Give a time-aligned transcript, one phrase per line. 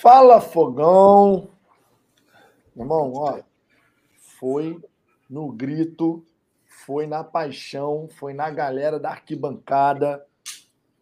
[0.00, 1.50] Fala, fogão!
[2.74, 3.38] Irmão, ó,
[4.38, 4.82] foi
[5.28, 6.24] no grito,
[6.64, 10.24] foi na paixão, foi na galera da arquibancada.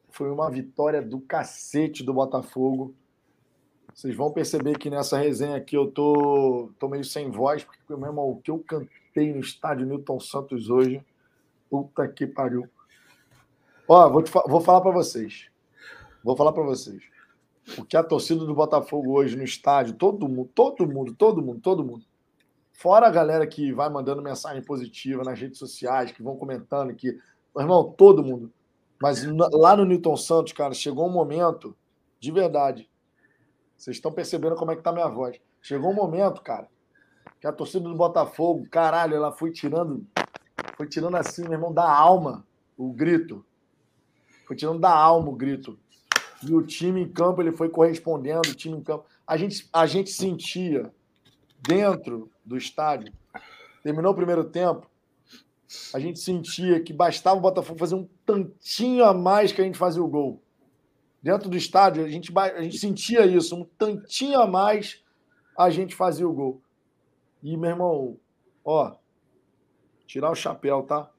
[0.08, 2.92] Foi uma vitória do cacete do Botafogo.
[3.95, 8.28] Vocês vão perceber que nessa resenha aqui eu tô, tô meio sem voz, porque mesmo
[8.28, 11.06] o que eu cantei no estádio Newton Santos hoje,
[11.71, 12.69] puta que pariu.
[13.87, 15.49] Ó, vou, vou falar para vocês.
[16.24, 17.01] Vou falar para vocês.
[17.77, 21.60] O que a torcida do Botafogo hoje no estádio, todo mundo, todo mundo, todo mundo,
[21.60, 22.04] todo mundo.
[22.72, 27.18] Fora a galera que vai mandando mensagem positiva nas redes sociais, que vão comentando, que.
[27.56, 28.52] Irmão, todo mundo.
[29.02, 31.76] Mas lá no Newton Santos, cara, chegou um momento,
[32.20, 32.88] de verdade.
[33.76, 35.40] Vocês estão percebendo como é que tá minha voz.
[35.60, 36.68] Chegou um momento, cara,
[37.40, 40.06] que a torcida do Botafogo, caralho, ela foi tirando.
[40.76, 43.45] Foi tirando assim, meu irmão, da alma o grito.
[44.46, 45.78] Foi tirando da alma o grito.
[46.42, 49.05] E o time em campo, ele foi correspondendo, o time em campo.
[49.27, 50.92] A gente, a gente sentia
[51.60, 53.12] dentro do estádio,
[53.82, 54.88] terminou o primeiro tempo,
[55.93, 59.77] a gente sentia que bastava o Botafogo fazer um tantinho a mais que a gente
[59.77, 60.43] fazia o gol.
[61.23, 65.03] Dentro do estádio, a gente, a gente sentia isso, um tantinho a mais
[65.57, 66.62] a gente fazia o gol.
[67.43, 68.17] E, meu irmão,
[68.65, 68.95] ó,
[70.07, 71.11] tirar o chapéu, tá?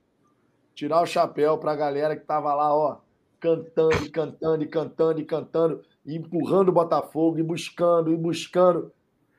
[0.73, 3.01] Tirar o chapéu para a galera que tava lá, ó,
[3.39, 8.91] cantando e cantando e cantando e cantando, e empurrando o Botafogo, e buscando, e buscando.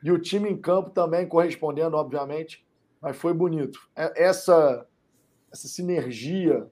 [0.03, 2.67] E o time em campo também correspondendo, obviamente,
[3.01, 3.79] mas foi bonito.
[3.95, 4.87] É, essa,
[5.53, 6.67] essa sinergia,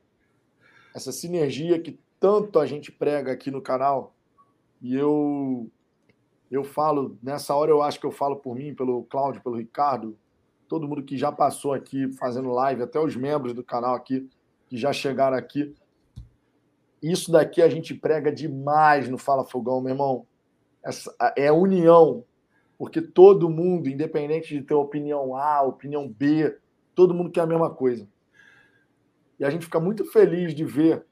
[0.95, 4.15] essa sinergia que tanto a gente prega aqui no canal,
[4.81, 5.71] e eu
[6.51, 10.17] eu falo, nessa hora eu acho que eu falo por mim, pelo Cláudio, pelo Ricardo,
[10.67, 14.29] todo mundo que já passou aqui fazendo live, até os membros do canal aqui
[14.67, 15.75] que já chegaram aqui.
[17.03, 20.27] Isso daqui a gente prega demais no Fala Fogão, meu irmão.
[20.83, 22.25] Essa, é união,
[22.77, 26.57] porque todo mundo, independente de ter opinião A, opinião B,
[26.95, 28.09] todo mundo quer a mesma coisa.
[29.39, 31.05] E a gente fica muito feliz de ver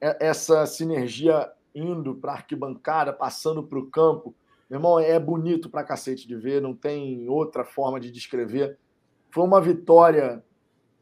[0.00, 4.34] essa sinergia indo para a arquibancada, passando para o campo.
[4.68, 8.78] Meu irmão, é bonito para cacete de ver, não tem outra forma de descrever.
[9.30, 10.44] Foi uma vitória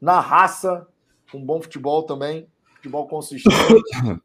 [0.00, 0.86] na raça,
[1.32, 2.48] com bom futebol também
[2.80, 3.52] futebol consistente,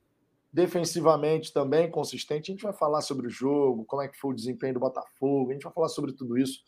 [0.51, 2.51] defensivamente também consistente.
[2.51, 5.49] A gente vai falar sobre o jogo, como é que foi o desempenho do Botafogo,
[5.49, 6.63] a gente vai falar sobre tudo isso.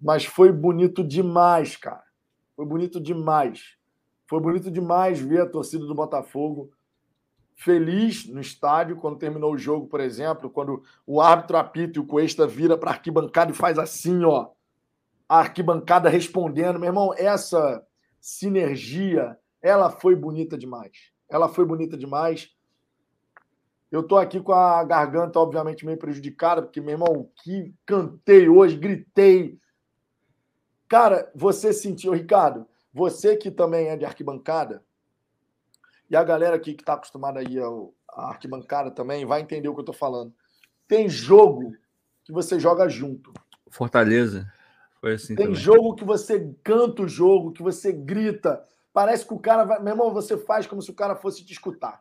[0.00, 2.02] Mas foi bonito demais, cara.
[2.54, 3.76] Foi bonito demais.
[4.26, 6.70] Foi bonito demais ver a torcida do Botafogo
[7.56, 12.06] feliz no estádio quando terminou o jogo, por exemplo, quando o árbitro apita e o
[12.06, 14.50] Cuesta vira para a arquibancada e faz assim, ó.
[15.28, 16.78] A arquibancada respondendo.
[16.78, 17.84] Meu irmão, essa
[18.20, 21.13] sinergia, ela foi bonita demais.
[21.34, 22.48] Ela foi bonita demais.
[23.90, 28.76] Eu tô aqui com a garganta, obviamente, meio prejudicada, porque, meu irmão, que cantei hoje,
[28.76, 29.58] gritei.
[30.86, 34.84] Cara, você sentiu, Ricardo, você que também é de arquibancada,
[36.08, 37.58] e a galera aqui que está acostumada aí
[38.12, 40.32] à arquibancada também vai entender o que eu tô falando.
[40.86, 41.74] Tem jogo
[42.22, 43.32] que você joga junto.
[43.68, 44.48] Fortaleza.
[45.00, 45.60] Foi assim Tem também.
[45.60, 48.64] jogo que você canta o jogo, que você grita.
[48.94, 49.80] Parece que o cara vai.
[49.80, 52.00] Meu irmão, você faz como se o cara fosse te escutar.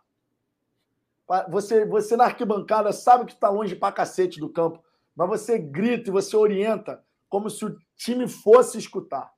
[1.49, 4.83] Você, você na arquibancada sabe que está longe pra cacete do campo,
[5.15, 9.33] mas você grita e você orienta como se o time fosse escutar.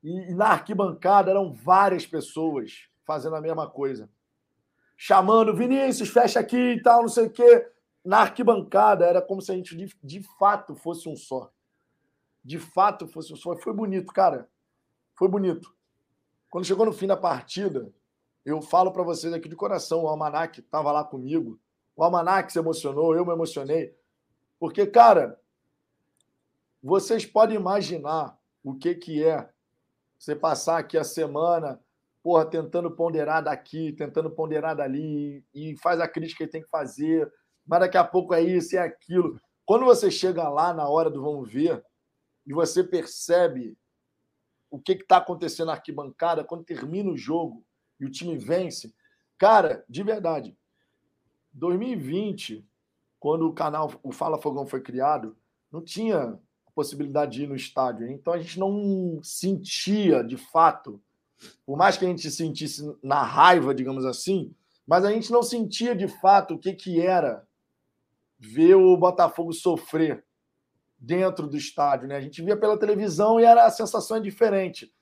[0.00, 4.08] E, e na arquibancada eram várias pessoas fazendo a mesma coisa.
[4.96, 7.68] Chamando, Vinícius, fecha aqui e tal, não sei o quê.
[8.04, 11.50] Na arquibancada era como se a gente de, de fato fosse um só.
[12.44, 13.56] De fato fosse um só.
[13.56, 14.48] Foi bonito, cara.
[15.16, 15.73] Foi bonito.
[16.54, 17.92] Quando chegou no fim da partida,
[18.44, 21.58] eu falo para vocês aqui de coração, o Almanac estava lá comigo.
[21.96, 23.92] O Almanac se emocionou, eu me emocionei.
[24.56, 25.36] Porque, cara,
[26.80, 29.50] vocês podem imaginar o que, que é
[30.16, 31.80] você passar aqui a semana,
[32.22, 37.28] porra, tentando ponderar daqui, tentando ponderar dali, e faz a crítica que tem que fazer,
[37.66, 39.40] mas daqui a pouco é isso, é aquilo.
[39.66, 41.84] Quando você chega lá na hora do vamos ver,
[42.46, 43.76] e você percebe
[44.74, 47.64] o que está acontecendo na arquibancada quando termina o jogo
[48.00, 48.92] e o time vence.
[49.38, 50.58] Cara, de verdade,
[51.52, 52.66] 2020,
[53.20, 55.36] quando o canal o Fala Fogão foi criado,
[55.70, 56.36] não tinha
[56.74, 58.08] possibilidade de ir no estádio.
[58.08, 61.00] Então a gente não sentia de fato,
[61.64, 64.52] por mais que a gente sentisse na raiva, digamos assim,
[64.84, 67.46] mas a gente não sentia de fato o que, que era
[68.40, 70.24] ver o Botafogo sofrer
[71.04, 72.16] dentro do estádio, né?
[72.16, 74.92] A gente via pela televisão e era a sensação é diferente.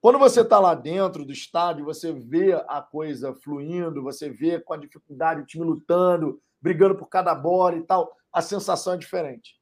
[0.00, 4.72] Quando você está lá dentro do estádio, você vê a coisa fluindo, você vê com
[4.72, 8.14] a dificuldade o time lutando, brigando por cada bola e tal.
[8.32, 9.60] a sensação é diferente.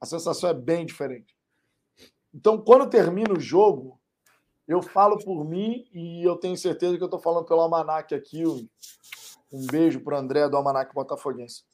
[0.00, 1.34] A sensação é bem diferente.
[2.32, 4.00] Então, quando termina o jogo,
[4.66, 8.44] eu falo por mim e eu tenho certeza que eu estou falando pelo Almanac aqui.
[8.46, 11.64] Um beijo para o André do Almanac Botafoguense.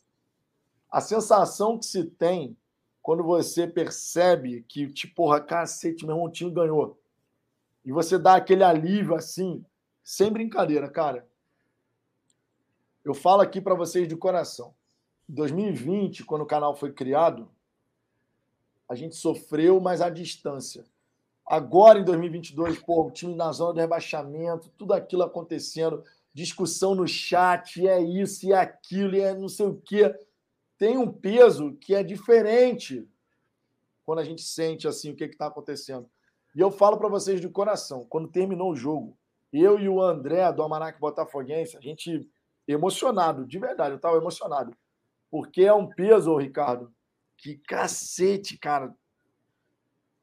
[0.91, 2.57] A sensação que se tem
[3.03, 6.99] quando você percebe que, tipo, porra, cacete, meu irmão, o time ganhou.
[7.85, 9.65] E você dá aquele alívio assim,
[10.03, 11.27] sem brincadeira, cara.
[13.05, 14.75] Eu falo aqui para vocês de coração.
[15.29, 17.51] Em 2020, quando o canal foi criado,
[18.89, 20.85] a gente sofreu, mas à distância.
[21.47, 26.05] Agora, em 2022, pô, o time na zona do rebaixamento, tudo aquilo acontecendo,
[26.35, 30.15] discussão no chat, é isso, e é aquilo, e é não sei o quê.
[30.81, 33.07] Tem um peso que é diferente
[34.03, 36.09] quando a gente sente assim o que está acontecendo.
[36.57, 39.15] E eu falo para vocês de coração, quando terminou o jogo,
[39.53, 42.27] eu e o André do Almanac Botafoguense, a gente
[42.67, 44.75] emocionado, de verdade, eu estava emocionado.
[45.31, 46.91] Porque é um peso, Ricardo,
[47.37, 48.97] que cacete, cara.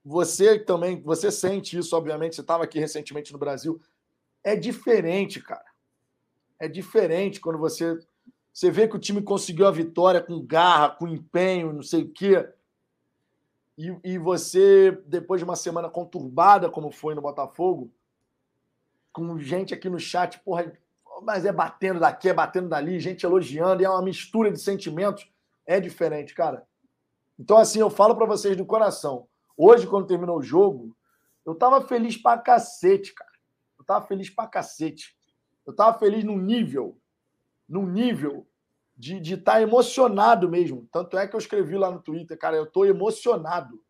[0.04, 3.80] Você também, você sente isso, obviamente, você estava aqui recentemente no Brasil.
[4.44, 5.66] É diferente, cara.
[6.60, 8.00] É diferente quando você
[8.58, 12.10] você vê que o time conseguiu a vitória com garra, com empenho, não sei o
[12.10, 12.50] quê.
[13.78, 17.92] E, e você, depois de uma semana conturbada, como foi no Botafogo,
[19.14, 20.74] com gente aqui no chat, porra,
[21.22, 25.32] mas é batendo daqui, é batendo dali, gente elogiando, e é uma mistura de sentimentos.
[25.64, 26.66] É diferente, cara.
[27.38, 29.28] Então, assim, eu falo para vocês do coração.
[29.56, 30.98] Hoje, quando terminou o jogo,
[31.46, 33.34] eu tava feliz pra cacete, cara.
[33.78, 35.16] Eu tava feliz pra cacete.
[35.64, 36.98] Eu tava feliz num nível,
[37.68, 38.48] num nível
[38.98, 40.88] de estar tá emocionado mesmo.
[40.92, 43.84] Tanto é que eu escrevi lá no Twitter, cara, eu tô emocionado.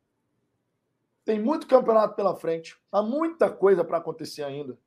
[1.24, 4.78] Tem muito campeonato pela frente, há muita coisa para acontecer ainda.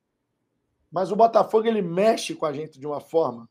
[0.90, 3.48] Mas o Botafogo ele mexe com a gente de uma forma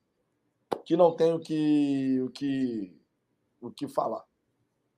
[0.83, 2.99] que não tem o que o que
[3.61, 4.23] o que falar.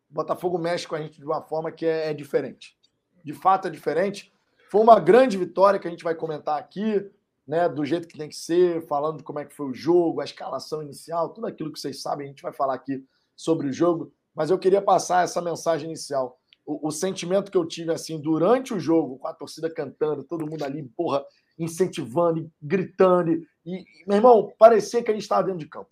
[0.10, 2.78] O Botafogo mexe com a gente de uma forma que é, é diferente.
[3.24, 4.34] De fato é diferente.
[4.70, 7.10] Foi uma grande vitória que a gente vai comentar aqui,
[7.48, 10.24] né, do jeito que tem que ser, falando como é que foi o jogo, a
[10.24, 13.04] escalação inicial, tudo aquilo que vocês sabem, a gente vai falar aqui
[13.36, 16.40] sobre o jogo, mas eu queria passar essa mensagem inicial.
[16.66, 20.48] O, o sentimento que eu tive assim durante o jogo, com a torcida cantando, todo
[20.48, 21.26] mundo ali, porra,
[21.58, 23.32] incentivando, gritando.
[23.32, 25.90] E, e, meu irmão, parecia que a gente estava dentro de campo.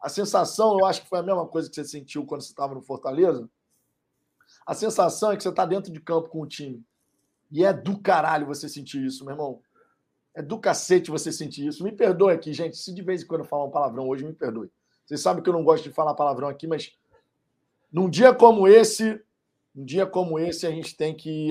[0.00, 2.74] A sensação, eu acho que foi a mesma coisa que você sentiu quando você estava
[2.74, 3.48] no Fortaleza.
[4.66, 6.84] A sensação é que você está dentro de campo com o time.
[7.50, 9.62] E é do caralho você sentir isso, meu irmão.
[10.34, 11.84] É do cacete você sentir isso.
[11.84, 12.76] Me perdoe aqui, gente.
[12.76, 14.70] Se de vez em quando eu falar um palavrão hoje, me perdoe.
[15.06, 16.92] Vocês sabem que eu não gosto de falar palavrão aqui, mas
[17.92, 19.20] num dia como esse,
[19.76, 21.50] um dia como esse, a gente tem que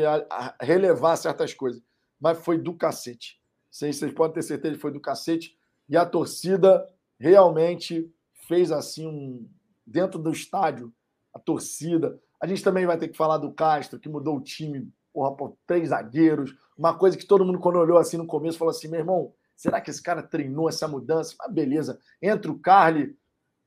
[0.60, 1.82] relevar certas coisas.
[2.20, 3.42] Mas foi do cacete.
[3.72, 5.58] Vocês, vocês podem ter certeza que foi do cacete.
[5.88, 6.88] E a torcida
[7.20, 8.12] realmente
[8.48, 9.48] fez assim um.
[9.86, 10.94] Dentro do estádio,
[11.34, 12.18] a torcida.
[12.40, 15.58] A gente também vai ter que falar do Castro, que mudou o time, porra, por
[15.68, 16.56] três zagueiros.
[16.78, 19.80] Uma coisa que todo mundo, quando olhou assim no começo, falou assim: meu irmão, será
[19.80, 21.36] que esse cara treinou essa mudança?
[21.40, 22.00] Mas beleza.
[22.22, 23.16] Entra o Carly.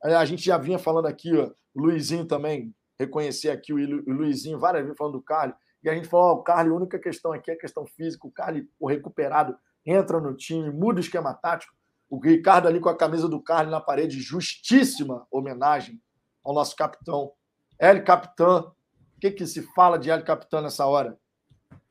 [0.03, 4.83] A gente já vinha falando aqui, ó, o Luizinho também, reconhecer aqui o, Luizinho, várias
[4.83, 5.55] vezes falando do Carly.
[5.83, 8.27] E a gente falou: ó, o Carly, a única questão aqui é a questão física.
[8.27, 11.75] O Carly, o recuperado, entra no time, muda o esquema tático.
[12.09, 16.01] O Ricardo ali com a camisa do Carlos na parede, justíssima homenagem
[16.45, 17.33] ao nosso capitão.
[17.79, 18.73] El Capitão.
[19.17, 21.19] O que, que se fala de El Capitão nessa hora?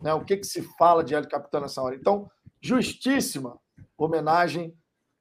[0.02, 0.14] Né?
[0.14, 1.96] O que, que se fala de El Capitão nessa hora?
[1.96, 2.30] Então,
[2.62, 3.60] justíssima
[3.98, 4.76] homenagem.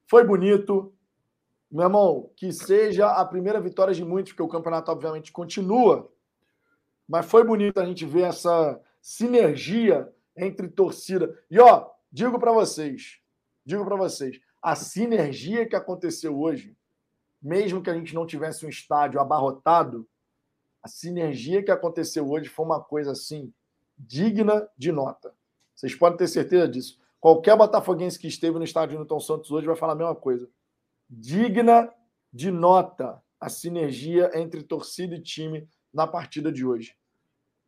[0.09, 0.95] Foi bonito.
[1.71, 6.11] Meu irmão, que seja a primeira vitória de muitos, porque o campeonato, obviamente, continua.
[7.09, 11.37] Mas foi bonito a gente ver essa sinergia entre torcida.
[11.51, 13.19] E, ó, Digo para vocês,
[13.67, 16.79] digo para vocês, a sinergia que aconteceu hoje,
[17.43, 20.09] mesmo que a gente não tivesse um estádio abarrotado,
[20.81, 23.53] a sinergia que aconteceu hoje foi uma coisa assim
[23.99, 25.35] digna de nota.
[25.75, 27.01] Vocês podem ter certeza disso.
[27.21, 30.49] Qualquer botafoguense que esteve no estádio Newton Santos hoje vai falar a mesma coisa.
[31.09, 31.93] Digna
[32.33, 36.97] de nota a sinergia entre torcida e time na partida de hoje.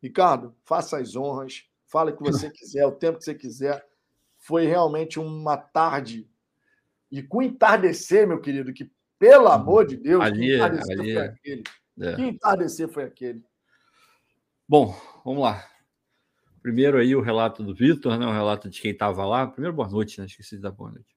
[0.01, 3.87] Ricardo, faça as honras, fale o que você quiser, o tempo que você quiser
[4.37, 6.29] foi realmente uma tarde.
[7.11, 11.25] E com entardecer, meu querido, que pelo amor de Deus, ali, que entardecer ali, foi
[11.25, 11.63] aquele.
[11.99, 12.15] É.
[12.15, 13.43] Que entardecer foi aquele.
[14.67, 15.65] Bom, vamos lá.
[16.67, 18.25] Primeiro aí o relato do Vitor, né?
[18.25, 19.47] O relato de quem estava lá.
[19.47, 20.25] Primeiro, boa noite, né?
[20.25, 21.15] Esqueci dar boa noite.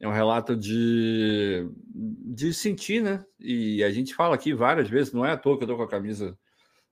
[0.00, 3.24] É um relato de, de sentir, né?
[3.38, 5.84] E a gente fala aqui várias vezes, não é à toa que eu tô com
[5.84, 6.36] a camisa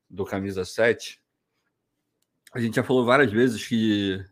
[0.08, 1.20] do camisa 7.
[2.54, 4.25] A gente já falou várias vezes que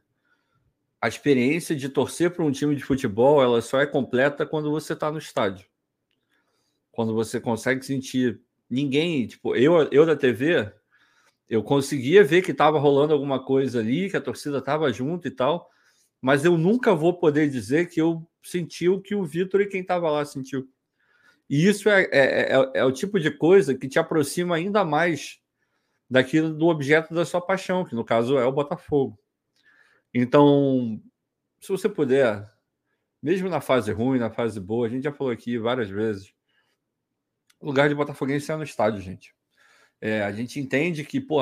[1.00, 4.92] a experiência de torcer para um time de futebol ela só é completa quando você
[4.92, 5.66] está no estádio.
[6.92, 10.72] Quando você consegue sentir ninguém, tipo, eu, eu da TV,
[11.48, 15.30] eu conseguia ver que estava rolando alguma coisa ali, que a torcida estava junto e
[15.30, 15.68] tal,
[16.20, 19.82] mas eu nunca vou poder dizer que eu senti o que o Vitor e quem
[19.82, 20.68] estava lá sentiu.
[21.48, 25.38] E isso é, é, é, é, o tipo de coisa que te aproxima ainda mais
[26.08, 29.18] daquilo do objeto da sua paixão, que no caso é o Botafogo.
[30.12, 31.00] Então,
[31.60, 32.48] se você puder,
[33.22, 36.32] mesmo na fase ruim, na fase boa, a gente já falou aqui várias vezes,
[37.60, 39.34] o lugar de Botafoguense é no estádio, gente.
[40.00, 41.40] É, a gente entende que, pô,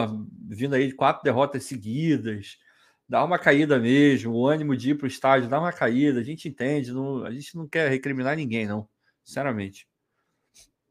[0.48, 2.58] vindo aí de quatro derrotas seguidas,
[3.08, 6.22] dá uma caída mesmo, o ânimo de ir para o estádio dá uma caída, a
[6.22, 8.88] gente entende, não, a gente não quer recriminar ninguém, não,
[9.24, 9.88] sinceramente.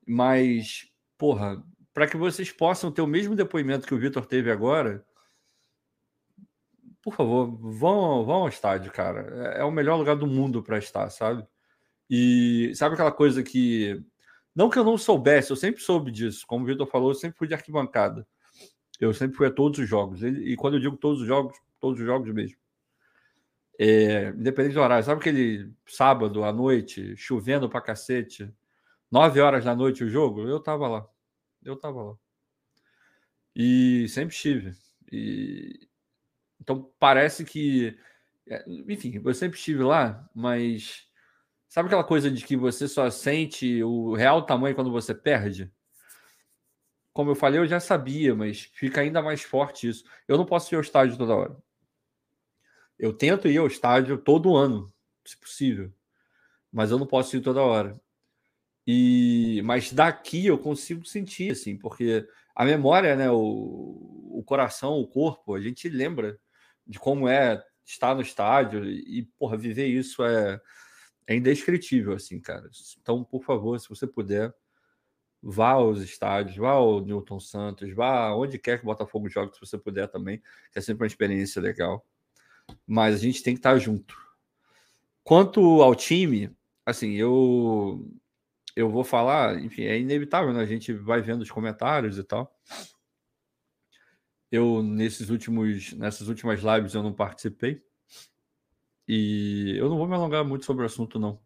[0.06, 0.88] Mas,
[1.18, 1.64] porra,
[1.94, 5.06] para que vocês possam ter o mesmo depoimento que o Vitor teve agora,
[7.02, 9.56] por favor, vão, vão ao estádio, cara.
[9.56, 11.46] É, é o melhor lugar do mundo para estar, sabe?
[12.10, 14.04] E sabe aquela coisa que.
[14.56, 16.46] Não que eu não soubesse, eu sempre soube disso.
[16.46, 18.28] Como o Vitor falou, eu sempre fui de arquibancada.
[19.00, 20.22] Eu sempre fui a todos os jogos.
[20.24, 22.58] E quando eu digo todos os jogos, todos os jogos mesmo.
[23.80, 25.04] É, independente do horário.
[25.04, 28.54] Sabe aquele sábado à noite, chovendo pra cacete,
[29.10, 30.48] nove horas da noite o jogo?
[30.48, 31.08] Eu tava lá.
[31.64, 32.16] Eu tava lá.
[33.56, 34.74] E sempre estive.
[35.12, 35.88] E
[36.62, 37.98] então parece que.
[38.48, 41.08] É, enfim, eu sempre estive lá, mas.
[41.72, 45.72] Sabe aquela coisa de que você só sente o real tamanho quando você perde?
[47.14, 50.04] Como eu falei, eu já sabia, mas fica ainda mais forte isso.
[50.28, 51.58] Eu não posso ir ao estádio toda hora.
[53.00, 54.94] Eu tento ir ao estádio todo ano,
[55.26, 55.94] se possível.
[56.70, 57.98] Mas eu não posso ir toda hora.
[58.86, 63.38] E mas daqui eu consigo sentir assim, porque a memória, né, o,
[64.30, 66.38] o coração, o corpo, a gente lembra
[66.86, 70.60] de como é estar no estádio e, porra, viver isso é,
[71.32, 72.70] é indescritível, assim, cara.
[73.00, 74.54] Então, por favor, se você puder,
[75.42, 79.60] vá aos estádios, vá ao Newton Santos, vá onde quer que o Botafogo jogue, se
[79.60, 80.40] você puder também,
[80.72, 82.06] que é sempre uma experiência legal.
[82.86, 84.16] Mas a gente tem que estar junto.
[85.24, 88.08] Quanto ao time, assim, eu
[88.76, 90.62] eu vou falar, enfim, é inevitável, né?
[90.62, 92.56] A gente vai vendo os comentários e tal.
[94.52, 97.84] Eu, nesses últimos, nessas últimas lives, eu não participei.
[99.14, 101.38] E eu não vou me alongar muito sobre o assunto, não.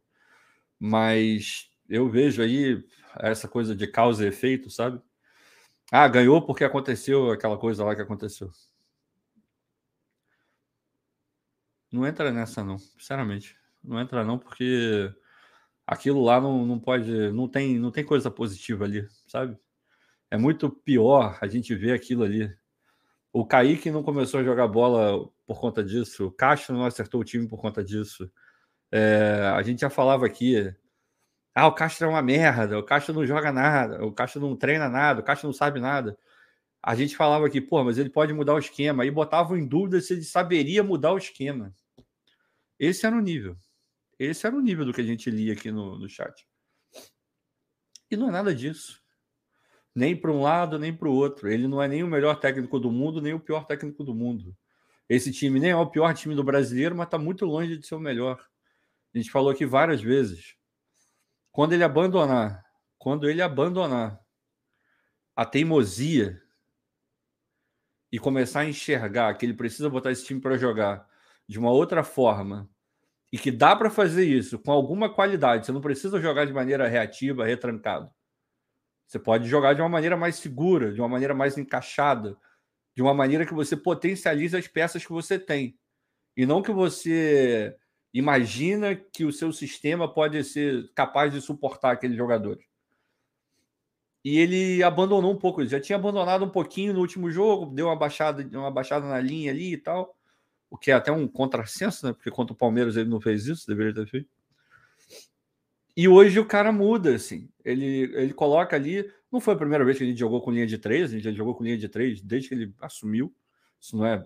[0.79, 2.85] Mas eu vejo aí
[3.17, 5.01] essa coisa de causa e efeito, sabe?
[5.91, 8.51] Ah, ganhou porque aconteceu aquela coisa lá que aconteceu.
[11.91, 12.77] Não entra nessa, não.
[12.77, 13.57] Sinceramente.
[13.83, 15.11] Não entra, não, porque
[15.87, 17.11] aquilo lá não, não pode.
[17.31, 19.57] Não tem, não tem coisa positiva ali, sabe?
[20.29, 22.55] É muito pior a gente ver aquilo ali.
[23.37, 26.27] O Kaique não começou a jogar bola por conta disso.
[26.27, 28.31] O Castro não acertou o time por conta disso.
[28.89, 30.73] É, a gente já falava aqui.
[31.53, 32.79] Ah, o Castro é uma merda.
[32.79, 34.05] O Castro não joga nada.
[34.05, 35.19] O Castro não treina nada.
[35.19, 36.17] O Castro não sabe nada.
[36.81, 39.03] A gente falava aqui, pô, mas ele pode mudar o esquema.
[39.03, 41.73] Aí botavam em dúvida se ele saberia mudar o esquema.
[42.79, 43.57] Esse era o nível.
[44.17, 46.47] Esse era o nível do que a gente lia aqui no, no chat.
[48.09, 49.04] E não é nada disso
[49.95, 51.49] nem para um lado nem para o outro.
[51.49, 54.55] Ele não é nem o melhor técnico do mundo, nem o pior técnico do mundo.
[55.07, 57.95] Esse time nem é o pior time do brasileiro, mas está muito longe de ser
[57.95, 58.45] o melhor.
[59.13, 60.55] A gente falou aqui várias vezes.
[61.51, 62.65] Quando ele abandonar,
[62.97, 64.19] quando ele abandonar
[65.35, 66.41] a teimosia
[68.11, 71.07] e começar a enxergar que ele precisa botar esse time para jogar
[71.47, 72.69] de uma outra forma
[73.31, 76.87] e que dá para fazer isso com alguma qualidade, você não precisa jogar de maneira
[76.87, 78.09] reativa, retrancado.
[79.07, 82.37] Você pode jogar de uma maneira mais segura, de uma maneira mais encaixada,
[82.95, 85.77] de uma maneira que você potencializa as peças que você tem.
[86.35, 87.75] E não que você
[88.13, 92.65] imagina que o seu sistema pode ser capaz de suportar aqueles jogadores.
[94.23, 97.85] E ele abandonou um pouco, ele já tinha abandonado um pouquinho no último jogo, deu
[97.85, 100.17] uma baixada, uma baixada na linha ali e tal,
[100.67, 102.13] o que é até um contrassenso, né?
[102.13, 104.34] Porque contra o Palmeiras ele não fez isso, deveria ter feito.
[105.95, 107.49] E hoje o cara muda, assim.
[107.63, 109.09] Ele, ele coloca ali.
[109.31, 111.55] Não foi a primeira vez que gente jogou com linha de três, gente já jogou
[111.55, 113.33] com linha de três desde que ele assumiu.
[113.79, 114.25] Isso não é.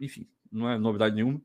[0.00, 1.40] Enfim, não é novidade nenhuma.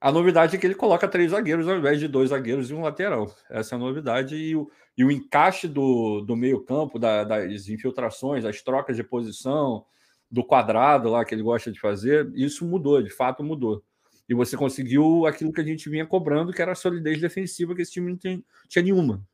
[0.00, 2.82] A novidade é que ele coloca três zagueiros ao invés de dois zagueiros e um
[2.82, 3.34] lateral.
[3.48, 4.36] Essa é a novidade.
[4.36, 9.86] E o, e o encaixe do, do meio-campo, da, das infiltrações, das trocas de posição,
[10.30, 13.82] do quadrado lá que ele gosta de fazer, isso mudou, de fato mudou.
[14.28, 17.82] E você conseguiu aquilo que a gente vinha cobrando, que era a solidez defensiva, que
[17.82, 19.26] esse time não tem, tinha nenhuma.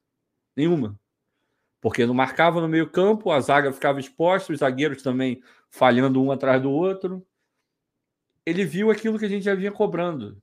[0.57, 0.99] Nenhuma.
[1.81, 6.61] Porque não marcava no meio-campo, a zaga ficava exposta, os zagueiros também falhando um atrás
[6.61, 7.25] do outro.
[8.45, 10.43] Ele viu aquilo que a gente já vinha cobrando.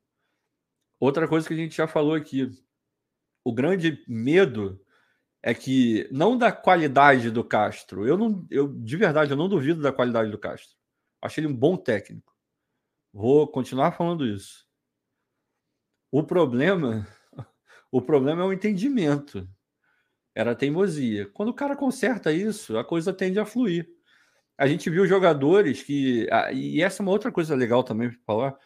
[1.00, 2.50] Outra coisa que a gente já falou aqui.
[3.44, 4.82] O grande medo
[5.44, 8.08] é que não da qualidade do Castro.
[8.08, 10.76] Eu não, eu de verdade, eu não duvido da qualidade do Castro.
[11.22, 12.37] Acho ele um bom técnico.
[13.18, 14.64] Vou continuar falando isso.
[16.12, 17.08] O problema,
[17.92, 19.50] o problema é o entendimento.
[20.36, 21.28] Era teimosia.
[21.34, 23.90] Quando o cara conserta isso, a coisa tende a fluir.
[24.56, 26.28] A gente viu jogadores que.
[26.54, 28.58] E essa é uma outra coisa legal também para falar.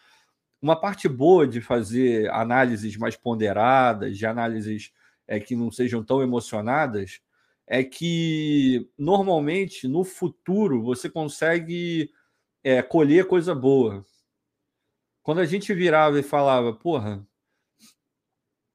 [0.62, 4.92] Uma parte boa de fazer análises mais ponderadas, de análises
[5.30, 7.22] é, que não sejam tão emocionadas,
[7.66, 12.12] é que normalmente no futuro você consegue
[12.62, 14.06] é, colher coisa boa.
[15.24, 17.26] Quando a gente virava e falava, porra,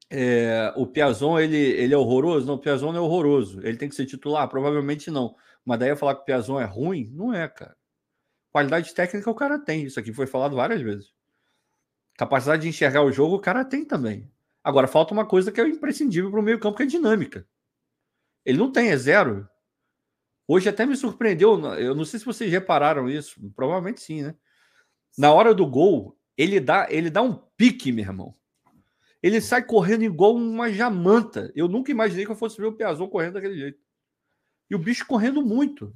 [0.09, 2.47] é, o Piazon ele, ele é horroroso?
[2.47, 3.59] Não, o Piazon não é horroroso.
[3.65, 4.47] Ele tem que ser titular?
[4.47, 5.35] Provavelmente não.
[5.65, 7.09] Mas daí falar que o Piazon é ruim?
[7.13, 7.75] Não é, cara.
[8.51, 9.83] Qualidade técnica o cara tem.
[9.83, 11.13] Isso aqui foi falado várias vezes.
[12.17, 14.31] Capacidade de enxergar o jogo o cara tem também.
[14.63, 17.47] Agora falta uma coisa que é imprescindível para o meio campo, que é dinâmica.
[18.45, 19.47] Ele não tem, é zero.
[20.47, 21.59] Hoje até me surpreendeu.
[21.75, 23.39] Eu não sei se vocês repararam isso.
[23.55, 24.35] Provavelmente sim, né?
[25.17, 28.35] Na hora do gol, ele dá, ele dá um pique, meu irmão.
[29.21, 31.51] Ele sai correndo igual uma jamanta.
[31.55, 33.79] Eu nunca imaginei que eu fosse ver o Piazon correndo daquele jeito.
[34.69, 35.95] E o bicho correndo muito.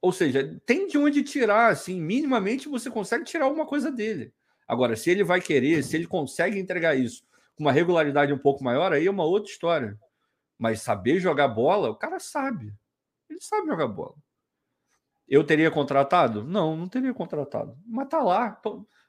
[0.00, 4.32] Ou seja, tem de onde tirar, assim, minimamente você consegue tirar alguma coisa dele.
[4.66, 7.24] Agora, se ele vai querer, se ele consegue entregar isso
[7.54, 9.98] com uma regularidade um pouco maior, aí é uma outra história.
[10.58, 12.72] Mas saber jogar bola, o cara sabe.
[13.28, 14.14] Ele sabe jogar bola.
[15.28, 16.44] Eu teria contratado?
[16.44, 17.76] Não, não teria contratado.
[17.86, 18.60] Mas tá lá.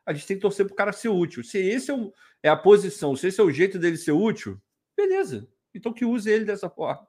[0.05, 1.43] A gente tem que torcer para o cara ser útil.
[1.43, 4.59] Se esse é, o, é, a posição, se esse é o jeito dele ser útil,
[4.95, 5.47] beleza.
[5.73, 7.05] Então que use ele dessa forma.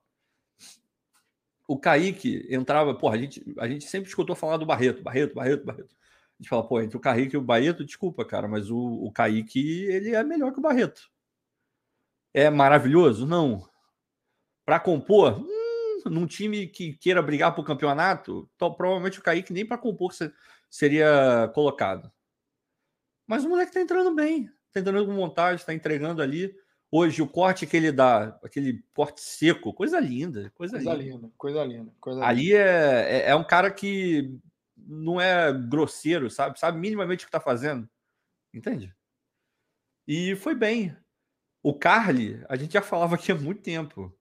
[1.67, 5.65] O Kaique entrava, porra, a gente, a gente sempre escutou falar do Barreto, Barreto, Barreto,
[5.65, 5.97] Barreto.
[6.39, 9.13] A gente fala, pô, entre o Kaique e o Barreto, desculpa, cara, mas o, o
[9.13, 11.11] Kaique, ele é melhor que o Barreto.
[12.33, 13.27] É maravilhoso?
[13.27, 13.69] Não.
[14.65, 15.45] Para compor,
[16.07, 20.13] num time que queira brigar por campeonato, então, provavelmente o Kaique nem para compor
[20.71, 22.11] seria colocado.
[23.27, 26.55] Mas o moleque tá entrando bem, tá entrando com vontade, tá entregando ali.
[26.91, 31.17] Hoje, o corte que ele dá, aquele corte seco, coisa linda, coisa, coisa linda.
[31.17, 31.33] linda.
[31.37, 32.59] Coisa linda, coisa Ali linda.
[32.59, 34.39] É, é, é, um cara que
[34.77, 36.59] não é grosseiro, sabe?
[36.59, 37.87] Sabe minimamente o que tá fazendo.
[38.55, 38.95] Entende?
[40.07, 40.97] E foi bem.
[41.63, 44.18] O Carly, a gente já falava aqui há muito tempo.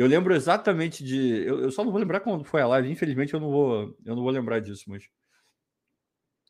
[0.00, 1.44] Eu lembro exatamente de.
[1.44, 4.16] Eu, eu, só não vou lembrar quando foi a live, infelizmente eu não vou, eu
[4.16, 5.06] não vou lembrar disso, mas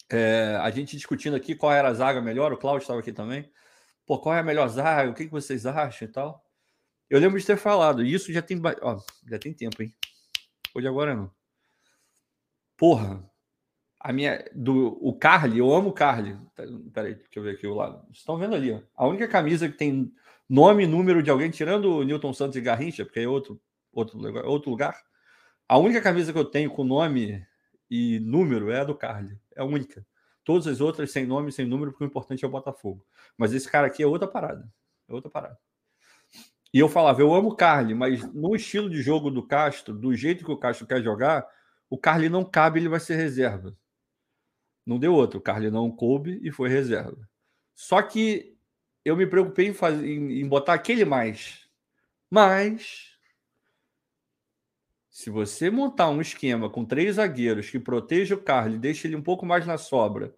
[0.08, 3.50] é, a gente discutindo aqui qual era a zaga melhor, o Cláudio estava aqui também.
[4.06, 5.10] Pô, qual é a melhor zaga?
[5.10, 6.44] O que, que vocês acham e tal?
[7.08, 9.92] Eu lembro de ter falado, e isso já tem, ó, já tem tempo, hein?
[10.72, 11.28] Hoje agora não.
[12.76, 13.28] Porra,
[13.98, 16.38] a minha do o Carly, eu amo o Carly.
[16.94, 18.00] Peraí, deixa eu ver aqui o lado.
[18.04, 18.80] Vocês estão vendo ali, ó.
[18.94, 20.14] A única camisa que tem
[20.50, 23.60] nome e número de alguém, tirando o Newton Santos e Garrincha, porque é outro,
[23.92, 25.00] outro, outro lugar.
[25.68, 27.46] A única camisa que eu tenho com nome
[27.88, 29.38] e número é a do Carly.
[29.54, 30.04] É a única.
[30.42, 33.06] Todas as outras sem nome, sem número, porque o importante é o Botafogo.
[33.38, 34.68] Mas esse cara aqui é outra parada.
[35.08, 35.56] É outra parada.
[36.74, 40.14] E eu falava, eu amo o Carly, mas no estilo de jogo do Castro, do
[40.16, 41.46] jeito que o Castro quer jogar,
[41.88, 43.76] o Carly não cabe, ele vai ser reserva.
[44.84, 45.38] Não deu outro.
[45.38, 47.28] O Carly não coube e foi reserva.
[47.74, 48.49] Só que
[49.04, 51.66] eu me preocupei em, fazer, em, em botar aquele mais.
[52.30, 53.10] Mas
[55.10, 59.22] se você montar um esquema com três zagueiros que proteja o Carly, deixa ele um
[59.22, 60.34] pouco mais na sobra,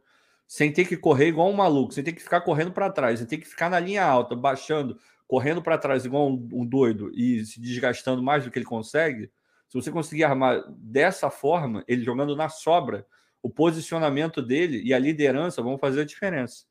[0.47, 3.29] sem ter que correr igual um maluco, sem ter que ficar correndo para trás, sem
[3.29, 4.99] ter que ficar na linha alta, baixando,
[5.29, 9.31] correndo para trás igual um, um, doido e se desgastando mais do que ele consegue,
[9.69, 13.07] se você conseguir armar dessa forma, ele jogando na sobra,
[13.43, 16.65] o posicionamento dele e a liderança vão fazer a diferença.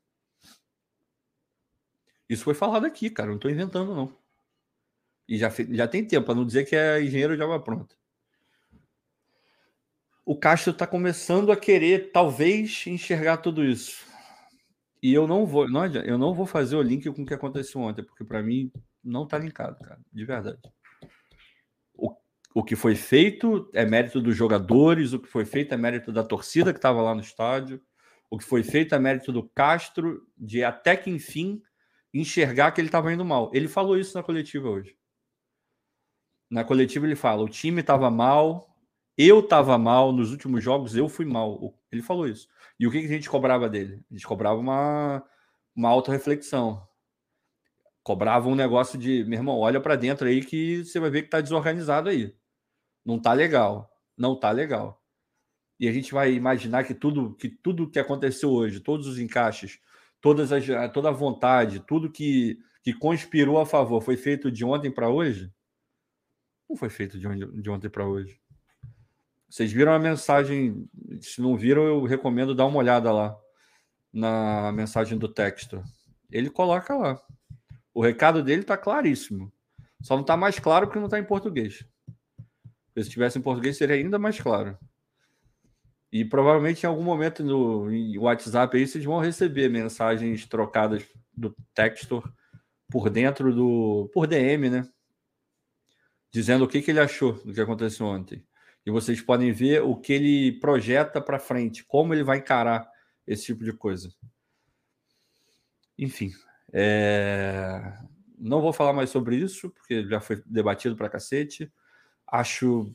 [2.32, 4.12] Isso foi falado aqui, cara, não estou inventando não.
[5.28, 7.94] E já, já tem tempo, para não dizer que é engenheiro de obra pronta
[10.24, 14.06] o Castro está começando a querer, talvez, enxergar tudo isso.
[15.02, 17.80] E eu não vou, não, eu não vou fazer o link com o que aconteceu
[17.80, 18.70] ontem, porque para mim
[19.02, 20.58] não está linkado, cara, de verdade.
[21.92, 22.14] O,
[22.54, 26.22] o que foi feito é mérito dos jogadores, o que foi feito é mérito da
[26.22, 27.82] torcida que estava lá no estádio,
[28.30, 31.60] o que foi feito é mérito do Castro de até que enfim
[32.12, 33.50] enxergar que ele estava indo mal.
[33.54, 34.96] Ele falou isso na coletiva hoje.
[36.50, 38.76] Na coletiva ele fala: o time estava mal,
[39.16, 41.74] eu estava mal nos últimos jogos, eu fui mal.
[41.90, 42.48] Ele falou isso.
[42.78, 44.04] E o que a gente cobrava dele?
[44.10, 45.24] A gente cobrava uma,
[45.74, 46.86] uma auto-reflexão.
[48.02, 51.30] Cobrava um negócio de, meu irmão, olha para dentro aí que você vai ver que
[51.30, 52.34] tá desorganizado aí.
[53.04, 53.90] Não tá legal.
[54.16, 55.00] Não tá legal.
[55.78, 59.80] E a gente vai imaginar que tudo que tudo que aconteceu hoje, todos os encaixes,
[60.22, 64.90] todas as, toda a vontade, tudo que, que conspirou a favor foi feito de ontem
[64.90, 65.52] para hoje?
[66.70, 68.40] Não foi feito de, onde, de ontem para hoje.
[69.50, 70.88] Vocês viram a mensagem?
[71.20, 73.36] Se não viram, eu recomendo dar uma olhada lá
[74.10, 75.82] na mensagem do texto.
[76.30, 77.20] Ele coloca lá.
[77.92, 79.52] O recado dele está claríssimo.
[80.00, 81.84] Só não está mais claro porque não está em português.
[82.96, 84.78] Se tivesse em português seria ainda mais claro.
[86.12, 87.88] E provavelmente em algum momento no
[88.20, 92.30] WhatsApp aí vocês vão receber mensagens trocadas do Textor
[92.90, 94.10] por dentro do.
[94.12, 94.86] por DM, né?
[96.30, 98.44] Dizendo o que, que ele achou do que aconteceu ontem.
[98.84, 102.86] E vocês podem ver o que ele projeta para frente, como ele vai encarar
[103.26, 104.12] esse tipo de coisa.
[105.98, 106.30] Enfim,
[106.72, 107.94] é...
[108.38, 111.72] não vou falar mais sobre isso, porque já foi debatido para cacete.
[112.26, 112.94] Acho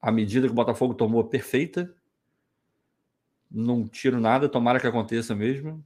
[0.00, 1.94] a medida que o Botafogo tomou perfeita
[3.52, 5.84] não tiro nada, tomara que aconteça mesmo.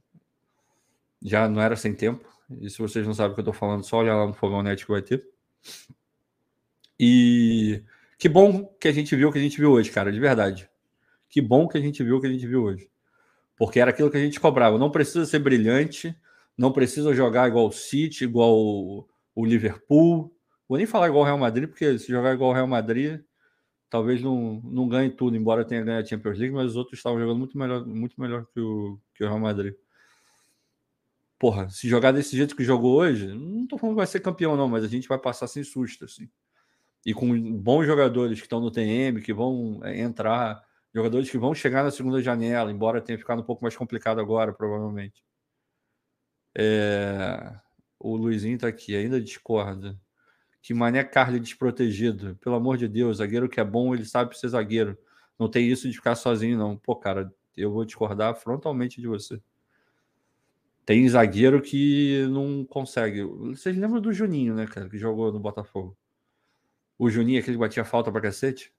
[1.21, 2.27] Já não era sem tempo.
[2.61, 4.63] E se vocês não sabem o que eu tô falando, só olha lá no Fogão
[4.63, 5.27] Net que vai ter.
[6.99, 7.83] E
[8.17, 10.69] que bom que a gente viu o que a gente viu hoje, cara, de verdade.
[11.29, 12.89] Que bom que a gente viu o que a gente viu hoje.
[13.57, 14.77] Porque era aquilo que a gente cobrava.
[14.77, 16.15] Não precisa ser brilhante,
[16.57, 20.33] não precisa jogar igual o City, igual o Liverpool.
[20.67, 23.21] Vou nem falar igual o Real Madrid, porque se jogar igual o Real Madrid,
[23.89, 27.19] talvez não, não ganhe tudo, embora tenha ganhado a Champions League, mas os outros estavam
[27.19, 29.73] jogando muito melhor, muito melhor que o, que o Real Madrid.
[31.39, 34.57] Porra, se jogar desse jeito que jogou hoje, não tô falando que vai ser campeão,
[34.57, 36.27] não, mas a gente vai passar sem susto, assim.
[37.05, 41.53] E com bons jogadores que estão no TM, que vão é, entrar, jogadores que vão
[41.53, 45.23] chegar na segunda janela, embora tenha ficado um pouco mais complicado agora, provavelmente.
[46.57, 47.55] É...
[47.99, 49.99] O Luizinho tá aqui, ainda discorda.
[50.67, 52.35] Que Mané Carly desprotegido.
[52.41, 54.97] Pelo amor de Deus, zagueiro que é bom, ele sabe ser zagueiro.
[55.39, 56.75] Não tem isso de ficar sozinho, não.
[56.75, 59.41] Pô, cara, eu vou discordar frontalmente de você.
[60.85, 63.23] Tem zagueiro que não consegue.
[63.23, 65.97] Vocês lembram do Juninho, né, cara, que jogou no Botafogo?
[66.99, 68.73] O Juninho, aquele que batia falta pra cacete?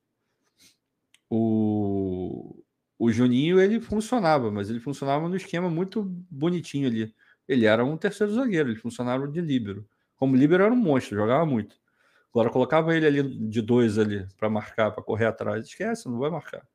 [1.31, 2.63] O,
[2.99, 7.15] o Juninho, ele funcionava, mas ele funcionava no esquema muito bonitinho ali.
[7.49, 9.89] Ele era um terceiro zagueiro, ele funcionava de líbero.
[10.19, 11.78] Como líbero era um monstro, jogava muito.
[12.31, 16.31] Agora colocava ele ali de dois ali para marcar, para correr atrás, esquece, não vai
[16.31, 16.67] marcar.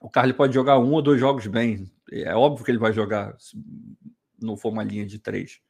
[0.00, 1.92] O Carly pode jogar um ou dois jogos bem.
[2.10, 3.56] É óbvio que ele vai jogar se
[4.40, 5.60] não for uma linha de três.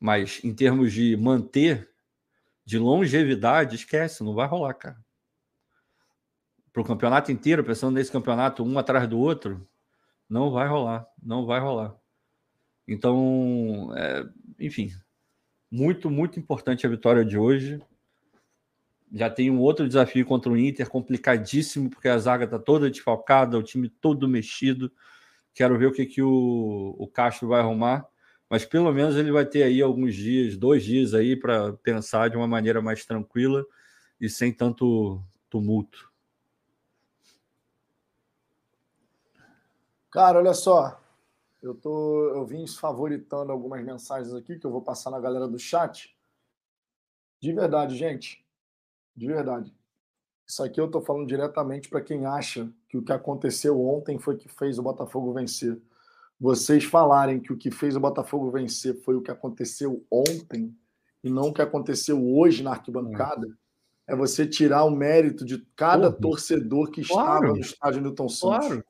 [0.00, 1.90] Mas em termos de manter,
[2.64, 4.98] de longevidade, esquece, não vai rolar, cara.
[6.72, 9.68] Para o campeonato inteiro, pensando nesse campeonato um atrás do outro,
[10.28, 11.94] não vai rolar, não vai rolar.
[12.86, 14.26] Então, é,
[14.60, 14.90] enfim,
[15.70, 17.80] muito, muito importante a vitória de hoje.
[19.12, 23.58] Já tem um outro desafio contra o Inter, complicadíssimo, porque a zaga está toda desfalcada,
[23.58, 24.92] o time todo mexido.
[25.54, 28.06] Quero ver o que, que o, o Castro vai arrumar.
[28.50, 32.36] Mas pelo menos ele vai ter aí alguns dias, dois dias aí, para pensar de
[32.36, 33.64] uma maneira mais tranquila
[34.20, 36.10] e sem tanto tumulto.
[40.10, 40.98] Cara, olha só,
[41.62, 45.58] eu, tô, eu vim favoritando algumas mensagens aqui que eu vou passar na galera do
[45.58, 46.16] chat.
[47.40, 48.44] De verdade, gente.
[49.14, 49.74] De verdade.
[50.46, 54.36] Isso aqui eu estou falando diretamente para quem acha que o que aconteceu ontem foi
[54.36, 55.80] que fez o Botafogo vencer.
[56.40, 60.74] Vocês falarem que o que fez o Botafogo vencer foi o que aconteceu ontem
[61.22, 63.46] e não o que aconteceu hoje na arquibancada,
[64.06, 66.22] é, é você tirar o mérito de cada Porra.
[66.22, 67.34] torcedor que claro.
[67.34, 68.66] estava no estádio Newton Santos.
[68.68, 68.84] Claro.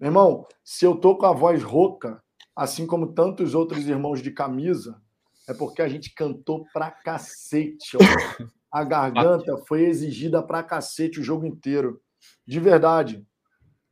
[0.00, 2.24] Meu irmão, se eu tô com a voz rouca,
[2.56, 4.98] assim como tantos outros irmãos de camisa,
[5.46, 7.98] é porque a gente cantou pra cacete.
[7.98, 8.00] Ó.
[8.72, 12.00] A garganta foi exigida pra cacete o jogo inteiro.
[12.46, 13.26] De verdade.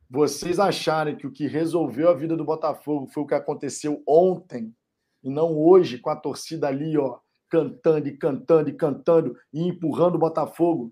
[0.09, 4.73] Vocês acharem que o que resolveu a vida do Botafogo foi o que aconteceu ontem
[5.21, 7.19] e não hoje com a torcida ali, ó,
[7.49, 10.91] cantando e cantando e cantando e empurrando o Botafogo.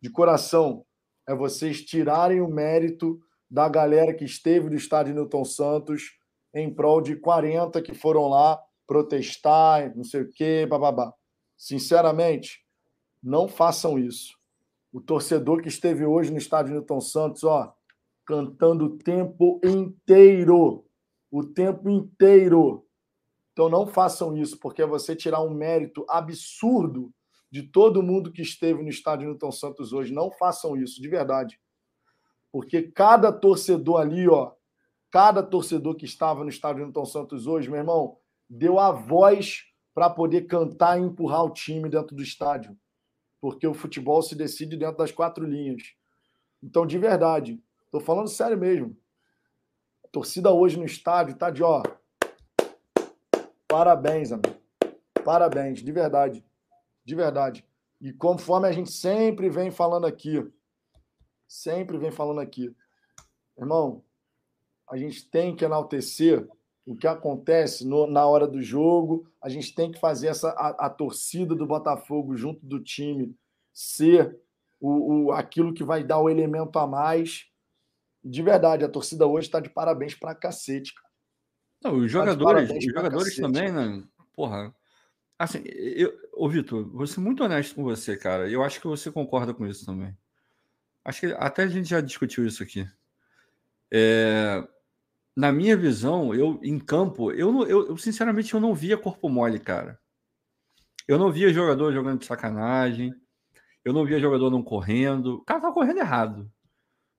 [0.00, 0.84] De coração,
[1.26, 3.18] é vocês tirarem o mérito
[3.52, 6.18] da galera que esteve no estádio Newton Santos
[6.54, 11.12] em prol de 40 que foram lá protestar, não sei o quê, bababá.
[11.54, 12.64] Sinceramente,
[13.22, 14.38] não façam isso.
[14.90, 17.74] O torcedor que esteve hoje no estádio Newton Santos, ó,
[18.24, 20.86] cantando o tempo inteiro.
[21.30, 22.86] O tempo inteiro.
[23.52, 27.12] Então não façam isso, porque é você tirar um mérito absurdo
[27.50, 30.10] de todo mundo que esteve no estádio Newton Santos hoje.
[30.10, 31.60] Não façam isso, de verdade.
[32.52, 34.52] Porque cada torcedor ali, ó,
[35.10, 40.10] cada torcedor que estava no estádio Newton Santos hoje, meu irmão, deu a voz para
[40.10, 42.76] poder cantar e empurrar o time dentro do estádio.
[43.40, 45.82] Porque o futebol se decide dentro das quatro linhas.
[46.62, 48.96] Então, de verdade, estou falando sério mesmo.
[50.04, 51.82] A torcida hoje no estádio tá de ó.
[53.66, 54.60] Parabéns, amigo.
[55.24, 56.44] Parabéns, de verdade.
[57.04, 57.66] De verdade.
[58.00, 60.46] E conforme a gente sempre vem falando aqui,
[61.52, 62.74] sempre vem falando aqui,
[63.58, 64.02] irmão,
[64.90, 66.48] a gente tem que enaltecer
[66.86, 70.86] o que acontece no, na hora do jogo, a gente tem que fazer essa a,
[70.86, 73.36] a torcida do Botafogo junto do time
[73.70, 74.40] ser
[74.80, 77.46] o, o, aquilo que vai dar o elemento a mais.
[78.24, 81.12] De verdade, a torcida hoje está de parabéns para cacete, cara.
[81.84, 84.02] Não, os tá jogadores, tá os jogadores também, né?
[84.32, 84.74] Porra.
[85.38, 88.48] Assim, eu, ô Vitor, vou ser muito honesto com você, cara.
[88.48, 90.16] Eu acho que você concorda com isso também.
[91.04, 92.88] Acho que até a gente já discutiu isso aqui.
[93.90, 94.66] É,
[95.36, 99.58] na minha visão, eu em campo, eu, eu, eu, sinceramente eu não via corpo mole,
[99.58, 99.98] cara.
[101.06, 103.14] Eu não via jogador jogando de sacanagem.
[103.84, 105.36] Eu não via jogador não correndo.
[105.36, 106.50] O cara tava correndo errado.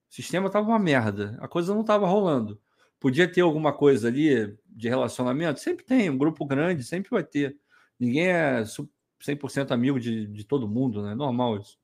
[0.10, 1.38] O sistema tava uma merda.
[1.42, 2.60] A coisa não tava rolando.
[3.00, 5.60] Podia ter alguma coisa ali de relacionamento?
[5.60, 6.10] Sempre tem.
[6.10, 7.58] Um grupo grande sempre vai ter.
[8.00, 11.12] Ninguém é 100% amigo de, de todo mundo, né?
[11.12, 11.78] É normal isso.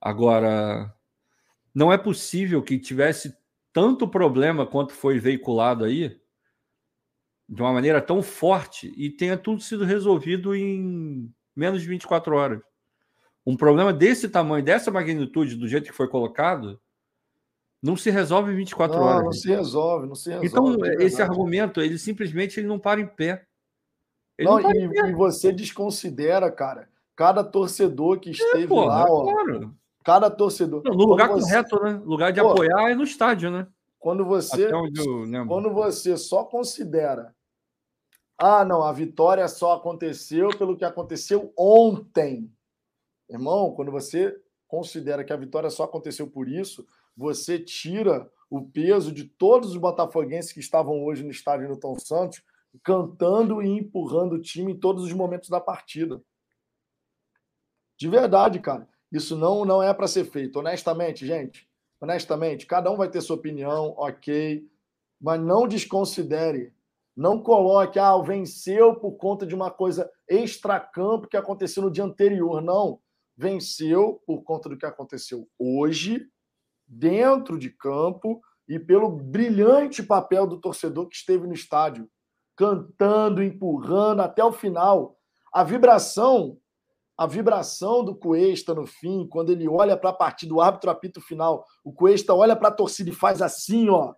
[0.00, 0.94] Agora,
[1.74, 3.36] não é possível que tivesse
[3.72, 6.20] tanto problema quanto foi veiculado aí,
[7.48, 12.60] de uma maneira tão forte, e tenha tudo sido resolvido em menos de 24 horas.
[13.44, 16.80] Um problema desse tamanho, dessa magnitude, do jeito que foi colocado,
[17.82, 19.24] não se resolve em 24 não, horas.
[19.24, 20.46] Não se resolve, não se resolve.
[20.46, 23.44] Então, esse argumento, ele simplesmente ele não para em pé.
[24.38, 25.08] Não, não e, pé.
[25.08, 29.76] e, você desconsidera, cara, cada torcedor que é, esteve é, porra, lá, ó, claro.
[30.04, 30.82] Cada torcedor.
[30.84, 31.42] Não, no lugar você...
[31.42, 32.00] correto, né?
[32.04, 33.66] Lugar de Pô, apoiar é no estádio, né?
[33.98, 34.68] Quando você,
[35.46, 37.32] quando você só considera,
[38.36, 42.52] ah, não, a vitória só aconteceu pelo que aconteceu ontem.
[43.30, 44.36] Irmão, quando você
[44.66, 46.84] considera que a vitória só aconteceu por isso,
[47.16, 52.42] você tira o peso de todos os botafoguenses que estavam hoje no estádio Newton Santos,
[52.82, 56.20] cantando e empurrando o time em todos os momentos da partida.
[57.96, 58.88] De verdade, cara.
[59.12, 60.58] Isso não, não é para ser feito.
[60.58, 61.68] Honestamente, gente,
[62.00, 64.66] honestamente, cada um vai ter sua opinião, ok,
[65.20, 66.72] mas não desconsidere,
[67.14, 72.62] não coloque, ah, venceu por conta de uma coisa extracampo que aconteceu no dia anterior.
[72.62, 72.98] Não,
[73.36, 76.26] venceu por conta do que aconteceu hoje,
[76.88, 82.08] dentro de campo, e pelo brilhante papel do torcedor que esteve no estádio,
[82.56, 85.18] cantando, empurrando até o final.
[85.52, 86.58] A vibração
[87.16, 91.20] a vibração do Cuesta no fim, quando ele olha para a partida, o árbitro apita
[91.20, 94.14] o final, o Cuesta olha para a torcida e faz assim, ó.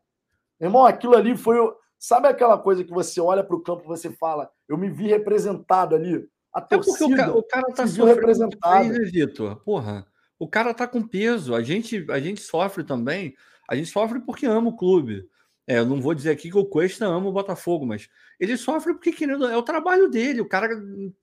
[0.60, 1.56] Irmão, aquilo ali foi.
[1.98, 5.06] Sabe aquela coisa que você olha para o campo e você fala, eu me vi
[5.06, 6.26] representado ali?
[6.52, 6.92] A torcida.
[6.92, 8.88] É porque o cara, o cara tá se representado.
[8.88, 9.56] Né, Vitor?
[9.64, 10.06] Porra,
[10.38, 11.54] o cara tá com peso.
[11.54, 13.34] A gente, a gente sofre também.
[13.68, 15.28] A gente sofre porque ama o clube.
[15.66, 18.92] É, eu não vou dizer aqui que o Cuesta ama o Botafogo, mas ele sofre
[18.92, 20.40] porque querendo, é o trabalho dele.
[20.40, 20.68] O cara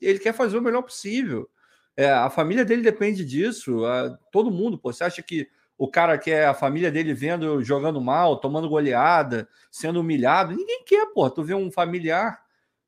[0.02, 1.48] ele quer fazer o melhor possível.
[1.96, 3.86] É, a família dele depende disso.
[3.86, 8.00] A, todo mundo, pô, você acha que o cara quer a família dele vendo, jogando
[8.00, 10.56] mal, tomando goleada, sendo humilhado?
[10.56, 11.30] Ninguém quer, pô.
[11.30, 12.40] Tu vê um familiar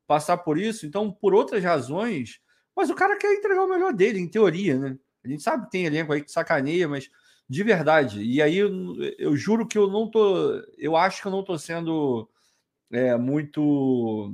[0.08, 0.86] passar por isso.
[0.86, 2.40] Então, por outras razões,
[2.76, 4.98] mas o cara quer entregar o melhor dele, em teoria, né?
[5.24, 7.10] A gente sabe que tem elenco aí que sacaneia, mas
[7.50, 8.22] de verdade.
[8.22, 8.72] E aí eu,
[9.18, 10.62] eu juro que eu não tô.
[10.78, 12.30] Eu acho que eu não tô sendo
[12.92, 14.34] é, muito.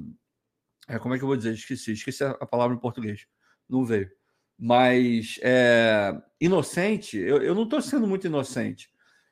[0.88, 1.54] É, como é que eu vou dizer?
[1.54, 3.26] Esqueci, esqueci a palavra em português.
[3.70, 4.10] Não veio
[4.60, 8.90] mas é, inocente, eu, eu não estou sendo muito inocente,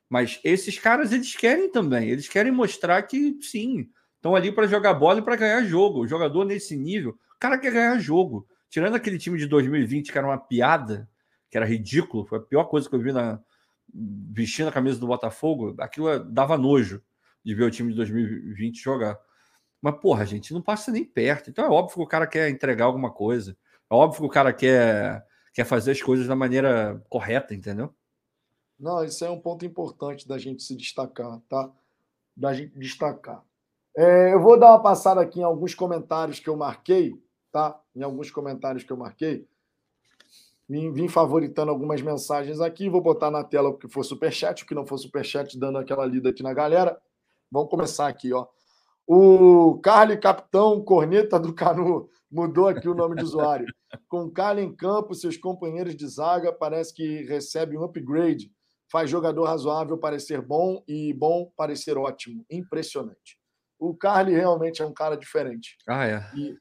[0.09, 4.93] mas esses caras eles querem também, eles querem mostrar que sim, estão ali para jogar
[4.93, 6.01] bola e para ganhar jogo.
[6.01, 8.47] O jogador nesse nível, o cara quer ganhar jogo.
[8.69, 11.09] Tirando aquele time de 2020 que era uma piada,
[11.49, 13.39] que era ridículo, foi a pior coisa que eu vi na
[13.93, 17.01] vestindo a camisa do Botafogo, aquilo dava nojo
[17.43, 19.17] de ver o time de 2020 jogar.
[19.81, 21.49] Mas, porra, gente, não passa nem perto.
[21.49, 23.55] Então é óbvio que o cara quer entregar alguma coisa.
[23.89, 27.93] É óbvio que o cara quer, quer fazer as coisas da maneira correta, entendeu?
[28.79, 31.71] Não, isso é um ponto importante da gente se destacar, tá?
[32.35, 33.43] Da gente destacar.
[33.95, 37.19] É, eu vou dar uma passada aqui em alguns comentários que eu marquei,
[37.51, 37.79] tá?
[37.95, 39.47] Em alguns comentários que eu marquei.
[40.69, 44.67] Vim, vim favoritando algumas mensagens aqui, vou botar na tela o que for superchat, o
[44.67, 47.01] que não for superchat, dando aquela lida aqui na galera.
[47.49, 48.45] Vamos começar aqui, ó.
[49.07, 53.65] O Carly Capitão Corneta do Canu mudou aqui o nome de usuário.
[54.07, 58.51] Com Carly em campo, seus companheiros de zaga parece que recebe um upgrade.
[58.91, 62.45] Faz jogador razoável parecer bom e bom parecer ótimo.
[62.49, 63.37] Impressionante.
[63.79, 65.77] O Carly realmente é um cara diferente.
[65.87, 66.31] Ah, é.
[66.35, 66.55] E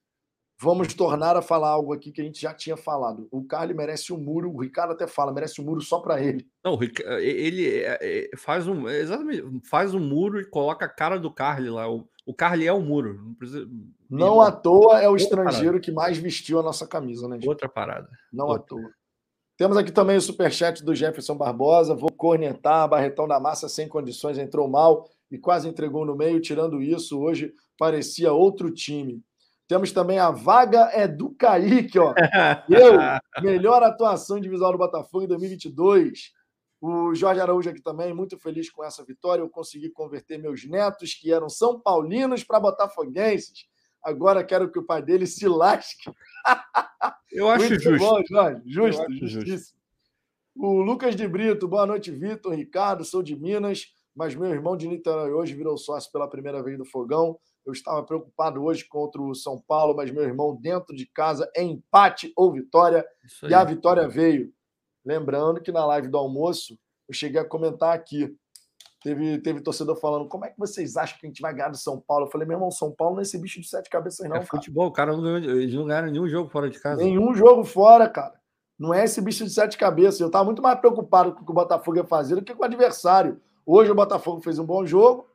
[0.61, 3.29] vamos tornar a falar algo aqui que a gente já tinha falado.
[3.31, 6.47] O Carly merece um muro, o Ricardo até fala, merece um muro só para ele.
[6.65, 6.79] Não,
[7.21, 11.71] ele é, é, faz um exatamente, faz um muro e coloca a cara do Carly
[11.71, 11.89] lá.
[11.89, 13.15] O o Carly é o muro.
[13.15, 13.69] Não, precisa...
[14.11, 15.81] não à toa é o Outra estrangeiro parada.
[15.81, 17.37] que mais vestiu a nossa camisa, né?
[17.37, 17.49] Gente?
[17.49, 18.09] Outra parada.
[18.33, 18.63] Não Outra.
[18.63, 18.91] à toa.
[19.57, 21.95] Temos aqui também o superchat do Jefferson Barbosa.
[21.95, 26.41] Vou cornetar, Barretão da Massa sem condições, entrou mal e quase entregou no meio.
[26.41, 29.23] Tirando isso, hoje parecia outro time.
[29.69, 32.13] Temos também a vaga é do Kaique, ó.
[32.69, 32.99] Eu,
[33.43, 36.33] melhor atuação individual do Botafogo em 2022.
[36.81, 39.43] O Jorge Araújo aqui também, muito feliz com essa vitória.
[39.43, 43.67] Eu consegui converter meus netos, que eram São Paulinos, para botafoguenses.
[44.03, 46.11] Agora quero que o pai dele se lasque.
[47.33, 47.99] Eu acho muito justo.
[47.99, 48.63] Bom, Jorge.
[48.67, 49.47] Justo, justíssimo.
[49.47, 49.77] Justo.
[50.55, 54.89] O Lucas de Brito, boa noite, Vitor, Ricardo, sou de Minas, mas meu irmão de
[54.89, 57.39] Niterói hoje virou sócio pela primeira vez do Fogão.
[57.67, 61.63] Eu estava preocupado hoje contra o São Paulo, mas meu irmão dentro de casa é
[61.63, 63.05] empate ou vitória.
[63.43, 64.51] E a vitória veio.
[65.07, 66.77] Lembrando que na live do almoço
[67.09, 68.37] eu cheguei a comentar aqui.
[69.03, 71.77] Teve, teve torcedor falando: como é que vocês acham que a gente vai ganhar do
[71.77, 72.27] São Paulo?
[72.27, 74.37] Eu falei, meu irmão, São Paulo não é esse bicho de sete cabeças, não.
[74.37, 75.13] É futebol, cara.
[75.13, 77.01] cara não ganhou, eles não ganharam nenhum jogo fora de casa.
[77.01, 78.35] Nenhum jogo fora, cara.
[78.77, 80.19] Não é esse bicho de sete cabeças.
[80.19, 82.63] Eu estava muito mais preocupado com o que o Botafogo ia fazer do que com
[82.63, 83.41] o adversário.
[83.65, 85.29] Hoje o Botafogo fez um bom jogo,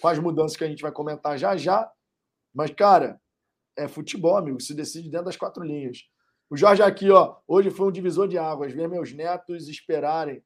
[0.00, 1.90] com as mudanças que a gente vai comentar já já.
[2.54, 3.18] Mas, cara,
[3.76, 4.60] é futebol, amigo.
[4.60, 6.04] Se decide dentro das quatro linhas.
[6.48, 7.36] O Jorge aqui, ó.
[7.46, 8.72] Hoje foi um divisor de águas.
[8.72, 10.42] Ver meus netos esperarem,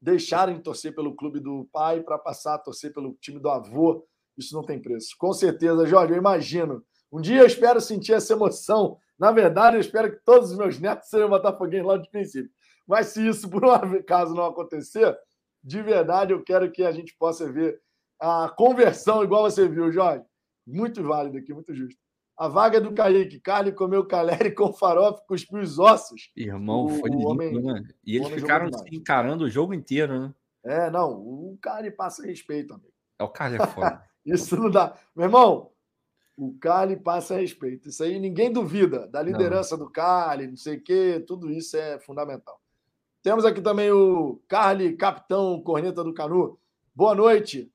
[0.00, 4.06] deixarem de torcer pelo clube do pai para passar a torcer pelo time do avô.
[4.38, 5.16] Isso não tem preço.
[5.18, 6.84] Com certeza, Jorge, eu imagino.
[7.12, 8.98] Um dia eu espero sentir essa emoção.
[9.18, 12.50] Na verdade, eu espero que todos os meus netos sejam botafoguenses lá de princípio.
[12.86, 15.18] Mas se isso por um acaso não acontecer,
[15.62, 17.80] de verdade eu quero que a gente possa ver
[18.20, 20.24] a conversão igual você viu, Jorge.
[20.66, 22.00] Muito válido aqui, muito justo.
[22.40, 23.38] A vaga do Kaique.
[23.38, 26.32] Carne comeu caleri com farofa, cuspiu os ossos.
[26.34, 27.82] Irmão, o, foi homem, né?
[28.02, 30.34] E eles ficaram se encarando o jogo inteiro, né?
[30.64, 31.10] É, não.
[31.12, 32.94] O Carne passa respeito, amigo.
[33.18, 34.02] É, o Carne é foda.
[34.24, 34.96] Isso não dá.
[35.14, 35.70] Meu irmão,
[36.34, 37.90] o Carly passa respeito.
[37.90, 39.84] Isso aí ninguém duvida da liderança não.
[39.84, 42.58] do Carly, não sei o quê, tudo isso é fundamental.
[43.22, 46.58] Temos aqui também o Carly, capitão, corneta do Canu.
[46.94, 47.70] Boa noite.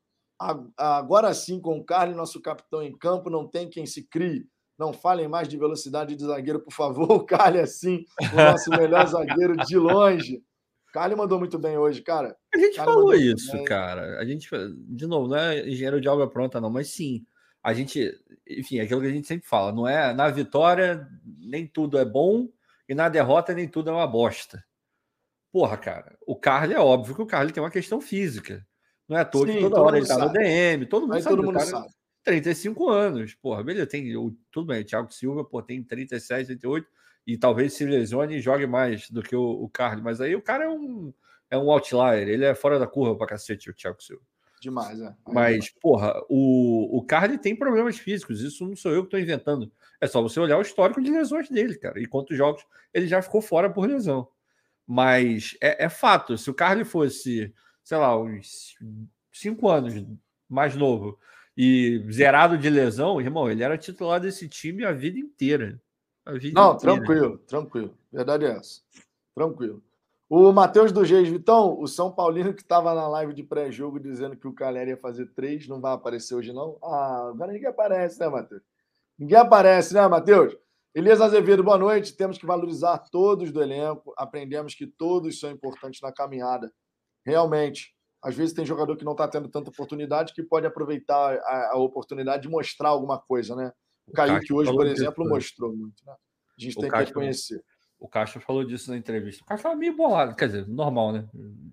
[0.75, 4.49] Agora sim, com o Carly, nosso capitão em campo, não tem quem se crie.
[4.77, 7.09] Não falem mais de velocidade de zagueiro, por favor.
[7.11, 10.43] O Carly é sim, o nosso melhor zagueiro de longe.
[10.89, 12.35] O Carly mandou muito bem hoje, cara.
[12.53, 14.19] A gente falou isso, cara.
[14.19, 14.49] A gente,
[14.87, 17.25] de novo, não é engenheiro de obra pronta, não, mas sim.
[17.63, 18.13] A gente,
[18.47, 20.13] enfim, é aquilo que a gente sempre fala, não é?
[20.13, 21.07] Na vitória,
[21.39, 22.47] nem tudo é bom,
[22.87, 24.63] e na derrota, nem tudo é uma bosta.
[25.51, 28.65] Porra, cara, o Carly é óbvio que o Carly tem uma questão física.
[29.07, 31.21] Não é à toa Sim, que toda hora ele tá no DM, todo mundo Aí
[31.21, 31.35] sabe.
[31.35, 31.87] Todo mundo sabe.
[32.25, 34.11] 35 anos, porra, beleza, tem,
[34.51, 36.87] tudo bem, o Thiago Silva, pô, tem 37, 38,
[37.25, 40.41] e talvez se lesione e jogue mais do que o, o Carly, mas aí o
[40.41, 41.13] cara é um,
[41.49, 44.23] é um outlier, ele é fora da curva pra cacete, o Thiago Silva.
[44.59, 45.15] Demais, é.
[45.27, 49.71] Mas, porra, o, o Carly tem problemas físicos, isso não sou eu que estou inventando.
[50.01, 53.21] É só você olhar o histórico de lesões dele, cara, e quantos jogos ele já
[53.21, 54.27] ficou fora por lesão.
[54.87, 57.53] Mas é, é fato, se o Carly fosse
[57.85, 58.75] sei lá, uns
[59.31, 59.93] cinco anos
[60.49, 61.19] mais novo
[61.57, 65.81] e zerado de lesão, irmão, ele era titular desse time a vida inteira.
[66.25, 66.95] A vida Não, inteira.
[66.95, 67.97] tranquilo, tranquilo.
[68.11, 68.81] Verdade é essa.
[69.33, 69.83] Tranquilo.
[70.27, 74.35] O Matheus do Geis, Vitão, o São Paulino que estava na live de pré-jogo dizendo
[74.35, 76.77] que o Caleri ia fazer três, não vai aparecer hoje, não?
[76.83, 78.63] Ah, agora ninguém aparece, né, Matheus?
[79.17, 80.57] Ninguém aparece, né, Matheus?
[80.95, 82.15] Elias Azevedo, boa noite.
[82.15, 84.13] Temos que valorizar todos do elenco.
[84.17, 86.71] Aprendemos que todos são importantes na caminhada
[87.25, 87.94] realmente,
[88.25, 91.77] às vezes tem jogador que não está tendo tanta oportunidade que pode aproveitar a, a,
[91.77, 93.71] oportunidade de mostrar alguma coisa, né?
[94.07, 95.29] O, o Kaique hoje, por exemplo, disso, né?
[95.29, 96.13] mostrou muito, né?
[96.57, 97.63] A gente tem Castro, que reconhecer.
[97.99, 99.43] O Castro falou disso na entrevista.
[99.43, 101.29] O Castro estava meio bolado, quer dizer, normal, né?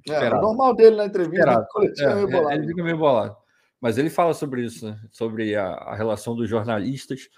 [0.06, 1.66] É, normal dele na entrevista,
[2.00, 2.54] é, meio bolado.
[2.54, 3.36] Ele fica meio bolado.
[3.80, 5.00] Mas ele fala sobre isso, né?
[5.10, 7.30] Sobre a, a relação dos jornalistas.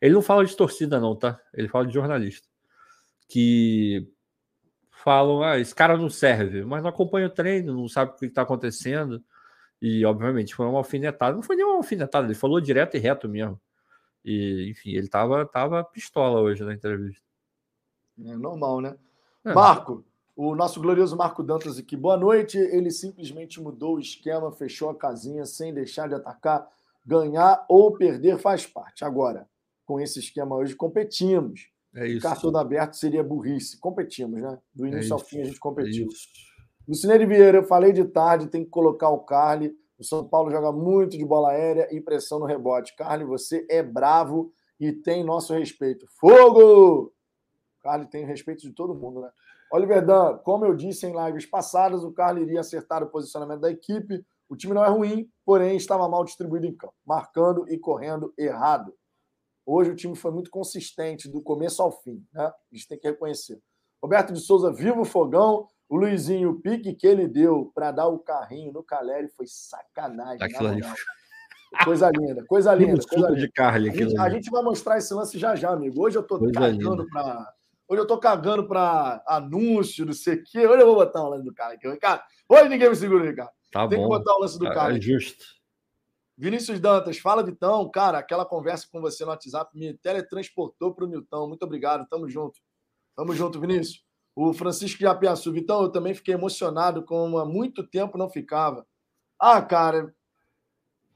[0.00, 1.40] Ele não fala de torcida, não, tá?
[1.54, 2.48] Ele fala de jornalista.
[3.28, 4.08] Que
[5.06, 8.26] falam: ah, esse cara não serve, mas não acompanha o treino, não sabe o que
[8.26, 9.22] está acontecendo.
[9.80, 11.36] E, obviamente, foi uma alfinetada.
[11.36, 13.60] Não foi nem uma alfinetada, ele falou direto e reto mesmo.
[14.24, 17.22] E, enfim, ele tava, tava pistola hoje na entrevista.
[18.24, 18.96] É normal, né?
[19.44, 19.54] É.
[19.54, 20.04] Marco,
[20.34, 21.96] o nosso glorioso Marco Dantas aqui.
[21.96, 22.58] Boa noite.
[22.58, 26.66] Ele simplesmente mudou o esquema, fechou a casinha sem deixar de atacar.
[27.04, 29.04] Ganhar ou perder faz parte.
[29.04, 29.48] Agora,
[29.84, 31.68] com esse esquema hoje, competimos.
[31.96, 32.28] É isso.
[32.28, 33.80] Ficar todo aberto seria burrice.
[33.80, 34.58] Competimos, né?
[34.74, 36.06] Do é início é ao fim a gente competiu.
[36.06, 39.74] É Lucineire Vieira, eu falei de tarde, tem que colocar o Carly.
[39.98, 42.94] O São Paulo joga muito de bola aérea e pressão no rebote.
[42.94, 46.06] Carly, você é bravo e tem nosso respeito.
[46.20, 47.12] Fogo!
[47.82, 49.30] Carly tem respeito de todo mundo, né?
[49.72, 53.70] Oliver Dan, como eu disse em lives passadas, o Carly iria acertar o posicionamento da
[53.70, 54.24] equipe.
[54.48, 58.94] O time não é ruim, porém estava mal distribuído em campo, marcando e correndo errado.
[59.66, 62.44] Hoje o time foi muito consistente do começo ao fim, né?
[62.46, 63.60] A gente tem que reconhecer.
[64.00, 65.66] Roberto de Souza, vivo fogão.
[65.88, 70.42] O Luizinho, o pique que ele deu para dar o carrinho no Caleri foi sacanagem.
[70.42, 70.82] Aquilo ali.
[71.84, 73.02] Coisa linda, coisa linda.
[73.08, 73.40] Coisa linda.
[73.40, 76.00] de Carly, a, gente, a gente vai mostrar esse lance já já, amigo.
[76.00, 77.52] Hoje eu tô Coisa cagando para.
[77.88, 80.66] Hoje eu tô cagando para anúncio, não sei o quê.
[80.66, 81.88] Hoje eu vou botar um lance do cara aqui.
[81.88, 83.50] Ricardo, hoje ninguém me segura, Ricardo.
[83.70, 84.04] Tá Tem bom.
[84.04, 84.96] que botar o lance do cara.
[84.96, 85.44] É justo.
[86.36, 91.08] Vinícius Dantas, fala Vitão, cara, aquela conversa com você no WhatsApp me teletransportou para o
[91.08, 91.48] Newton.
[91.48, 92.60] Muito obrigado, tamo junto.
[93.16, 94.04] Tamo junto, Vinícius.
[94.34, 98.86] O Francisco de Apiaçu, Vitão, eu também fiquei emocionado, como há muito tempo não ficava.
[99.40, 100.14] Ah, cara,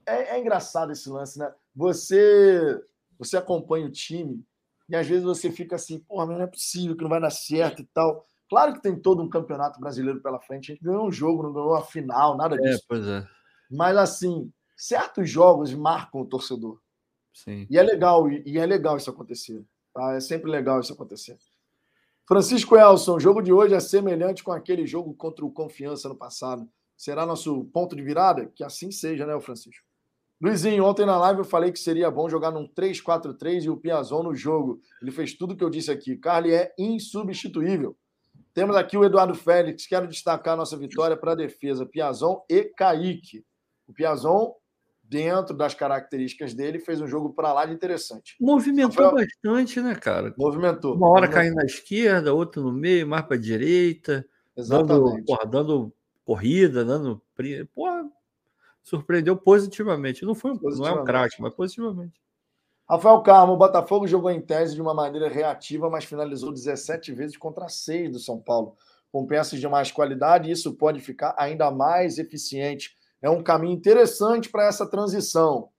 [0.07, 1.53] é, é engraçado esse lance, né?
[1.75, 2.81] Você,
[3.19, 4.43] você acompanha o time
[4.89, 7.29] e às vezes você fica assim, porra, mas não é possível que não vai dar
[7.29, 8.25] certo e tal.
[8.49, 10.71] Claro que tem todo um campeonato brasileiro pela frente.
[10.71, 12.83] A gente ganhou um jogo, não ganhou a final, nada É, disso.
[12.87, 13.25] pois é.
[13.69, 14.51] Mas assim,
[14.81, 16.81] certos jogos marcam o torcedor.
[17.31, 17.67] Sim.
[17.69, 19.63] E é legal, e é legal isso acontecer.
[19.93, 20.15] Tá?
[20.15, 21.37] É sempre legal isso acontecer.
[22.27, 26.15] Francisco Elson, o jogo de hoje é semelhante com aquele jogo contra o Confiança no
[26.15, 26.67] passado.
[26.97, 28.47] Será nosso ponto de virada?
[28.55, 29.85] Que assim seja, né, o Francisco?
[30.41, 34.23] Luizinho, ontem na live eu falei que seria bom jogar num 3-4-3 e o Piazon
[34.23, 34.81] no jogo.
[34.99, 36.17] Ele fez tudo que eu disse aqui.
[36.17, 37.95] Carly é insubstituível.
[38.51, 39.85] Temos aqui o Eduardo Félix.
[39.85, 41.85] Quero destacar a nossa vitória para a defesa.
[41.85, 43.45] Piazon e Kaique.
[43.87, 44.55] O Piazon,
[45.15, 48.37] dentro das características dele, fez um jogo para lá de interessante.
[48.39, 50.33] Movimentou Rafael- bastante, né, cara?
[50.37, 50.95] Movimentou.
[50.95, 51.35] Uma hora Movimentou.
[51.41, 55.25] caindo na esquerda, outra no meio, mais para direita, dando, Exatamente.
[55.25, 55.93] porra, dando
[56.23, 57.21] corrida, dando.
[57.75, 58.09] Porra,
[58.81, 60.23] surpreendeu positivamente.
[60.23, 61.05] Não, foi, um- não é um Positivamente.
[61.05, 62.21] craque, mas positivamente.
[62.89, 67.35] Rafael Carmo, o Botafogo jogou em tese de uma maneira reativa, mas finalizou 17 vezes
[67.35, 68.77] contra 6 do São Paulo,
[69.11, 72.95] com peças de mais qualidade, isso pode ficar ainda mais eficiente.
[73.21, 75.69] É um caminho interessante para essa transição.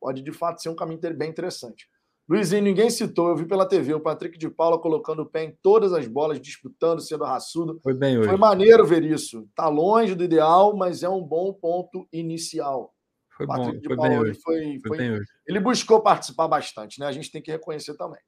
[0.00, 1.88] Pode, de fato, ser um caminho bem interessante.
[2.28, 5.56] Luizinho, ninguém citou, eu vi pela TV o Patrick de Paula colocando o pé em
[5.62, 7.78] todas as bolas, disputando, sendo raçudo.
[7.82, 8.28] Foi bem hoje.
[8.28, 9.48] Foi maneiro ver isso.
[9.54, 12.92] Tá longe do ideal, mas é um bom ponto inicial.
[13.36, 13.52] Foi bom.
[13.52, 15.26] Patrick de Foi Paula bem hoje foi, Foi bem hoje.
[15.46, 17.06] ele buscou participar bastante, né?
[17.06, 18.20] A gente tem que reconhecer também.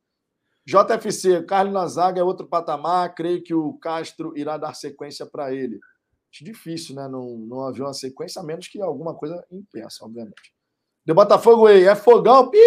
[0.64, 3.14] JFC, Carlos na zaga é outro patamar.
[3.14, 5.80] Creio que o Castro irá dar sequência para ele.
[6.30, 7.08] Difícil, né?
[7.08, 10.54] Não, não haver uma sequência, a menos que alguma coisa impeça, obviamente.
[11.04, 12.50] De Botafogo, ei, é fogão.
[12.50, 12.58] Pi!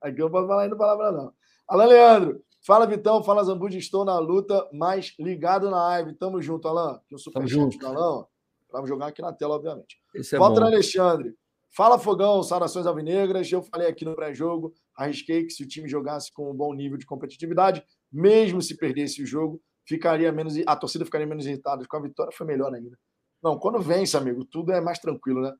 [0.00, 1.32] Aqui eu não posso falar ainda palavra, não.
[1.68, 6.14] Alan Leandro, fala Vitão, fala Zambuja, estou na luta, mas ligado na live.
[6.14, 6.96] Tamo junto, Alan.
[6.96, 8.26] Aqui o superchat do Alan,
[8.70, 9.98] para jogar aqui na tela, obviamente.
[10.14, 10.66] Esse é Walter bom.
[10.66, 11.34] Alexandre.
[11.70, 13.50] Fala, Fogão, saudações alvinegras.
[13.50, 16.96] Eu falei aqui no pré-jogo, arrisquei que se o time jogasse com um bom nível
[16.96, 21.84] de competitividade, mesmo se perdesse o jogo, ficaria menos a torcida ficaria menos irritada.
[21.86, 22.98] Com a vitória foi melhor ainda.
[23.42, 25.52] Não, quando vence, amigo, tudo é mais tranquilo, né?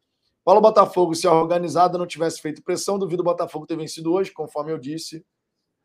[0.45, 4.31] Paulo Botafogo, se a organizada não tivesse feito pressão, duvido o Botafogo ter vencido hoje,
[4.31, 5.25] conforme eu disse.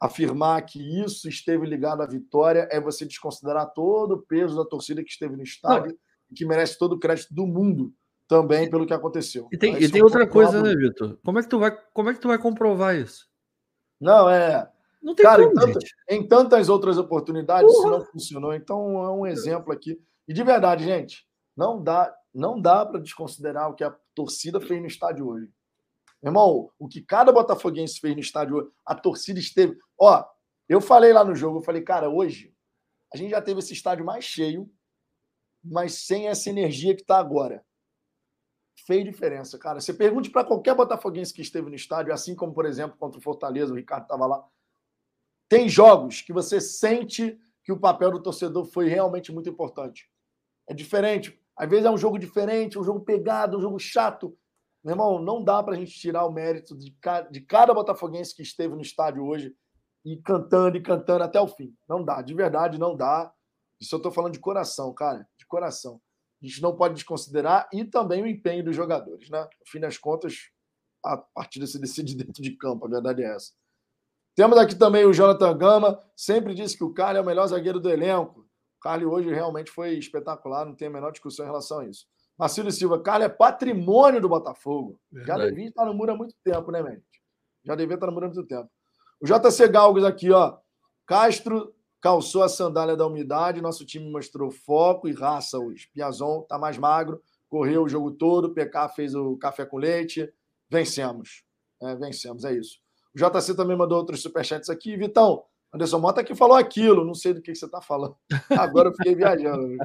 [0.01, 5.03] Afirmar que isso esteve ligado à vitória é você desconsiderar todo o peso da torcida
[5.03, 5.97] que esteve no estádio
[6.31, 7.93] e que merece todo o crédito do mundo
[8.29, 9.49] também pelo que aconteceu.
[9.51, 11.17] E tem, e tem é um outra coisa, né, Vitor?
[11.25, 13.27] Como é que tu vai, como é que tu vai comprovar isso?
[13.99, 14.71] Não, é.
[15.01, 15.95] Não tem Cara, em, como, tanta- gente.
[16.09, 18.53] em tantas outras oportunidades, isso não funcionou.
[18.53, 20.01] Então, é um exemplo aqui.
[20.27, 21.25] E de verdade, gente,
[21.55, 25.49] não dá, não dá para desconsiderar o que a torcida fez no estádio hoje.
[26.21, 29.77] Irmão, o que cada botafoguense fez no estádio hoje, a torcida esteve.
[29.97, 30.23] Ó,
[30.67, 32.53] eu falei lá no jogo, eu falei, cara, hoje
[33.13, 34.69] a gente já teve esse estádio mais cheio,
[35.63, 37.63] mas sem essa energia que está agora.
[38.85, 39.79] Fez diferença, cara.
[39.79, 43.23] Você pergunte para qualquer botafoguense que esteve no estádio, assim como, por exemplo, contra o
[43.23, 44.45] Fortaleza, o Ricardo estava lá.
[45.49, 50.07] Tem jogos que você sente que o papel do torcedor foi realmente muito importante.
[50.67, 51.37] É diferente.
[51.57, 54.37] Às vezes é um jogo diferente, um jogo pegado, um jogo chato.
[54.83, 58.33] Meu irmão, não dá para a gente tirar o mérito de cada, de cada botafoguense
[58.33, 59.53] que esteve no estádio hoje
[60.05, 61.75] e cantando e cantando até o fim.
[61.87, 63.33] Não dá, de verdade, não dá.
[63.81, 65.99] Isso eu estou falando de coração, cara, de coração.
[66.41, 69.41] A gente não pode desconsiderar e também o empenho dos jogadores, né?
[69.41, 70.49] No fim das contas,
[71.03, 73.51] a partida se decide dentro de campo, a verdade é essa.
[74.39, 77.77] Temos aqui também o Jonathan Gama, sempre disse que o Carly é o melhor zagueiro
[77.77, 78.39] do elenco.
[78.39, 82.05] O Carly hoje realmente foi espetacular, não tem a menor discussão em relação a isso.
[82.37, 84.97] Marcelo Silva, Carly é patrimônio do Botafogo.
[85.11, 85.49] Já Verdade.
[85.49, 87.03] devia estar no muro há muito tempo, né, gente?
[87.65, 88.69] Já devia estar no muro há muito tempo.
[89.21, 90.57] O JC Galgos aqui, ó.
[91.05, 95.89] Castro calçou a sandália da umidade, nosso time mostrou foco e raça hoje.
[95.93, 100.33] Piazon tá mais magro, correu o jogo todo, PK fez o café com leite.
[100.69, 101.43] Vencemos.
[101.81, 102.79] É, vencemos, é isso.
[103.15, 104.95] O JC também mandou outros superchats aqui.
[104.95, 105.43] Vitão,
[105.73, 108.15] Anderson Mota que falou aquilo, não sei do que, que você está falando.
[108.57, 109.77] Agora eu fiquei viajando.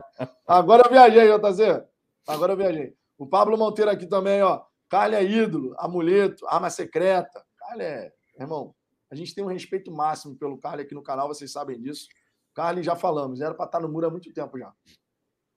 [0.47, 1.85] Agora eu viajei, JC.
[2.27, 2.95] Agora eu viajei.
[3.19, 4.63] O Pablo Monteiro aqui também, ó.
[4.89, 7.45] Carly é ídolo, amuleto, arma secreta.
[7.59, 8.75] Carly é, irmão,
[9.11, 12.09] A gente tem um respeito máximo pelo Carly aqui no canal, vocês sabem disso.
[12.55, 14.73] Carly já falamos, era para estar no muro há muito tempo já.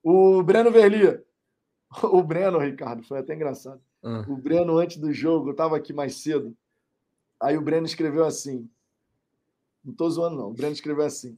[0.03, 1.21] O Breno Verli.
[2.03, 3.81] O Breno, Ricardo, foi até engraçado.
[4.03, 4.25] Ah.
[4.27, 6.53] O Breno, antes do jogo, eu estava aqui mais cedo.
[7.41, 8.69] Aí o Breno escreveu assim.
[9.83, 10.49] Não estou zoando, não.
[10.49, 11.37] O Breno escreveu assim.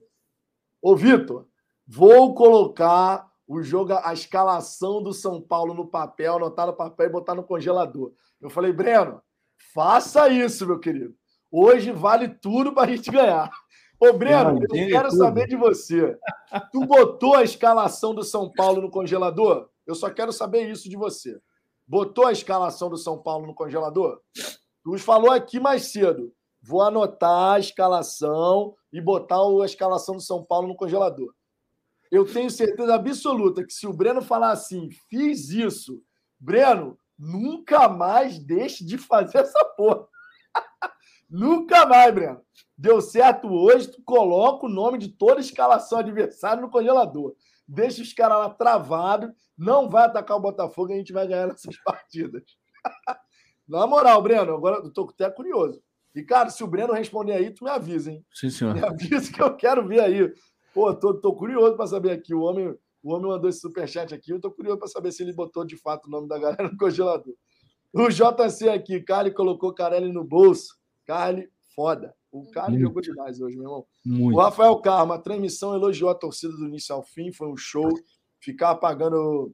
[0.82, 1.48] Ô, Vitor,
[1.86, 7.12] vou colocar o jogo, a escalação do São Paulo no papel, anotar no papel e
[7.12, 8.14] botar no congelador.
[8.40, 9.22] Eu falei, Breno,
[9.74, 11.16] faça isso, meu querido.
[11.52, 13.50] Hoje vale tudo para a gente ganhar.
[14.00, 16.18] Ô, Breno, eu quero saber de você.
[16.72, 19.68] Tu botou a escalação do São Paulo no congelador?
[19.86, 21.38] Eu só quero saber isso de você.
[21.86, 24.22] Botou a escalação do São Paulo no congelador?
[24.84, 26.34] Tu falou aqui mais cedo.
[26.62, 31.34] Vou anotar a escalação e botar a escalação do São Paulo no congelador.
[32.12, 36.02] Eu tenho certeza absoluta que se o Breno falar assim, fiz isso,
[36.40, 40.08] Breno, nunca mais deixe de fazer essa porra.
[41.30, 42.42] nunca mais, Breno.
[42.78, 47.36] Deu certo hoje, tu coloca o nome de toda a escalação adversária no congelador.
[47.68, 51.46] Deixa os caras lá travados, não vai atacar o Botafogo e a gente vai ganhar
[51.48, 52.44] nessas partidas.
[53.70, 55.80] Na moral, Breno, agora eu tô até curioso.
[56.16, 58.26] E, cara, se o Breno responder aí, tu me avisa, hein?
[58.34, 58.74] Sim, senhor.
[58.74, 60.34] Me avisa que eu quero ver aí.
[60.74, 62.34] Pô, tô, tô curioso para saber aqui.
[62.34, 64.32] O homem, o homem mandou esse superchat aqui.
[64.32, 66.76] Eu tô curioso para saber se ele botou de fato o nome da galera no
[66.78, 67.36] congelador.
[67.94, 70.76] O JC aqui, Carly colocou Carelli no bolso.
[71.06, 72.14] Carly, foda.
[72.32, 72.88] O Carly Muito.
[72.88, 73.86] jogou demais hoje, meu irmão.
[74.04, 74.36] Muito.
[74.36, 77.90] O Rafael Carmo, a transmissão elogiou a torcida do início ao fim, foi um show.
[78.40, 79.54] Ficar apagando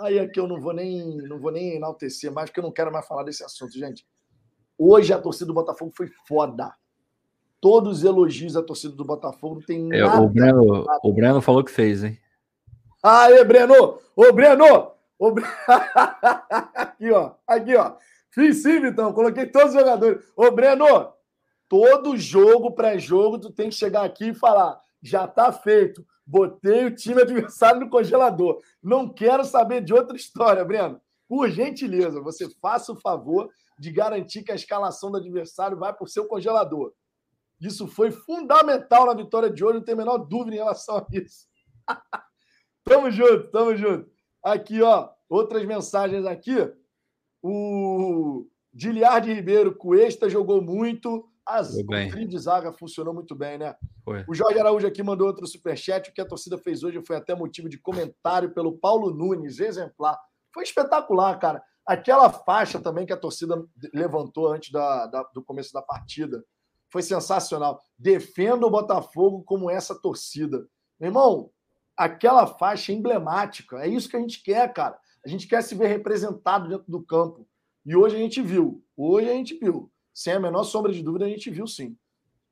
[0.00, 2.92] Aí aqui eu não vou nem não vou nem enaltecer mais, porque eu não quero
[2.92, 4.06] mais falar desse assunto, gente.
[4.78, 6.74] Hoje a torcida do Botafogo foi foda.
[7.60, 10.22] Todos os elogios à torcida do Botafogo tem é, nada.
[10.22, 11.00] O Breno, nada.
[11.02, 12.18] o Breno falou que fez, hein?
[13.02, 13.98] Aê, Breno!
[14.16, 14.92] Ô, Breno!
[15.18, 15.44] Ô, Bre...
[16.74, 17.32] aqui, ó.
[17.46, 17.96] Aqui, ó.
[18.30, 19.12] Fiz sim, então.
[19.12, 20.24] Coloquei todos os jogadores.
[20.34, 21.12] Ô, Breno!
[21.68, 26.04] Todo jogo, pré-jogo, tu tem que chegar aqui e falar: já tá feito.
[26.30, 28.60] Botei o time adversário no congelador.
[28.80, 31.00] Não quero saber de outra história, Breno.
[31.28, 36.04] Por gentileza, você faça o favor de garantir que a escalação do adversário vai para
[36.04, 36.92] o seu congelador.
[37.60, 41.06] Isso foi fundamental na vitória de hoje, não tem a menor dúvida em relação a
[41.10, 41.48] isso.
[42.84, 44.08] tamo junto, tamo junto.
[44.40, 46.72] Aqui, ó, outras mensagens aqui.
[47.42, 51.28] O Diliard Ribeiro, Cuesta jogou muito.
[51.50, 53.74] As, o trio de zaga funcionou muito bem, né?
[54.04, 54.24] Foi.
[54.28, 56.08] O Jorge Araújo aqui mandou outro superchat.
[56.08, 60.16] O que a torcida fez hoje foi até motivo de comentário pelo Paulo Nunes, exemplar.
[60.54, 61.60] Foi espetacular, cara.
[61.84, 66.44] Aquela faixa também que a torcida levantou antes da, da, do começo da partida
[66.88, 67.80] foi sensacional.
[67.98, 70.68] Defenda o Botafogo como essa torcida.
[71.00, 71.50] Meu irmão,
[71.96, 73.78] aquela faixa emblemática.
[73.78, 74.98] É isso que a gente quer, cara.
[75.24, 77.46] A gente quer se ver representado dentro do campo.
[77.84, 78.84] E hoje a gente viu.
[78.96, 79.90] Hoje a gente viu
[80.20, 81.96] sem a menor sombra de dúvida, a gente viu sim.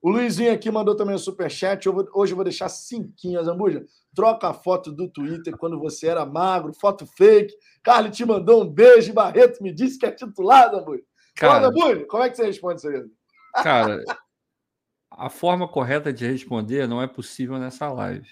[0.01, 1.87] O Luizinho aqui mandou também o superchat.
[1.87, 3.85] Hoje eu vou deixar cinquinho, Zambuja.
[4.15, 7.55] Troca a foto do Twitter quando você era magro, foto fake.
[7.83, 9.13] Carlos te mandou um beijo.
[9.13, 11.03] Barreto me disse que é titular, Zambuja.
[11.37, 13.05] Cara, Zambuja, como é que você responde isso aí?
[13.63, 14.03] Cara,
[15.11, 18.31] a forma correta de responder não é possível nessa live.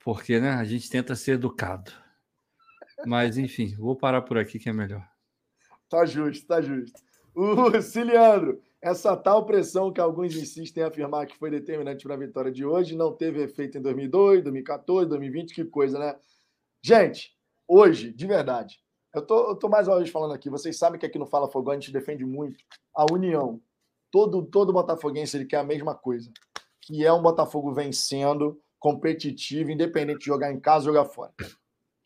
[0.00, 1.92] Porque, né, a gente tenta ser educado.
[3.06, 5.11] Mas, enfim, vou parar por aqui que é melhor.
[5.92, 6.98] Tá justo, tá justo.
[7.34, 12.18] O Ciliandro, essa tal pressão que alguns insistem em afirmar que foi determinante para a
[12.18, 16.16] vitória de hoje não teve efeito em 2002, 2014, 2020, que coisa, né?
[16.80, 17.36] Gente,
[17.68, 18.80] hoje, de verdade,
[19.14, 21.50] eu tô, eu tô mais uma vez falando aqui, vocês sabem que aqui no Fala
[21.50, 22.64] Fogão a gente defende muito
[22.96, 23.60] a união.
[24.10, 26.32] Todo, todo botafoguense ele quer a mesma coisa,
[26.80, 31.34] que é um Botafogo vencendo, competitivo, independente de jogar em casa ou jogar fora.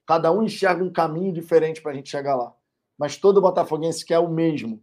[0.05, 2.53] Cada um enxerga um caminho diferente para a gente chegar lá
[2.99, 4.83] mas todo botafoguense quer o mesmo.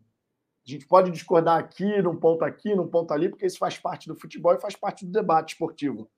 [0.66, 4.08] A gente pode discordar aqui, num ponto aqui, num ponto ali, porque isso faz parte
[4.08, 6.10] do futebol e faz parte do debate esportivo.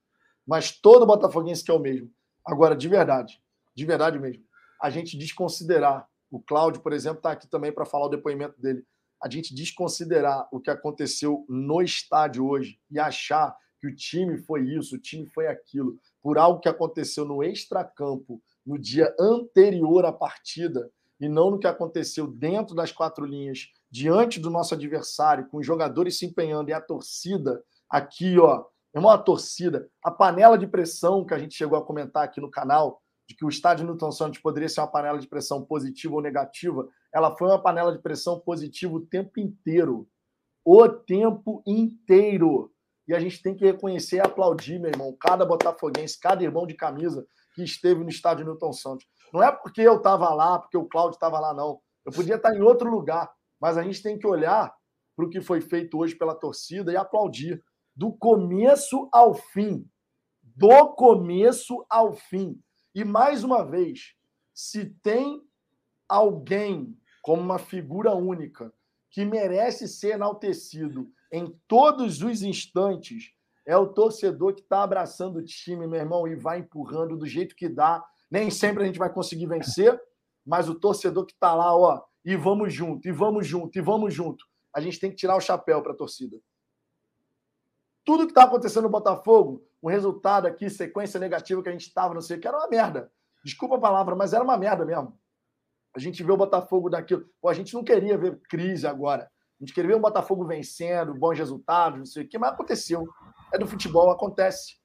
[0.45, 2.11] Mas todo botafoguense quer o mesmo.
[2.45, 3.41] Agora, de verdade,
[3.75, 4.43] de verdade mesmo,
[4.81, 8.85] a gente desconsiderar, o Cláudio, por exemplo, está aqui também para falar o depoimento dele,
[9.23, 14.61] a gente desconsiderar o que aconteceu no estádio hoje e achar que o time foi
[14.61, 20.11] isso, o time foi aquilo, por algo que aconteceu no extracampo no dia anterior à
[20.11, 25.57] partida, e não no que aconteceu dentro das quatro linhas, diante do nosso adversário, com
[25.57, 30.68] os jogadores se empenhando e a torcida aqui, ó, é uma torcida, a panela de
[30.68, 34.11] pressão que a gente chegou a comentar aqui no canal, de que o estádio Newton
[34.11, 38.01] Santos poderia ser uma panela de pressão positiva ou negativa, ela foi uma panela de
[38.01, 40.07] pressão positiva o tempo inteiro.
[40.63, 42.72] O tempo inteiro.
[43.07, 46.74] E a gente tem que reconhecer e aplaudir, meu irmão, cada botafoguense, cada irmão de
[46.74, 49.07] camisa que esteve no estádio Newton Santos.
[49.33, 51.79] Não é porque eu estava lá, porque o Cláudio estava lá, não.
[52.05, 54.71] Eu podia estar em outro lugar, mas a gente tem que olhar
[55.15, 57.63] para o que foi feito hoje pela torcida e aplaudir
[57.95, 59.89] do começo ao fim.
[60.43, 62.61] Do começo ao fim.
[62.93, 64.15] E mais uma vez,
[64.53, 65.41] se tem
[66.07, 68.71] alguém como uma figura única
[69.09, 73.33] que merece ser enaltecido em todos os instantes,
[73.66, 77.55] é o torcedor que está abraçando o time, meu irmão, e vai empurrando do jeito
[77.55, 78.03] que dá.
[78.30, 79.99] Nem sempre a gente vai conseguir vencer,
[80.45, 84.13] mas o torcedor que está lá, ó, e vamos junto, e vamos junto, e vamos
[84.13, 84.45] junto.
[84.74, 86.38] A gente tem que tirar o chapéu para a torcida.
[88.03, 92.13] Tudo que está acontecendo no Botafogo, o resultado aqui, sequência negativa que a gente estava,
[92.13, 93.11] não sei o que, era uma merda.
[93.43, 95.18] Desculpa a palavra, mas era uma merda mesmo.
[95.95, 97.26] A gente vê o Botafogo daquilo.
[97.41, 99.24] Pô, a gente não queria ver crise agora.
[99.24, 103.07] A gente queria ver o Botafogo vencendo, bons resultados, não sei o que, mas aconteceu.
[103.53, 104.77] É do futebol, acontece.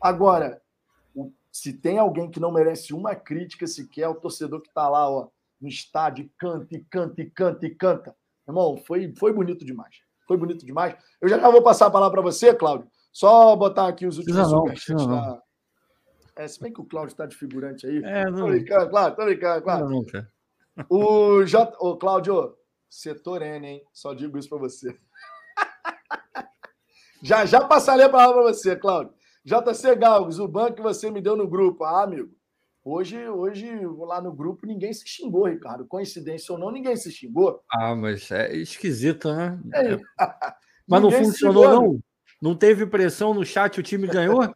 [0.00, 0.60] Agora,
[1.50, 5.08] se tem alguém que não merece uma crítica sequer, é o torcedor que está lá,
[5.08, 5.28] ó,
[5.60, 8.16] no estádio, canta e canta e canta e canta.
[8.46, 9.96] Irmão, foi, foi bonito demais.
[10.26, 10.96] Foi bonito demais.
[11.20, 12.88] Eu já, vou passar a palavra para você, Cláudio.
[13.12, 15.06] Só botar aqui os últimos não, superchats.
[15.06, 15.42] Não.
[16.36, 18.02] É, se bem que o Cláudio está de figurante aí.
[18.02, 18.38] É, não.
[18.38, 19.88] Tô brincando, claro, tô brincando, claro.
[19.88, 20.04] Não.
[20.88, 21.76] O J...
[21.78, 22.56] Ô, Cláudio,
[22.90, 23.84] setor N, hein?
[23.92, 24.98] Só digo isso para você.
[27.24, 29.12] já já passarei a palavra para você, Cláudio.
[29.44, 31.84] JC Galgos, o banco que você me deu no grupo.
[31.84, 32.30] Ah, amigo.
[32.84, 33.66] Hoje, hoje,
[33.98, 35.86] lá no grupo, ninguém se xingou, Ricardo.
[35.86, 37.62] Coincidência ou não, ninguém se xingou.
[37.72, 39.58] Ah, mas é esquisito, né?
[39.72, 39.98] É.
[40.86, 42.00] mas não funcionou, não?
[42.42, 44.54] Não teve pressão no chat, o time ganhou?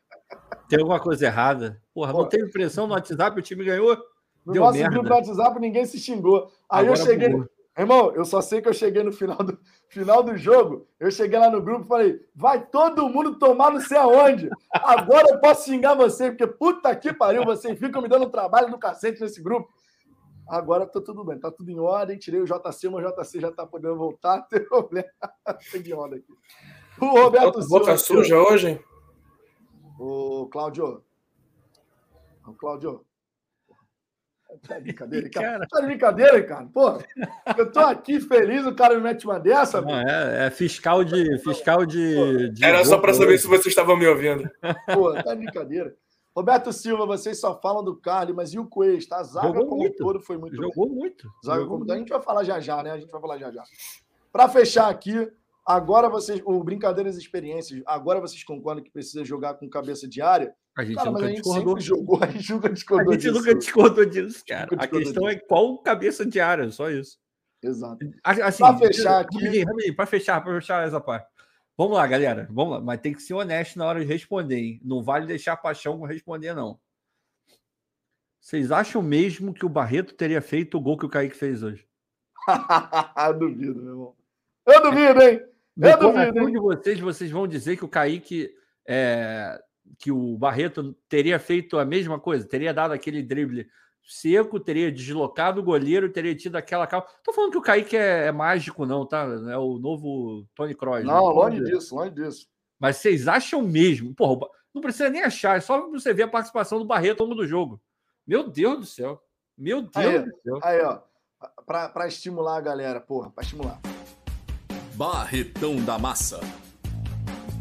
[0.68, 1.80] Tem alguma coisa errada.
[1.94, 2.20] Porra, Pô.
[2.20, 3.96] não teve pressão no WhatsApp, o time ganhou?
[4.44, 4.90] No Deu nosso merda.
[4.90, 6.52] grupo do WhatsApp, ninguém se xingou.
[6.70, 7.30] Aí Agora eu cheguei.
[7.30, 7.48] Pulou.
[7.78, 9.56] Irmão, eu só sei que eu cheguei no final do,
[9.88, 10.88] final do jogo.
[10.98, 14.50] Eu cheguei lá no grupo e falei: vai todo mundo tomar não sei aonde.
[14.72, 18.78] Agora eu posso xingar você, porque puta que pariu, vocês ficam me dando trabalho do
[18.78, 19.72] cacete nesse grupo.
[20.48, 22.18] Agora tá tudo bem, tá tudo em ordem.
[22.18, 25.08] Tirei o JC, mas o JC já tá podendo voltar, não tem problema.
[25.70, 26.32] Tem de ordem aqui.
[27.00, 27.78] O Roberto Silva.
[27.78, 28.84] Boca suja hoje, hein?
[30.00, 31.04] O Cláudio.
[32.44, 33.04] O Cláudio.
[34.66, 35.66] Tá de brincadeira, Ricardo.
[35.68, 36.70] Tá de brincadeira, Ricardo.
[36.70, 36.98] Pô,
[37.56, 39.80] eu tô aqui feliz, o cara me mete uma dessa.
[39.82, 41.38] Não, é, é, fiscal de.
[41.40, 44.48] Fiscal de, de Era só para saber se vocês estavam me ouvindo.
[44.94, 45.94] Pô, tá de brincadeira.
[46.34, 49.16] Roberto Silva, vocês só falam do Carly, mas e o Cuesta?
[49.16, 49.96] A zaga Jogou como muito.
[49.96, 50.96] todo foi muito Jogou bem.
[50.96, 51.28] muito.
[51.44, 51.92] Zaga Jogou como muito.
[51.92, 52.92] A gente vai falar já já, né?
[52.92, 53.64] A gente vai falar já já.
[54.32, 55.30] Para fechar aqui,
[55.66, 56.40] agora vocês.
[56.44, 60.54] O Brincadeiras e Experiências, agora vocês concordam que precisa jogar com cabeça de área?
[60.78, 61.80] A gente cara, nunca a gente discordou.
[61.80, 63.34] Jogou, a gente nunca discordou A gente disso.
[63.34, 64.68] nunca discordou disso, cara.
[64.78, 65.28] A questão disso.
[65.28, 67.18] é qual cabeça de área, só isso.
[67.60, 67.98] Exato.
[68.22, 69.64] Assim, para fechar aqui.
[69.96, 71.28] Para fechar, para fechar essa parte.
[71.76, 72.46] Vamos lá, galera.
[72.52, 72.80] Vamos lá.
[72.80, 74.80] Mas tem que ser honesto na hora de responder, hein?
[74.84, 76.78] Não vale deixar a paixão responder, não.
[78.40, 81.84] Vocês acham mesmo que o Barreto teria feito o gol que o Kaique fez hoje?
[83.36, 84.14] duvido, meu irmão.
[84.64, 85.42] Eu duvido, hein?
[85.76, 86.38] Eu duvido.
[86.38, 86.52] Hein?
[86.52, 88.54] de vocês, vocês vão dizer que o Kaique
[88.86, 89.60] é,
[89.98, 93.68] que o Barreto teria feito a mesma coisa, teria dado aquele drible
[94.08, 97.06] seco, teria deslocado o goleiro, teria tido aquela calma.
[97.22, 99.24] Tô falando que o Kaique é, é mágico, não, tá?
[99.50, 101.04] É o novo Tony Kroos.
[101.04, 102.48] Não, não longe disso, longe disso.
[102.80, 104.14] Mas vocês acham mesmo?
[104.14, 107.42] Porra, não precisa nem achar, é só você ver a participação do Barreto ao longo
[107.42, 107.80] do jogo.
[108.26, 109.22] Meu Deus do céu.
[109.56, 110.58] Meu Deus aí, do céu.
[110.62, 111.00] Aí, ó.
[111.66, 113.80] Para estimular a galera, porra, para estimular.
[114.94, 116.40] Barretão da Massa.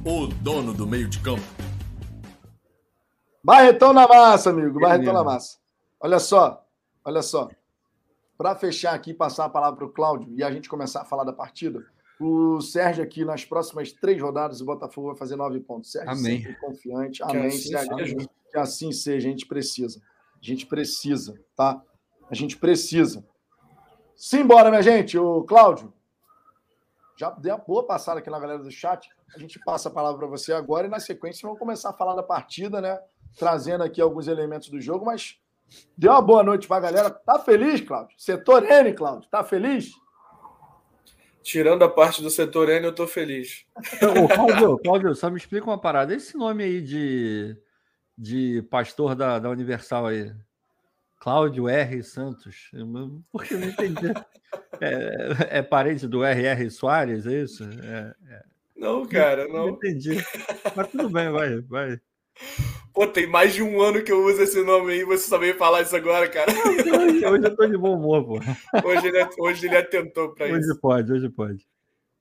[0.06, 1.67] O dono do meio de campo.
[3.48, 4.78] Barretão na massa, amigo.
[4.78, 5.58] Barretão na massa.
[6.02, 6.68] Olha só,
[7.06, 7.48] olha só.
[8.38, 11.24] Para fechar aqui, passar a palavra para o Cláudio e a gente começar a falar
[11.24, 11.82] da partida,
[12.20, 15.94] o Sérgio aqui, nas próximas três rodadas, o Botafogo vai fazer nove pontos.
[15.94, 16.42] Sérgio Amém.
[16.42, 17.24] sempre confiante.
[17.24, 17.98] Amém, que assim Sérgio.
[17.98, 18.30] Seja.
[18.52, 20.02] Que assim seja, a gente precisa.
[20.34, 21.82] A gente precisa, tá?
[22.30, 23.26] A gente precisa.
[24.14, 25.18] Simbora, minha gente.
[25.18, 25.94] O Cláudio,
[27.16, 29.10] já deu uma boa passada aqui na galera do chat.
[29.34, 32.14] A gente passa a palavra para você agora e na sequência vamos começar a falar
[32.14, 33.00] da partida, né?
[33.38, 35.38] Trazendo aqui alguns elementos do jogo, mas
[35.98, 37.10] deu uma boa noite para a galera.
[37.10, 38.16] Tá feliz, Cláudio?
[38.18, 39.92] Setor N, Cláudio, tá feliz?
[41.44, 43.66] Tirando a parte do setor N, eu tô feliz.
[44.22, 46.14] Ô, Cláudio, Cláudio, só me explica uma parada.
[46.14, 47.56] Esse nome aí de,
[48.18, 50.34] de pastor da, da Universal aí,
[51.20, 52.04] Cláudio R.
[52.04, 52.70] Santos.
[53.32, 54.14] Porque eu não entendi.
[54.80, 56.70] É, é parente do R.R.
[56.70, 57.64] Soares, é isso?
[57.64, 58.44] É, é.
[58.76, 59.68] Não, cara, não.
[59.68, 60.24] Não entendi.
[60.76, 62.00] Mas tudo bem, vai, vai.
[62.94, 65.56] Pô, tem mais de um ano que eu uso esse nome aí, você só veio
[65.56, 66.52] falar isso agora, cara.
[66.52, 66.92] Hoje,
[67.26, 68.40] hoje eu tô de bom humor, pô.
[68.88, 70.72] Hoje ele, hoje ele atentou pra hoje isso.
[70.72, 71.68] Hoje pode, hoje pode.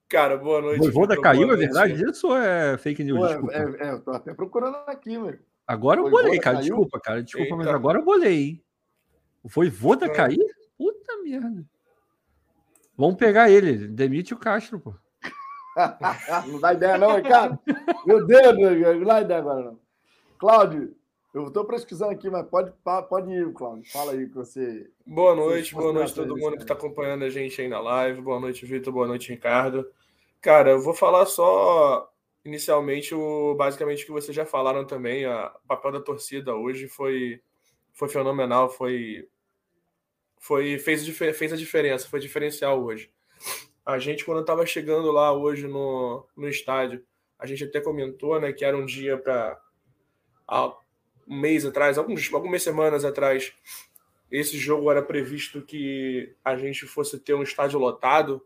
[0.08, 0.78] Cara, boa noite.
[0.78, 3.34] Voivoda caiu, é verdade isso ou é fake news?
[3.36, 5.36] Pô, é, é, eu tô até procurando aqui, meu.
[5.66, 6.58] Agora eu bolei, cara.
[6.58, 6.68] Caiu?
[6.68, 7.22] Desculpa, cara.
[7.22, 7.56] Desculpa, Eita.
[7.56, 8.64] mas agora eu bolei, hein?
[9.42, 10.08] O Voivoda é.
[10.08, 10.46] cair?
[10.78, 11.64] Puta merda.
[12.96, 13.88] Vamos pegar ele.
[13.88, 14.94] Demite o Castro, pô.
[16.46, 17.58] não dá ideia, não, Ricardo?
[18.06, 18.56] Meu Deus,
[18.98, 19.85] não dá ideia agora, não.
[20.38, 20.94] Cláudio,
[21.34, 22.72] eu estou pesquisando aqui, mas pode,
[23.08, 23.90] pode ir, Cláudio.
[23.90, 24.90] Fala aí que você.
[25.04, 28.20] Boa noite, boa noite a todo mundo que está acompanhando a gente aí na live.
[28.20, 28.92] Boa noite, Vitor.
[28.92, 29.86] Boa noite, Ricardo.
[30.40, 32.10] Cara, eu vou falar só
[32.44, 35.24] inicialmente o basicamente o que vocês já falaram também.
[35.24, 37.40] A, o papel da torcida hoje foi,
[37.92, 39.28] foi fenomenal, foi,
[40.38, 43.10] foi fez, fez a diferença, foi diferencial hoje.
[43.84, 47.04] A gente, quando estava chegando lá hoje no, no estádio,
[47.38, 49.60] a gente até comentou né, que era um dia para
[50.48, 53.52] um mês atrás, alguns, algumas semanas atrás,
[54.30, 58.44] esse jogo era previsto que a gente fosse ter um estádio lotado,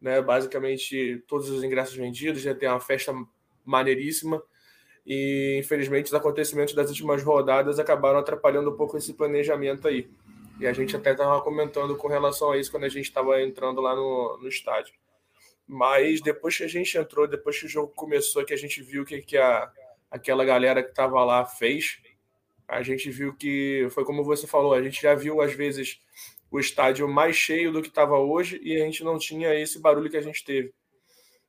[0.00, 0.20] né?
[0.20, 3.12] Basicamente todos os ingressos vendidos, ia ter uma festa
[3.64, 4.42] maneiríssima.
[5.06, 10.08] E infelizmente os acontecimentos das últimas rodadas acabaram atrapalhando um pouco esse planejamento aí.
[10.60, 13.80] E a gente até estava comentando com relação a isso quando a gente estava entrando
[13.80, 14.94] lá no, no estádio.
[15.66, 19.04] Mas depois que a gente entrou, depois que o jogo começou, que a gente viu
[19.04, 19.70] que, que a,
[20.12, 21.98] aquela galera que estava lá fez,
[22.68, 26.00] a gente viu que foi como você falou, a gente já viu às vezes
[26.50, 30.10] o estádio mais cheio do que estava hoje e a gente não tinha esse barulho
[30.10, 30.72] que a gente teve.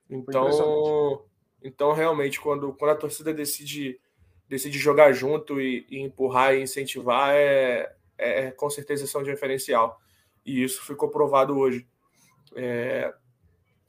[0.08, 1.22] Então,
[1.62, 4.00] então realmente quando, quando a torcida decide
[4.48, 9.98] decide jogar junto e, e empurrar e incentivar é, é, com certeza são diferencial
[10.44, 11.86] e isso ficou provado hoje.
[12.54, 13.12] É,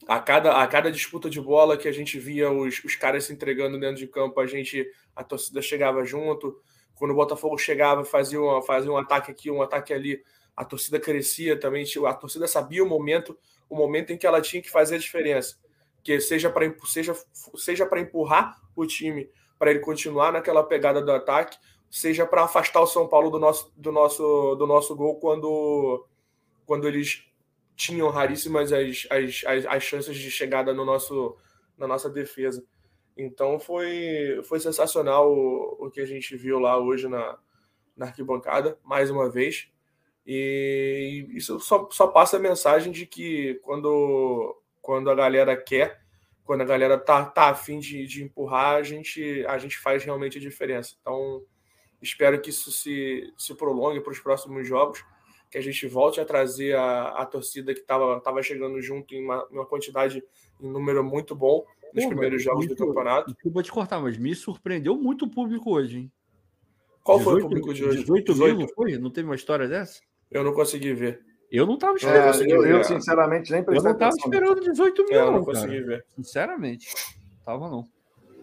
[0.08, 3.34] a cada, a cada disputa de bola que a gente via os, os caras se
[3.34, 6.60] entregando dentro de campo, a gente a torcida chegava junto.
[6.96, 10.24] Quando o Botafogo chegava, fazia, uma, fazia um ataque aqui, um ataque ali,
[10.56, 11.86] a torcida crescia também.
[12.06, 13.38] A torcida sabia o momento,
[13.70, 15.58] o momento em que ela tinha que fazer a diferença,
[16.04, 17.16] que seja para seja,
[17.56, 21.58] seja para empurrar o time para ele continuar naquela pegada do ataque,
[21.90, 26.06] seja para afastar o São Paulo do nosso, do nosso, do nosso gol quando,
[26.66, 27.24] quando eles
[27.76, 31.38] tinham raríssimas as, as, as, as chances de chegada no nosso,
[31.78, 32.66] na nossa defesa.
[33.18, 37.38] Então foi, foi sensacional o, o que a gente viu lá hoje na,
[37.96, 39.70] na arquibancada, mais uma vez.
[40.26, 46.02] E isso só, só passa a mensagem de que quando, quando a galera quer,
[46.44, 50.38] quando a galera tá, tá afim de, de empurrar, a gente, a gente faz realmente
[50.38, 50.96] a diferença.
[51.02, 51.44] Então,
[52.02, 55.04] espero que isso se, se prolongue para os próximos jogos
[55.56, 59.24] que a gente volte a trazer a, a torcida que estava tava chegando junto em
[59.24, 60.22] uma, uma, quantidade,
[60.60, 63.34] em número muito bom nos Pô, primeiros jogos do campeonato.
[63.34, 66.12] Desculpa te cortar, mas me surpreendeu muito o público hoje, hein?
[67.02, 68.00] Qual 18, foi o público de hoje?
[68.00, 68.98] 18, 18 mil, não foi?
[68.98, 70.02] Não teve uma história dessa?
[70.30, 71.22] Eu não consegui ver.
[71.50, 72.42] Eu não estava esperando.
[72.42, 75.46] É, eu, eu, sinceramente, nem prestei Eu não estava esperando 18 mil, é, eu não
[75.46, 75.86] consegui cara.
[75.86, 76.06] ver.
[76.18, 76.94] Sinceramente.
[77.46, 77.88] Tava não.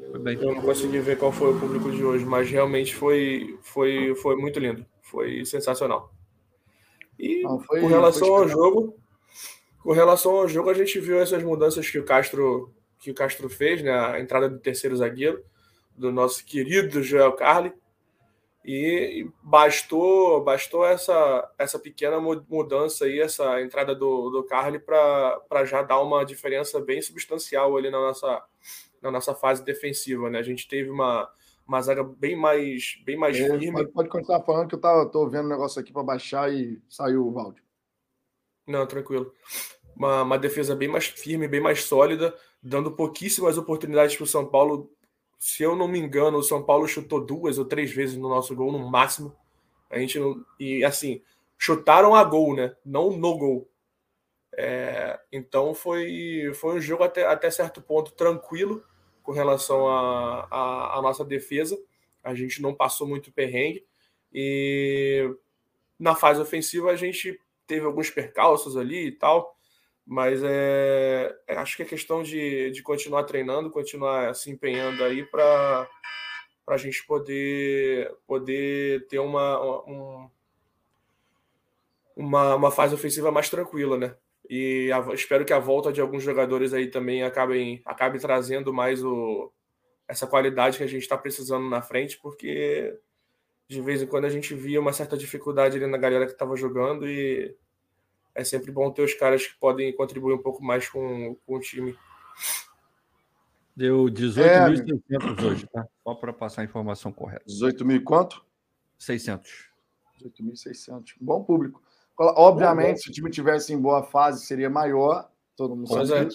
[0.01, 4.35] Eu não consegui ver qual foi o público de hoje, mas realmente foi, foi, foi
[4.37, 4.87] muito lindo.
[5.03, 6.11] Foi sensacional.
[7.19, 8.97] E Não, foi, com relação ao jogo,
[9.83, 13.51] com relação ao jogo, a gente viu essas mudanças que o Castro que o Castro
[13.51, 13.93] fez, né?
[13.93, 15.45] A entrada do terceiro zagueiro,
[15.97, 17.73] do nosso querido Joel Carli.
[18.65, 25.83] E bastou, bastou essa, essa pequena mudança aí, essa entrada do, do Carly para já
[25.83, 28.41] dar uma diferença bem substancial ali na nossa,
[29.03, 30.31] na nossa fase defensiva.
[30.31, 30.39] Né?
[30.39, 31.29] A gente teve uma,
[31.73, 33.73] uma zaga bem mais, bem mais é, firme.
[33.73, 36.79] Pode, pode, continuar falando que eu tava, tô vendo o negócio aqui para baixar e
[36.87, 37.65] saiu o áudio.
[38.67, 39.33] Não, tranquilo.
[39.97, 44.45] Uma, uma defesa bem mais firme, bem mais sólida, dando pouquíssimas oportunidades para o São
[44.45, 44.93] Paulo.
[45.39, 48.55] Se eu não me engano, o São Paulo chutou duas ou três vezes no nosso
[48.55, 49.35] gol, no máximo.
[49.91, 51.23] A gente não, e assim,
[51.57, 52.77] chutaram a gol, né?
[52.85, 53.69] Não no gol.
[54.55, 58.85] É, então foi, foi um jogo até, até certo ponto tranquilo
[59.23, 61.79] com relação à nossa defesa.
[62.23, 63.85] A gente não passou muito perrengue.
[64.33, 65.29] E
[65.99, 69.57] na fase ofensiva a gente teve alguns percalços ali e tal.
[70.05, 75.25] Mas é, é acho que é questão de, de continuar treinando, continuar se empenhando aí
[75.25, 75.89] para
[76.67, 80.31] a gente poder, poder ter uma, um,
[82.17, 84.17] uma, uma fase ofensiva mais tranquila, né?
[84.55, 89.03] E a, espero que a volta de alguns jogadores aí também acabem, acabe trazendo mais
[89.03, 89.51] o,
[90.07, 92.95] essa qualidade que a gente está precisando na frente, porque
[93.67, 96.55] de vez em quando a gente via uma certa dificuldade ali na galera que estava
[96.55, 97.57] jogando e
[98.35, 101.61] é sempre bom ter os caras que podem contribuir um pouco mais com, com o
[101.61, 101.97] time.
[103.75, 105.89] Deu 18.600 é, hoje, tá?
[106.05, 107.45] Só para passar a informação correta.
[107.47, 108.45] 18 mil quanto?
[108.99, 109.71] 600.
[110.23, 111.15] 18.600.
[111.19, 111.83] Bom público.
[112.19, 116.13] Obviamente, se o time tivesse em boa fase, seria maior, todo mundo sabe.
[116.13, 116.29] É.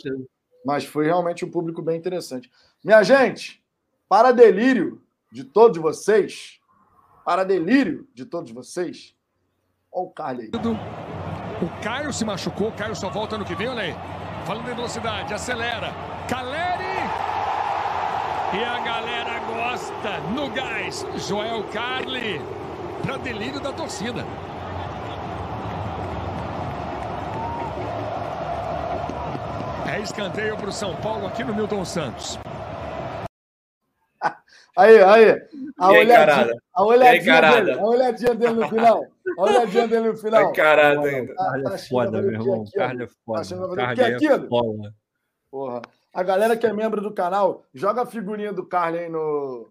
[0.66, 2.52] Mas foi realmente um público bem interessante.
[2.84, 3.64] Minha gente,
[4.10, 5.02] para delírio
[5.32, 6.60] de todos vocês,
[7.24, 9.16] para delírio de todos vocês,
[9.92, 10.62] olha o Carly aí.
[11.62, 13.96] O Caio se machucou, o Caio só volta no que vem, olha aí.
[14.46, 15.92] Falando em velocidade, acelera.
[16.30, 16.88] Caleri.
[18.54, 21.06] E a galera gosta no gás.
[21.28, 22.40] Joel Carli.
[23.02, 24.26] Para delírio da torcida.
[29.98, 32.38] É escanteio para o São Paulo aqui no Milton Santos.
[34.78, 35.32] Aí, aí.
[35.80, 37.72] A aí, olhadinha, a olhadinha dele.
[37.72, 39.08] A olhadinha dele no final.
[39.36, 40.54] A olhadinha dele no final.
[40.54, 41.34] Carada ainda.
[41.34, 42.66] Carne é foda, meu irmão.
[42.76, 43.76] Carne é foda.
[43.76, 44.96] Carne é foda.
[45.50, 45.82] Porra.
[46.14, 49.68] A galera que é membro do canal, joga a figurinha do Carly aí no,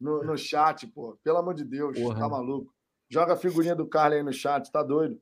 [0.00, 1.16] no, no chat, pô.
[1.22, 2.18] Pelo amor de Deus, Porra.
[2.18, 2.74] tá maluco?
[3.08, 5.20] Joga a figurinha do Carly aí no chat, tá doido?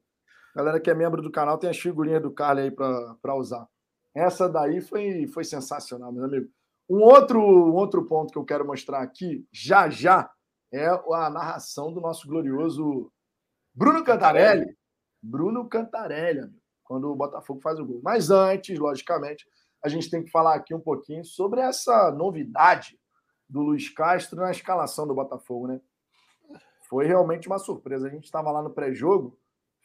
[0.55, 3.69] A galera que é membro do canal tem as figurinhas do Carly aí para usar.
[4.17, 6.49] Essa daí foi, foi sensacional, meu amigo.
[6.89, 10.31] Um outro, um outro ponto que eu quero mostrar aqui, já já,
[10.73, 13.13] é a narração do nosso glorioso
[13.75, 14.75] Bruno Cantarelli.
[15.23, 18.01] Bruno Cantarelli, amigo, quando o Botafogo faz o gol.
[18.03, 19.47] Mas antes, logicamente,
[19.85, 22.99] a gente tem que falar aqui um pouquinho sobre essa novidade
[23.47, 25.79] do Luiz Castro na escalação do Botafogo, né?
[26.89, 28.07] Foi realmente uma surpresa.
[28.07, 29.39] A gente estava lá no pré-jogo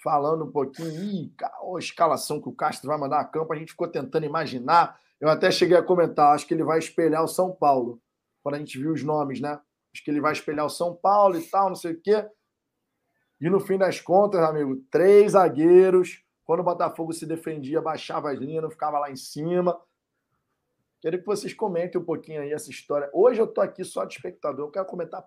[0.03, 3.87] falando um pouquinho, a escalação que o Castro vai mandar a campo, a gente ficou
[3.87, 4.99] tentando imaginar.
[5.19, 8.01] Eu até cheguei a comentar, acho que ele vai espelhar o São Paulo,
[8.43, 9.59] quando a gente viu os nomes, né?
[9.93, 12.27] Acho que ele vai espelhar o São Paulo e tal, não sei o quê.
[13.39, 16.23] E no fim das contas, amigo, três zagueiros.
[16.43, 19.79] Quando o Botafogo se defendia, baixava as linhas, não ficava lá em cima.
[21.01, 23.09] Quero que vocês comentem um pouquinho aí essa história.
[23.13, 25.25] Hoje eu tô aqui só de espectador, eu quero comentar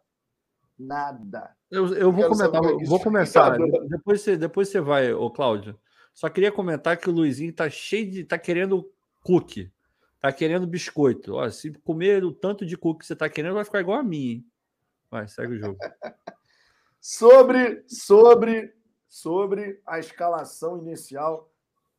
[0.79, 1.55] nada.
[1.70, 3.59] Eu, eu vou comentar, vou começar.
[3.89, 5.79] Depois você, depois você vai, ô Cláudio.
[6.12, 8.25] Só queria comentar que o Luizinho tá cheio de.
[8.25, 8.91] tá querendo
[9.22, 9.72] cookie.
[10.20, 11.35] Tá querendo biscoito.
[11.35, 14.03] Ó, se comer o tanto de cookie que você tá querendo, vai ficar igual a
[14.03, 14.47] mim, hein?
[15.11, 15.79] Vai, segue o jogo.
[17.01, 18.75] sobre, sobre,
[19.09, 21.51] sobre a escalação inicial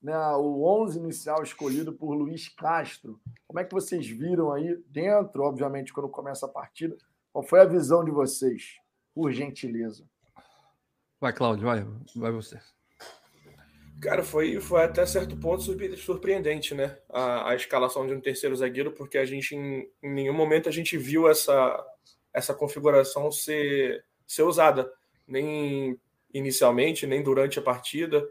[0.05, 3.19] né, o 11 inicial escolhido por Luiz Castro.
[3.47, 6.95] Como é que vocês viram aí dentro, obviamente, quando começa a partida?
[7.35, 8.77] Qual foi a visão de vocês,
[9.13, 10.07] por gentileza?
[11.19, 12.57] Vai, Cláudio, vai, vai você.
[14.01, 15.61] Cara, foi, foi até certo ponto
[15.97, 16.97] surpreendente, né?
[17.09, 20.71] A, a escalação de um terceiro zagueiro, porque a gente, em, em, nenhum momento, a
[20.71, 21.85] gente viu essa,
[22.33, 24.89] essa configuração ser, ser usada,
[25.27, 25.99] nem
[26.33, 28.25] inicialmente, nem durante a partida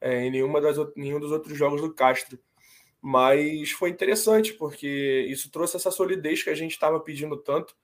[0.00, 2.38] é, em nenhuma das, nenhum dos outros jogos do Castro.
[3.02, 7.76] Mas foi interessante, porque isso trouxe essa solidez que a gente estava pedindo tanto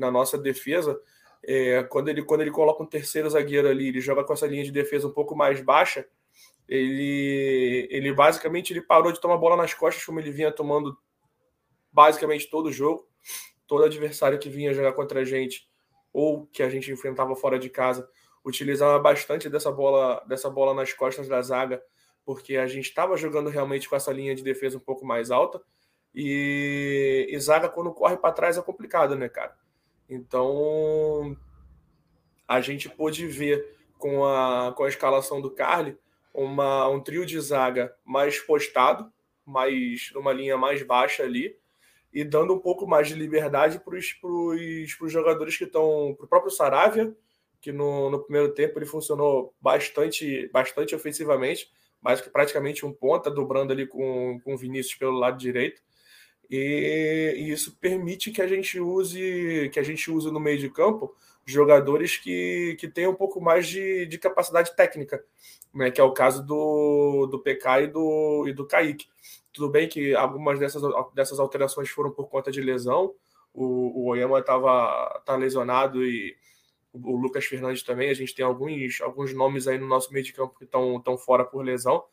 [0.00, 1.00] na nossa defesa.
[1.42, 4.64] É, quando, ele, quando ele coloca um terceiro zagueiro ali, ele joga com essa linha
[4.64, 6.06] de defesa um pouco mais baixa,
[6.68, 10.96] ele, ele basicamente ele parou de tomar bola nas costas, como ele vinha tomando
[11.92, 13.08] basicamente todo o jogo.
[13.66, 15.68] Todo adversário que vinha jogar contra a gente,
[16.12, 18.08] ou que a gente enfrentava fora de casa,
[18.44, 21.82] utilizava bastante dessa bola, dessa bola nas costas da zaga,
[22.24, 25.60] porque a gente estava jogando realmente com essa linha de defesa um pouco mais alta.
[26.14, 29.56] E, e zaga, quando corre para trás, é complicado, né, cara?
[30.10, 31.36] Então,
[32.46, 35.96] a gente pôde ver com a, com a escalação do Carly
[36.34, 39.10] uma, um trio de zaga mais postado,
[39.46, 41.56] mais numa linha mais baixa ali,
[42.12, 46.50] e dando um pouco mais de liberdade para os jogadores que estão, para o próprio
[46.50, 47.14] Saravia,
[47.60, 51.70] que no, no primeiro tempo ele funcionou bastante, bastante ofensivamente,
[52.22, 55.82] que praticamente um ponta, dobrando ali com, com o Vinícius pelo lado direito.
[56.50, 60.68] E, e, isso permite que a gente use que a gente use no meio de
[60.68, 61.14] campo
[61.46, 65.24] jogadores que, que tenham um pouco mais de, de capacidade técnica,
[65.74, 69.08] né, que é o caso do, do PK e do, e do Kaique.
[69.52, 70.82] Tudo bem que algumas dessas,
[71.14, 73.14] dessas alterações foram por conta de lesão,
[73.52, 76.36] o, o Oyama estava tá lesionado e
[76.92, 80.32] o Lucas Fernandes também, a gente tem alguns, alguns nomes aí no nosso meio de
[80.32, 82.04] campo que estão tão fora por lesão,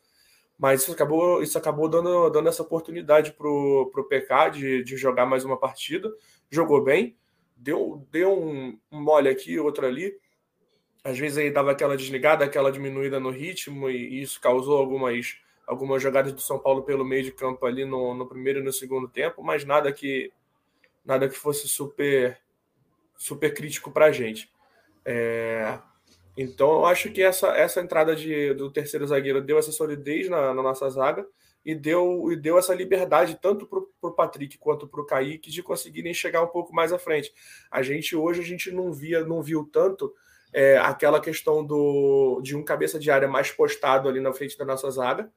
[0.58, 5.24] mas isso acabou, isso acabou dando, dando essa oportunidade para o PK de, de jogar
[5.24, 6.12] mais uma partida,
[6.50, 7.16] jogou bem,
[7.56, 10.18] deu, deu um, mole aqui, outro ali,
[11.04, 16.02] às vezes aí dava aquela desligada, aquela diminuída no ritmo, e isso causou algumas, algumas
[16.02, 19.08] jogadas do São Paulo pelo meio de campo ali no, no primeiro e no segundo
[19.08, 20.32] tempo, mas nada que
[21.04, 22.38] nada que fosse super
[23.16, 24.50] super crítico para a gente.
[25.04, 25.78] É,
[26.40, 30.54] então, eu acho que essa, essa entrada de, do terceiro zagueiro deu essa solidez na,
[30.54, 31.26] na nossa zaga
[31.64, 35.64] e deu, e deu essa liberdade tanto para o Patrick quanto para o Kaique de
[35.64, 37.34] conseguirem chegar um pouco mais à frente.
[37.68, 40.14] A gente hoje a gente não via, não viu tanto
[40.52, 44.64] é, aquela questão do, de um cabeça de área mais postado ali na frente da
[44.64, 45.32] nossa zaga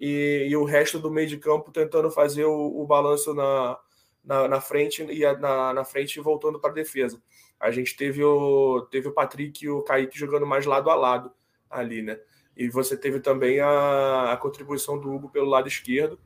[0.00, 3.78] e, e o resto do meio de campo tentando fazer o, o balanço na,
[4.24, 7.20] na, na, frente e na, na frente voltando para a defesa
[7.60, 11.32] a gente teve o, teve o Patrick e o Kaique jogando mais lado a lado
[11.68, 12.18] ali, né?
[12.56, 16.18] E você teve também a, a contribuição do Hugo pelo lado esquerdo,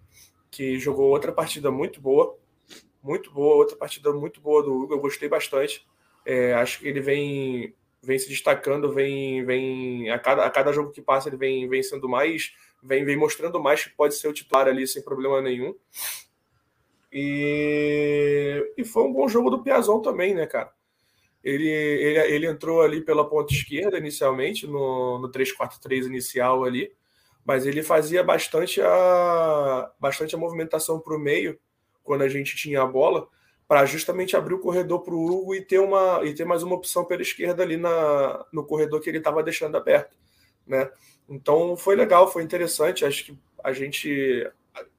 [0.51, 2.37] que jogou outra partida muito boa,
[3.03, 5.87] muito boa, outra partida muito boa do Hugo, eu gostei bastante.
[6.25, 7.75] É, acho que ele vem
[8.05, 12.09] vem se destacando, vem vem a cada, a cada jogo que passa ele vem sendo
[12.09, 12.53] mais,
[12.83, 15.75] vem vem mostrando mais que pode ser o titular ali sem problema nenhum.
[17.13, 20.73] E, e foi um bom jogo do Piazon também, né, cara?
[21.43, 26.93] Ele, ele, ele entrou ali pela ponta esquerda inicialmente, no, no 3-4-3 inicial ali,
[27.45, 31.59] mas ele fazia bastante a, bastante a movimentação para o meio
[32.05, 33.29] quando a gente tinha a bola,
[33.67, 36.75] para justamente abrir o corredor para o Hugo e ter, uma, e ter mais uma
[36.75, 40.17] opção pela esquerda ali na, no corredor que ele estava deixando aberto.
[40.67, 40.91] Né?
[41.29, 43.05] Então foi legal, foi interessante.
[43.05, 44.47] Acho que a gente.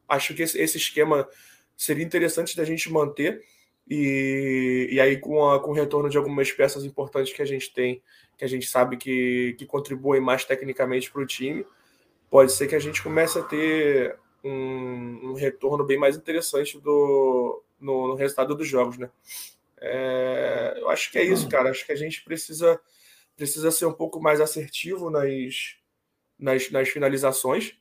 [0.08, 1.28] Acho que esse, esse esquema
[1.76, 3.44] seria interessante da gente manter.
[3.90, 7.74] E, e aí, com, a, com o retorno de algumas peças importantes que a gente
[7.74, 8.02] tem,
[8.38, 11.66] que a gente sabe que, que contribuem mais tecnicamente para o time,
[12.30, 17.62] pode ser que a gente comece a ter um, um retorno bem mais interessante do,
[17.80, 19.10] no, no resultado dos jogos, né?
[19.80, 21.70] É, eu acho que é isso, cara.
[21.70, 22.80] Acho que a gente precisa,
[23.36, 25.78] precisa ser um pouco mais assertivo nas,
[26.40, 27.78] nas, nas finalizações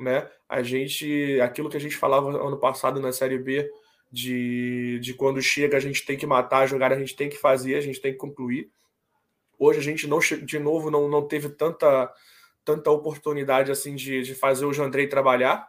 [0.00, 0.28] né?
[0.48, 3.70] A gente, aquilo que a gente falava ano passado na Série B,
[4.10, 7.36] de, de quando chega a gente tem que matar a jogada, a gente tem que
[7.36, 8.70] fazer, a gente tem que concluir.
[9.58, 12.12] Hoje a gente não de novo não, não teve tanta
[12.64, 15.66] tanta oportunidade assim de, de fazer o Jandrei trabalhar,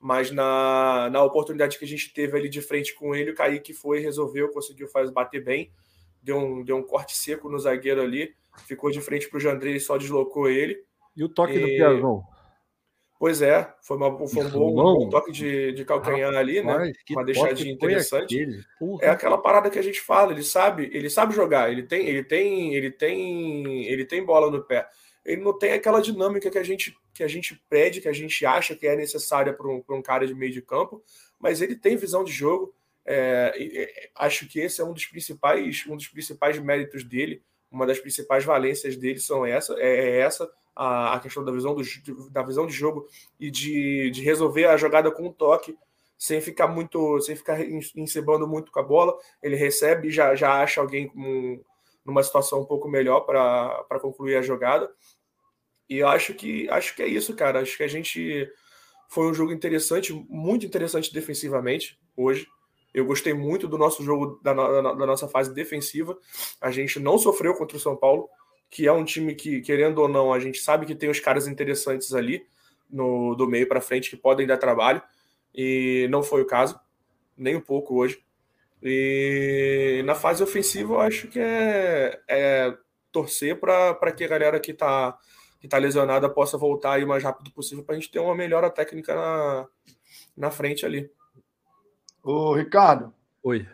[0.00, 3.74] mas na, na oportunidade que a gente teve ali de frente com ele, o Kaique
[3.74, 5.70] foi, resolveu, conseguiu fazer bater bem,
[6.22, 8.34] deu um, deu um corte seco no zagueiro ali,
[8.66, 10.82] ficou de frente para o Jandrei e só deslocou ele.
[11.14, 11.60] E o toque e...
[11.60, 12.22] do Piazon?
[13.18, 16.92] Pois é, foi, uma, foi um, bom, um bom toque de, de calcanhar ali, né?
[17.10, 18.64] Uma deixadinha interessante.
[19.00, 22.22] É aquela parada que a gente fala, ele sabe, ele sabe jogar, ele tem, ele
[22.22, 24.88] tem, ele tem, ele tem bola no pé.
[25.24, 28.46] Ele não tem aquela dinâmica que a gente que a gente pede, que a gente
[28.46, 31.02] acha que é necessária para um, um cara de meio de campo,
[31.40, 32.72] mas ele tem visão de jogo.
[33.04, 37.42] É, é, acho que esse é um dos principais, um dos principais méritos dele.
[37.68, 40.48] Uma das principais valências dele são essa, é, é essa
[40.78, 43.08] a, questão da visão, do, da visão de jogo
[43.38, 45.76] e de, de resolver a jogada com um toque,
[46.16, 47.60] sem ficar muito, sem ficar
[47.96, 49.16] encebando muito com a bola.
[49.42, 51.10] Ele recebe e já, já acha alguém
[52.04, 54.88] numa situação um pouco melhor para concluir a jogada.
[55.88, 57.60] E eu acho que acho que é isso, cara.
[57.60, 58.48] Acho que a gente
[59.08, 62.46] foi um jogo interessante, muito interessante defensivamente hoje.
[62.94, 66.16] Eu gostei muito do nosso jogo, da, da, da, nossa fase defensiva.
[66.60, 68.28] A gente não sofreu contra o São Paulo
[68.70, 71.46] que é um time que, querendo ou não, a gente sabe que tem os caras
[71.46, 72.46] interessantes ali
[72.90, 75.02] no, do meio para frente que podem dar trabalho,
[75.54, 76.78] e não foi o caso,
[77.36, 78.22] nem um pouco hoje.
[78.82, 82.76] E na fase ofensiva, eu acho que é, é
[83.10, 85.18] torcer para que a galera que está
[85.60, 88.34] que tá lesionada possa voltar aí o mais rápido possível para a gente ter uma
[88.34, 89.66] melhora técnica na,
[90.36, 91.10] na frente ali.
[92.22, 93.12] Ô, Ricardo.
[93.42, 93.66] Oi.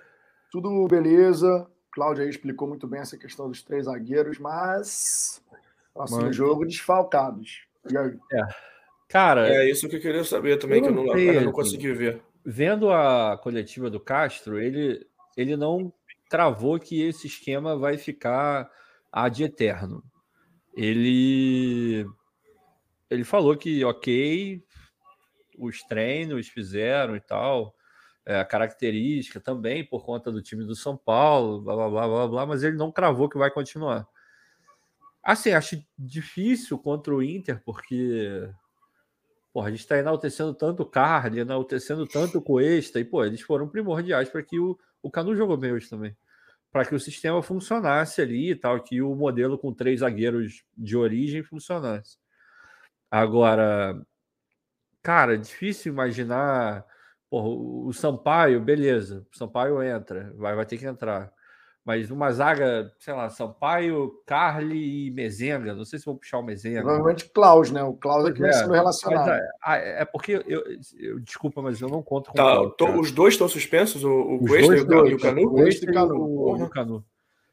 [0.51, 1.69] Tudo beleza?
[1.95, 5.41] Cláudio aí explicou muito bem essa questão dos três zagueiros, mas
[5.95, 7.67] próximo jogo desfalcados.
[7.89, 8.19] E aí?
[8.33, 8.43] É.
[9.09, 11.93] Cara, é isso que eu queria saber também, eu que eu não, eu não consegui
[11.93, 12.21] ver.
[12.45, 15.93] Vendo a coletiva do Castro, ele, ele não
[16.29, 18.69] travou que esse esquema vai ficar
[19.13, 20.03] ad eterno.
[20.77, 22.05] Ele
[23.09, 24.61] ele falou que ok,
[25.57, 27.73] os treinos fizeram e tal,
[28.27, 32.47] é, característica também por conta do time do São Paulo, blá, blá, blá, blá, blá,
[32.47, 34.07] mas ele não cravou que vai continuar.
[35.23, 38.51] Assim, acho difícil contra o Inter, porque
[39.55, 43.41] porra, a gente está enaltecendo tanto o Carly, enaltecendo tanto o Cuesta, e pô, eles
[43.41, 46.17] foram primordiais para que o, o Canu jogou bem hoje também.
[46.73, 50.97] Para que o sistema funcionasse ali e tal, que o modelo com três zagueiros de
[50.97, 52.19] origem funcionasse.
[53.09, 54.05] Agora,
[55.01, 56.85] cara, difícil imaginar
[57.35, 59.27] Porra, o Sampaio, beleza.
[59.35, 61.33] O Sampaio entra, vai, vai ter que entrar.
[61.85, 65.75] Mas uma zaga, sei lá, Sampaio, Carly e Mezenga.
[65.75, 66.83] Não sei se vou puxar o Mezenga.
[66.83, 67.83] Provavelmente Klaus, né?
[67.83, 69.31] O Klaus é que vai é, sendo relacionado.
[69.31, 70.63] É, ah, é, é, porque eu,
[70.97, 74.13] eu, Desculpa, mas eu não conto com tá, o Klaus, Os dois estão suspensos, o,
[74.13, 75.43] o Cuesta e o, Canu?
[75.43, 76.15] O Cuesta e o Canu.
[76.15, 77.05] O, Canu.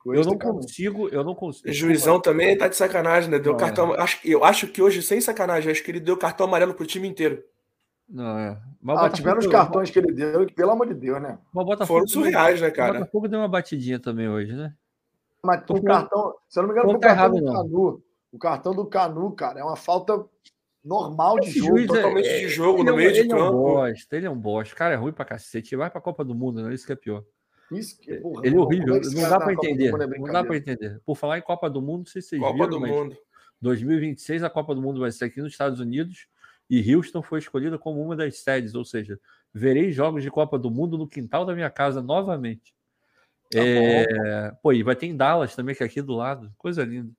[0.05, 1.67] Eu não consigo, eu não consigo.
[1.67, 3.39] O juizão também tá de sacanagem, né?
[3.39, 3.95] Deu não, cartão.
[3.95, 3.99] É.
[3.99, 7.07] Acho, eu acho que hoje, sem sacanagem, acho que ele deu cartão amarelo pro time
[7.07, 7.43] inteiro.
[8.11, 8.61] Não, é.
[8.81, 11.39] Mas ah, tiveram os cartões que ele deu, que, pelo amor de Deus, né?
[11.87, 12.91] Foram surreais, né, cara?
[12.91, 14.73] O Botafogo deu uma batidinha também hoje, né?
[15.41, 18.03] Mas o cartão, se eu não me engano, o tá cartão errado, do Canu.
[18.31, 20.25] O cartão do Canu, cara, é uma falta
[20.83, 21.79] normal de jogo.
[21.79, 23.35] É, totalmente é, de jogo, no é meio de campo.
[23.35, 24.73] Ele é um bosta, ele é um bosta.
[24.73, 25.75] O cara é ruim pra cacete.
[25.75, 26.73] Vai pra Copa do Mundo, né?
[26.73, 27.23] Isso que é pior.
[27.71, 28.99] Isso que, porra, ele é horrível.
[29.01, 29.91] Não dá pra entender.
[29.91, 31.01] Não dá pra entender.
[31.05, 33.17] Por falar em Copa do Mundo, não sei se vocês Copa viram, do mas Mundo.
[33.61, 36.27] 2026 a Copa do Mundo vai ser aqui nos Estados Unidos
[36.71, 39.19] e Houston foi escolhida como uma das sedes, ou seja,
[39.53, 42.73] verei jogos de Copa do Mundo no quintal da minha casa novamente.
[43.51, 44.53] Tá é...
[44.63, 47.11] Pô, e vai ter em Dallas também, que é aqui do lado, coisa linda.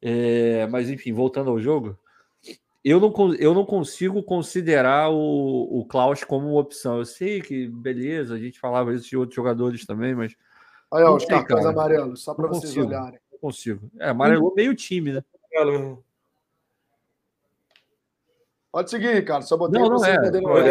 [0.00, 0.64] É...
[0.68, 1.98] Mas enfim, voltando ao jogo,
[2.84, 6.98] eu não, eu não consigo considerar o, o Klaus como uma opção.
[6.98, 10.36] Eu sei que, beleza, a gente falava isso de outros jogadores também, mas.
[10.88, 13.18] Olha, os cartões amarelos, só para vocês consigo, olharem.
[13.32, 13.90] Não consigo.
[13.98, 15.24] É, amarelou meio time, né?
[18.78, 19.42] Pode seguir, Ricardo.
[19.42, 20.16] Só botei não, não é.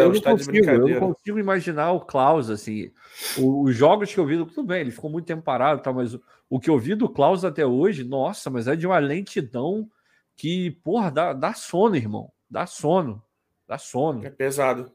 [0.00, 2.90] eu, não tá consigo, eu não consigo imaginar o Klaus, assim.
[3.36, 6.22] os jogos que eu vi, tudo bem, ele ficou muito tempo parado, tá, mas o,
[6.48, 9.90] o que eu vi do Klaus até hoje, nossa, mas é de uma lentidão
[10.34, 12.32] que, porra, dá, dá sono, irmão.
[12.50, 13.22] Dá sono.
[13.66, 14.24] Dá sono.
[14.24, 14.90] É pesado.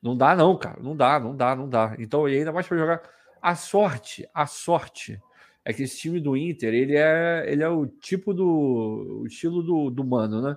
[0.00, 0.80] Não dá, não, cara.
[0.80, 1.96] Não dá, não dá, não dá.
[1.98, 3.02] Então, e ainda mais para jogar.
[3.42, 5.20] A sorte, a sorte
[5.64, 9.22] é que esse time do Inter, ele é, ele é o tipo do.
[9.22, 10.56] o estilo do, do mano, né?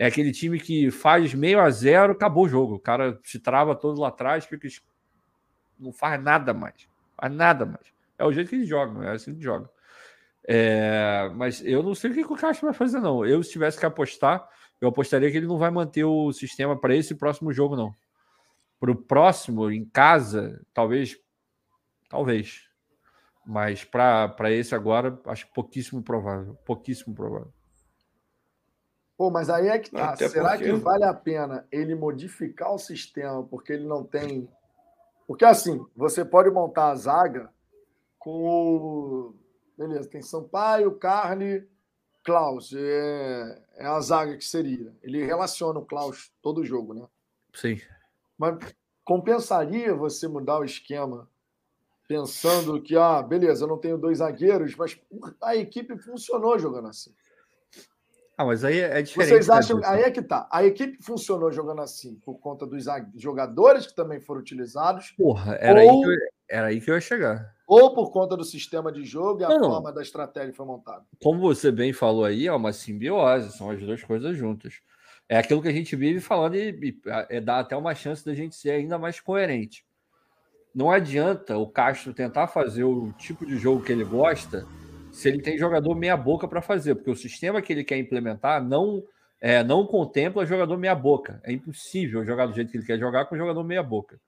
[0.00, 2.76] É aquele time que faz meio a zero, acabou o jogo.
[2.76, 4.66] O cara se trava todo lá atrás, fica.
[5.78, 6.88] Não faz nada mais.
[7.18, 7.92] Faz nada mais.
[8.16, 9.68] É o jeito que eles jogam, é assim que jogam.
[10.48, 13.26] É, mas eu não sei o que o Castro vai fazer, não.
[13.26, 14.48] Eu, se tivesse que apostar,
[14.80, 17.94] eu apostaria que ele não vai manter o sistema para esse próximo jogo, não.
[18.80, 21.18] Para o próximo, em casa, talvez.
[22.08, 22.62] Talvez.
[23.46, 26.54] Mas para esse agora, acho pouquíssimo provável.
[26.64, 27.52] Pouquíssimo provável.
[29.20, 30.14] Pô, mas aí é que tá.
[30.14, 30.64] Até Será porque...
[30.64, 34.48] que vale a pena ele modificar o sistema porque ele não tem.
[35.26, 37.52] Porque assim, você pode montar a zaga
[38.18, 39.34] com o
[39.76, 41.68] Beleza, tem Sampaio, Carne,
[42.24, 42.72] Klaus.
[42.74, 44.90] É, é a zaga que seria.
[45.02, 47.06] Ele relaciona o Klaus todo o jogo, né?
[47.52, 47.78] Sim.
[48.38, 48.56] Mas
[49.04, 51.28] compensaria você mudar o esquema
[52.08, 54.98] pensando que, ah, beleza, eu não tenho dois zagueiros, mas
[55.42, 57.14] a equipe funcionou jogando assim.
[58.40, 59.32] Ah, mas aí é diferente.
[59.32, 59.80] Vocês né, acham.
[59.84, 60.48] Aí é que tá.
[60.50, 62.84] A equipe funcionou jogando assim por conta dos
[63.16, 65.10] jogadores que também foram utilizados.
[65.10, 65.90] Porra, era, ou...
[65.90, 69.04] aí, que eu, era aí que eu ia chegar ou por conta do sistema de
[69.04, 71.04] jogo e a não, forma da estratégia que foi montada?
[71.22, 74.80] Como você bem falou aí, é uma simbiose, são as duas coisas juntas.
[75.28, 78.34] É aquilo que a gente vive falando e, e é, dá até uma chance da
[78.34, 79.84] gente ser ainda mais coerente.
[80.74, 84.66] Não adianta o Castro tentar fazer o tipo de jogo que ele gosta
[85.12, 88.62] se ele tem jogador meia boca para fazer, porque o sistema que ele quer implementar
[88.62, 89.02] não
[89.40, 91.40] é, não contempla jogador meia boca.
[91.44, 94.20] É impossível jogar do jeito que ele quer jogar com jogador meia boca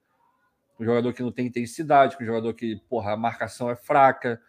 [0.82, 4.40] um jogador que não tem intensidade, com um jogador que, porra, a marcação é fraca.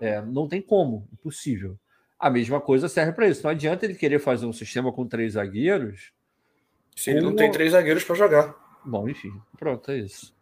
[0.00, 1.78] É, não tem como, impossível.
[2.18, 3.42] A mesma coisa serve para isso.
[3.44, 6.12] Não adianta ele querer fazer um sistema com três zagueiros.
[6.96, 8.54] Se ele não tem três zagueiros para jogar.
[8.84, 10.34] Bom, enfim, pronto, é isso.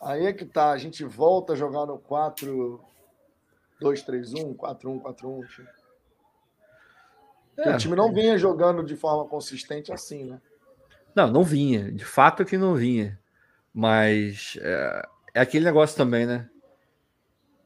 [0.00, 2.80] Aí é que tá, a gente volta a jogar no 4
[3.80, 5.42] 2 3 1, 4 1 4 1.
[7.58, 10.40] É, o time não vinha jogando de forma consistente assim, né?
[11.14, 11.90] Não, não vinha.
[11.90, 13.18] De fato que não vinha.
[13.72, 16.48] Mas é, é, aquele negócio também, né?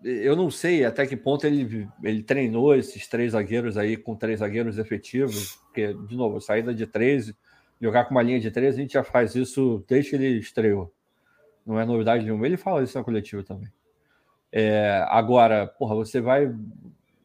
[0.02, 4.40] Eu não sei até que ponto ele, ele treinou esses três zagueiros aí com três
[4.40, 7.34] zagueiros efetivos, porque, de novo, saída de 13,
[7.80, 10.92] jogar com uma linha de 13, a gente já faz isso desde que ele estreou.
[11.64, 12.44] Não é novidade nenhuma.
[12.44, 13.72] Ele fala isso na coletiva também.
[14.56, 16.44] É, agora, porra, você vai.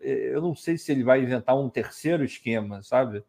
[0.02, 3.24] Eu não sei se ele vai inventar um terceiro esquema, sabe?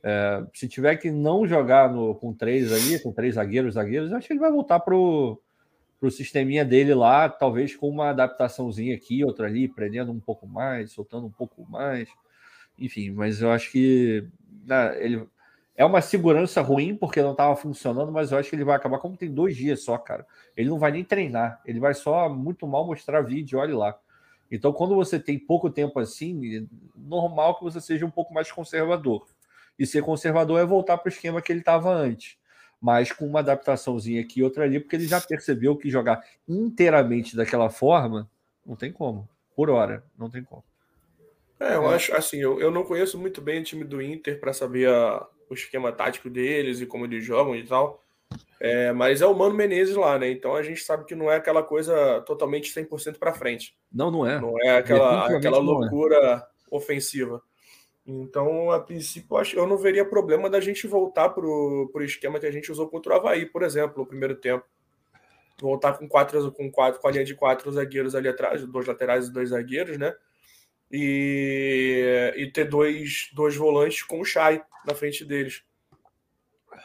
[0.00, 4.28] É, se tiver que não jogar no, com três ali, com três zagueiros, zagueiros, acho
[4.28, 5.42] que ele vai voltar pro,
[5.98, 10.92] pro sisteminha dele lá, talvez com uma adaptaçãozinha aqui, outra ali, prendendo um pouco mais,
[10.92, 12.08] soltando um pouco mais.
[12.78, 14.24] Enfim, mas eu acho que
[14.64, 15.26] né, ele
[15.74, 18.98] é uma segurança ruim porque não estava funcionando, mas eu acho que ele vai acabar
[18.98, 20.26] como tem dois dias só, cara.
[20.56, 23.98] Ele não vai nem treinar, ele vai só muito mal mostrar vídeo, olhe lá.
[24.50, 26.62] Então, quando você tem pouco tempo assim, é
[26.94, 29.26] normal que você seja um pouco mais conservador.
[29.78, 32.36] E ser conservador é voltar para o esquema que ele estava antes,
[32.78, 37.34] mas com uma adaptaçãozinha aqui e outra ali, porque ele já percebeu que jogar inteiramente
[37.34, 38.30] daquela forma
[38.64, 39.26] não tem como.
[39.56, 40.62] Por hora, não tem como.
[41.58, 41.94] É, eu é.
[41.94, 45.26] acho assim, eu, eu não conheço muito bem o time do Inter para saber a,
[45.52, 48.02] o esquema tático deles e como eles jogam e tal.
[48.58, 50.30] É, mas é o Mano Menezes lá, né?
[50.30, 53.76] Então a gente sabe que não é aquela coisa totalmente 100% para frente.
[53.92, 54.40] Não, não é.
[54.40, 55.60] Não é aquela, aquela é.
[55.60, 56.42] loucura é.
[56.70, 57.42] ofensiva.
[58.04, 62.50] Então, a princípio, eu não veria problema da gente voltar para o esquema que a
[62.50, 64.64] gente usou contra o Havaí, por exemplo, no primeiro tempo.
[65.60, 69.28] Voltar com quatro, com quatro, com a linha de quatro zagueiros ali atrás, dois laterais
[69.28, 70.12] e dois zagueiros, né?
[70.92, 75.62] E, e ter dois, dois volantes com o Chay na frente deles.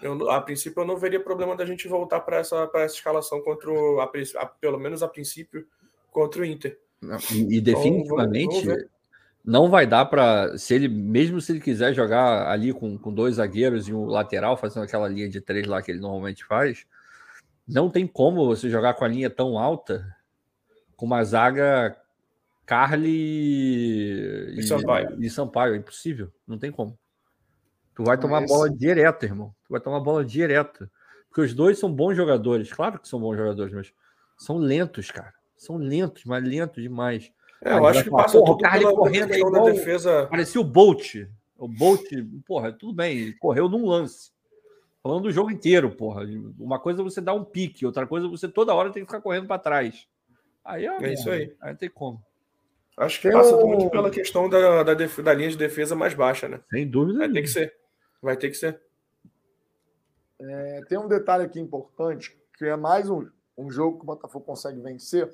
[0.01, 3.69] Eu, a princípio, eu não veria problema da gente voltar para essa, essa escalação contra
[3.69, 5.67] o, a, a, pelo menos a princípio,
[6.11, 6.79] contra o Inter.
[7.33, 8.97] E, e definitivamente, então, vamos, vamos
[9.47, 13.35] não vai dar para se ele mesmo se ele quiser jogar ali com, com dois
[13.35, 16.85] zagueiros e um lateral fazendo aquela linha de três lá que ele normalmente faz
[17.65, 20.05] não tem como você jogar com a linha tão alta
[20.97, 21.95] com uma zaga
[22.67, 23.09] Carly
[24.55, 25.17] e, e Sampaio.
[25.23, 26.99] E Sampaio, é impossível, não tem como.
[27.95, 28.49] Tu vai tomar Mas...
[28.49, 29.55] bola direta, irmão.
[29.65, 30.91] Tu vai tomar bola direta.
[31.29, 33.93] Porque os dois são bons jogadores, claro que são bons jogadores, mas
[34.37, 35.33] são lentos, cara.
[35.55, 37.31] São lentos, mas lentos demais.
[37.63, 40.27] É, eu acho que falar, passa tudo pela correndo aí da defesa.
[40.27, 41.15] Parecia o Bolt.
[41.57, 42.03] O Bolt,
[42.45, 44.31] porra, tudo bem, ele correu num lance.
[45.01, 46.23] Falando do jogo inteiro, porra.
[46.59, 49.07] Uma coisa é você dar um pique, outra coisa é você toda hora tem que
[49.07, 50.05] ficar correndo para trás.
[50.65, 51.55] Aí é, é isso aí.
[51.61, 52.21] Aí não tem como.
[52.97, 55.19] Acho que passa muito pela questão da, da, def...
[55.19, 56.59] da, linha de defesa mais baixa, né?
[56.71, 57.19] Sem dúvida.
[57.19, 57.73] Vai ter que ser.
[58.19, 58.81] Vai ter que ser.
[60.39, 64.45] É, tem um detalhe aqui importante, que é mais um, um jogo que o Botafogo
[64.45, 65.31] consegue vencer,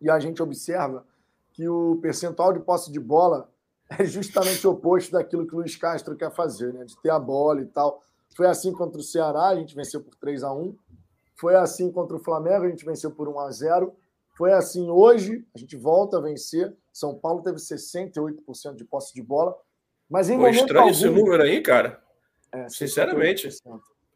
[0.00, 1.04] e a gente observa
[1.52, 3.50] que o percentual de posse de bola
[3.98, 6.84] é justamente o oposto daquilo que o Luiz Castro quer fazer, né?
[6.84, 8.04] De ter a bola e tal.
[8.36, 10.76] Foi assim contra o Ceará, a gente venceu por 3 a 1
[11.34, 13.96] Foi assim contra o Flamengo, a gente venceu por 1 a 0
[14.38, 16.72] Foi assim hoje, a gente volta a vencer.
[16.92, 19.58] São Paulo teve 68% de posse de bola.
[20.08, 20.92] Mas em Pô, momento estranho algum...
[20.92, 22.00] esse número aí, cara.
[22.52, 23.48] É, Sinceramente.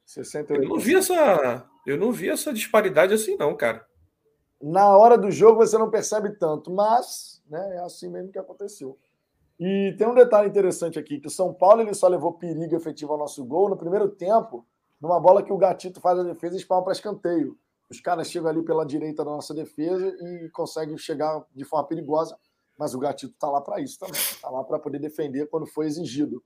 [0.06, 0.50] 68%.
[0.50, 3.84] Eu não vi essa, eu não vi essa disparidade assim não, cara.
[4.60, 8.96] Na hora do jogo você não percebe tanto, mas né, é assim mesmo que aconteceu.
[9.58, 13.12] E tem um detalhe interessante aqui, que o São Paulo ele só levou perigo efetivo
[13.12, 14.64] ao nosso gol no primeiro tempo,
[15.00, 17.58] numa bola que o Gatito faz a defesa e espalma para escanteio.
[17.92, 22.36] Os caras chegam ali pela direita da nossa defesa e conseguem chegar de forma perigosa,
[22.78, 24.20] mas o Gatito está lá para isso também.
[24.20, 26.42] Está lá para poder defender quando for exigido.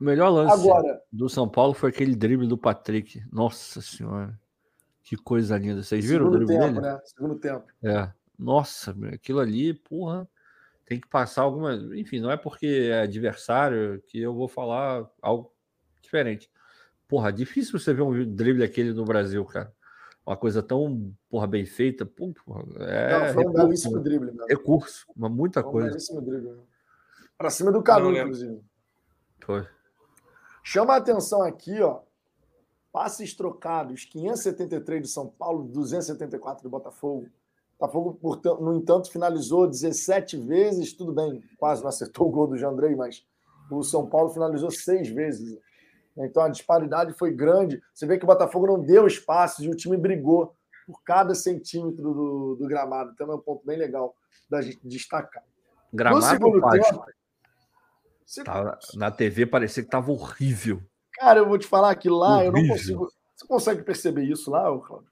[0.00, 3.22] O melhor lance Agora, do São Paulo foi aquele drible do Patrick.
[3.32, 4.38] Nossa Senhora.
[5.02, 5.82] Que coisa linda.
[5.82, 6.80] Vocês viram o drible tempo, dele?
[6.80, 7.00] Né?
[7.04, 7.66] Segundo tempo.
[7.82, 8.10] É.
[8.38, 10.28] Nossa, aquilo ali, porra
[10.86, 11.74] tem que passar alguma.
[11.96, 15.52] Enfim, não é porque é adversário que eu vou falar algo
[16.00, 16.50] diferente.
[17.08, 19.73] Porra, difícil você ver um drible aquele no Brasil, cara.
[20.26, 22.06] Uma coisa tão porra, bem feita.
[22.06, 24.32] Porra, é não, foi um belíssimo drible.
[24.32, 24.46] Mesmo.
[24.46, 25.88] Recurso, uma muita foi um coisa.
[25.90, 26.60] Belíssimo drible.
[27.36, 28.60] Para cima do Canu, inclusive.
[29.44, 29.66] Foi.
[30.62, 32.00] Chama a atenção aqui, ó.
[32.90, 37.28] Passes trocados: 573 de São Paulo, 274 do Botafogo.
[37.78, 38.18] Botafogo,
[38.60, 43.26] no entanto, finalizou 17 vezes, tudo bem, quase não acertou o gol do Jandrei, mas
[43.70, 45.58] o São Paulo finalizou seis vezes.
[46.16, 47.82] Então a disparidade foi grande.
[47.92, 50.54] Você vê que o Botafogo não deu espaço e o time brigou
[50.86, 53.10] por cada centímetro do, do gramado.
[53.12, 54.14] Então é um ponto bem legal
[54.48, 55.42] da gente destacar.
[55.92, 57.04] Gramado no segundo tempo,
[58.44, 60.82] Tava, na TV parecia que estava horrível.
[61.12, 62.46] Cara, eu vou te falar que lá horrível.
[62.46, 63.08] eu não consigo.
[63.36, 65.08] Você consegue perceber isso lá, Claudio?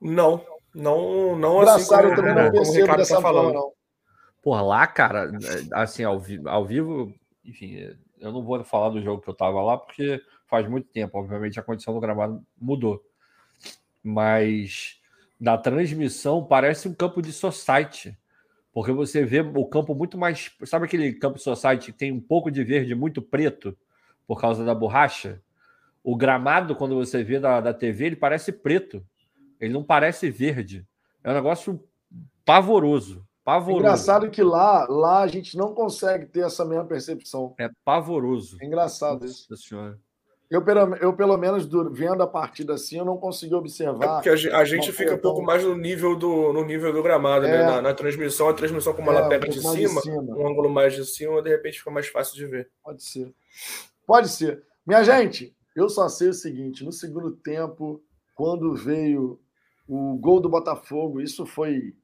[0.00, 0.44] Não.
[0.74, 3.54] Não, não assim como, eu também não percebo tá dessa tá falando.
[3.54, 3.72] não.
[4.42, 5.30] Porra, lá, cara,
[5.72, 7.12] assim, ao, vi ao vivo,
[7.44, 11.18] enfim, eu não vou falar do jogo que eu tava lá, porque faz muito tempo,
[11.18, 13.02] obviamente a condição do gramado mudou.
[14.02, 15.00] Mas
[15.38, 18.16] na transmissão parece um campo de society,
[18.72, 20.50] porque você vê o campo muito mais.
[20.64, 23.76] Sabe aquele campo society que tem um pouco de verde muito preto
[24.26, 25.42] por causa da borracha?
[26.02, 29.04] O gramado, quando você vê da, da TV, ele parece preto.
[29.60, 30.86] Ele não parece verde.
[31.22, 31.82] É um negócio
[32.44, 33.27] pavoroso.
[33.48, 33.80] Pavoroso.
[33.80, 37.54] engraçado que lá, lá a gente não consegue ter essa mesma percepção.
[37.58, 38.58] É pavoroso.
[38.60, 39.56] É engraçado Nossa isso.
[39.56, 39.98] Senhora.
[40.50, 40.62] Eu,
[41.00, 44.04] eu, pelo menos, vendo a partida assim, eu não consegui observar.
[44.04, 47.46] É porque a, gente fica um pouco mais no nível do, no nível do gramado,
[47.46, 47.54] né?
[47.54, 47.64] é, né?
[47.64, 50.46] Na, na, transmissão, a transmissão, como é, ela pega um de, cima, de cima, um
[50.46, 52.68] ângulo mais de cima, de repente fica mais fácil de ver.
[52.84, 53.34] Pode ser.
[54.06, 54.62] Pode ser.
[54.86, 58.02] Minha gente, eu só sei o seguinte: no segundo tempo,
[58.34, 59.40] quando veio
[59.88, 61.94] o gol do Botafogo, isso foi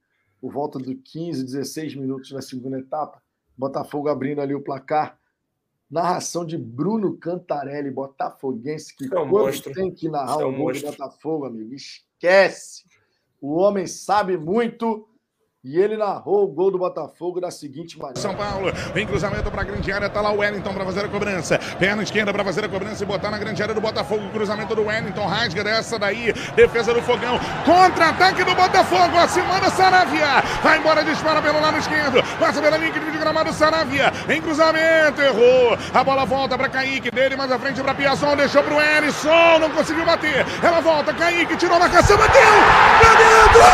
[0.45, 3.23] por volta de 15, 16 minutos na segunda etapa.
[3.57, 5.19] Botafogo abrindo ali o placar.
[5.91, 10.53] Narração de Bruno Cantarelli, botafoguense, que é um quando tem que narrar é um o
[10.53, 10.91] gol monstro.
[10.91, 12.85] do Botafogo, amigo, esquece.
[13.41, 15.09] O homem sabe muito
[15.65, 18.21] e ele narrou o gol do Botafogo da seguinte maneira.
[18.21, 21.09] São Paulo, vem cruzamento para a grande área, tá lá o Wellington para fazer a
[21.09, 21.59] cobrança.
[21.79, 24.29] Perna esquerda para fazer a cobrança e botar na grande área do Botafogo.
[24.31, 26.35] Cruzamento do Wellington, rasga dessa daí.
[26.55, 27.41] Defesa do Fogão.
[27.65, 29.17] Contra-ataque do Botafogo.
[29.17, 30.43] Acima da Saravia.
[30.63, 32.23] Vai embora, dispara pelo lado esquerdo.
[32.39, 34.13] Passa pela linha de gramado Saravia.
[34.29, 35.79] Em cruzamento, errou.
[35.95, 37.11] A bola volta para Kaique.
[37.11, 38.37] Dele mais à frente para Piazon.
[38.37, 39.59] Deixou para o Erisson.
[39.61, 40.45] Não conseguiu bater.
[40.63, 41.15] Ela volta.
[41.15, 42.17] Kaique tirou na caça.
[42.17, 42.43] Bateu.
[43.01, 43.65] Pra dentro!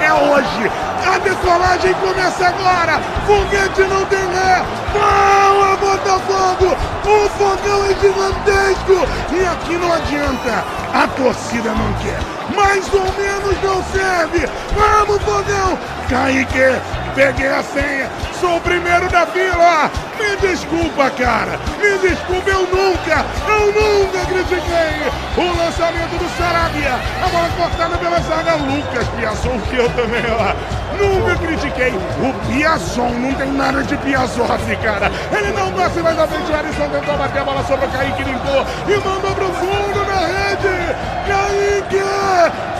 [0.00, 0.70] É hoje.
[1.06, 3.00] A decolagem começa agora.
[3.26, 4.64] Foguete não tem ré.
[4.92, 6.76] Boa, Botafogo!
[7.04, 9.06] O fogão é gigantesco.
[9.32, 10.64] E aqui não adianta.
[10.92, 12.20] A torcida não quer.
[12.54, 14.48] Mais ou menos não serve.
[14.74, 15.78] Vamos, fogão!
[16.08, 18.10] Kaique, peguei a senha.
[18.40, 19.90] Sou o primeiro da fila.
[20.18, 21.58] Me desculpa, cara.
[21.78, 26.98] Me desculpa, eu nunca, eu nunca critiquei o lançamento do Sarabia.
[27.22, 28.54] A bola cortada pela zaga.
[28.54, 30.80] Lucas Piazon, que eu também, ó.
[30.96, 31.92] Nunca critiquei.
[31.92, 35.10] O Piazon não tem nada de Piazoff, cara.
[35.32, 36.50] Ele não passa mais à frente.
[36.50, 40.26] O Alisson tentou bater a bola sobre o Kaique, limpou e mandou pro fundo na
[40.26, 40.94] rede.
[41.26, 42.04] Kaique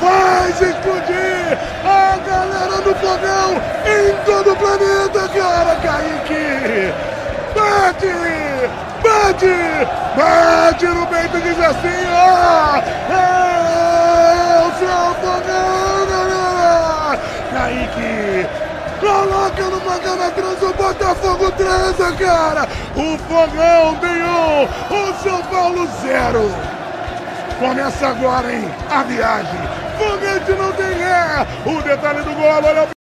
[0.00, 5.74] faz explodir a galera do fogão em todo o planeta, cara.
[5.82, 6.94] Kaique
[7.52, 8.14] Bate!
[9.02, 9.56] Bate!
[10.16, 12.76] Bate no peito diz assim, ó!
[13.12, 17.18] É o seu fogão, galera!
[17.52, 18.46] Kaique!
[19.00, 22.68] Coloca no Magana Trans o Botafogo transa, cara!
[22.94, 26.50] O Fogão tem um, o São Paulo zero!
[27.58, 28.70] Começa agora, hein?
[28.90, 29.60] A viagem!
[29.98, 31.46] Foguete não tem ré!
[31.66, 32.99] O detalhe do gol, olha o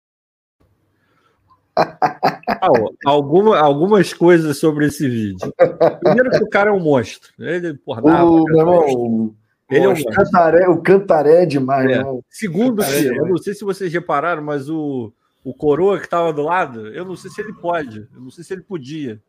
[3.04, 5.52] alguma, algumas coisas sobre esse vídeo.
[6.00, 7.32] Primeiro que o cara é um monstro.
[7.38, 9.34] Ele, porra, o, meu irmão,
[9.70, 12.02] ele é um cantaré, o cantaré é demais, é.
[12.28, 15.12] Segundo, que, eu não sei se vocês repararam, mas o,
[15.42, 18.44] o coroa que estava do lado, eu não sei se ele pode, eu não sei
[18.44, 19.20] se ele podia.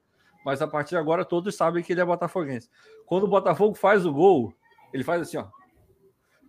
[0.45, 2.70] Mas a partir de agora todos sabem que ele é botafoguense.
[3.06, 4.53] Quando o Botafogo faz o gol,
[4.94, 5.45] ele faz assim, ó.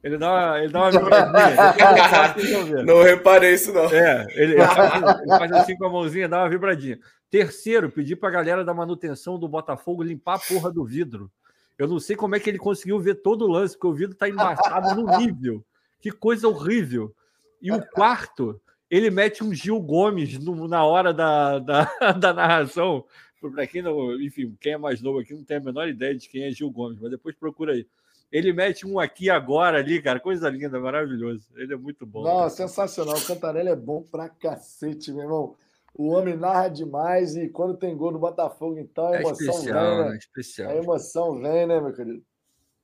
[0.04, 2.82] Ele dá uma, ele dá uma vibradinha.
[2.84, 3.86] não reparei isso, não.
[3.86, 6.98] É, ele, ele, faz, ele, faz, assim com a mãozinha, dá uma vibradinha.
[7.30, 11.32] Terceiro, pedir para a galera da manutenção do Botafogo limpar a porra do vidro.
[11.78, 14.12] Eu não sei como é que ele conseguiu ver todo o lance, porque o vidro
[14.12, 15.64] está embaçado no nível.
[16.02, 17.14] Que coisa horrível.
[17.62, 18.60] E o quarto,
[18.90, 23.06] ele mete um Gil Gomes no, na hora da, da, da narração.
[23.40, 26.28] Para quem não, enfim, quem é mais novo aqui não tem a menor ideia de
[26.28, 27.86] quem é Gil Gomes, mas depois procura aí.
[28.34, 30.18] Ele mete um aqui agora ali, cara.
[30.18, 31.46] Coisa linda, maravilhoso.
[31.54, 32.24] Ele é muito bom.
[32.24, 33.16] Não, sensacional.
[33.16, 35.54] O Cantarelli é bom pra cacete, meu irmão.
[35.94, 39.50] O homem narra demais e quando tem gol no Botafogo, então a é emoção é
[39.50, 40.14] especial, vem, né?
[40.14, 40.70] É especial.
[40.72, 42.24] A emoção vem, né, meu querido?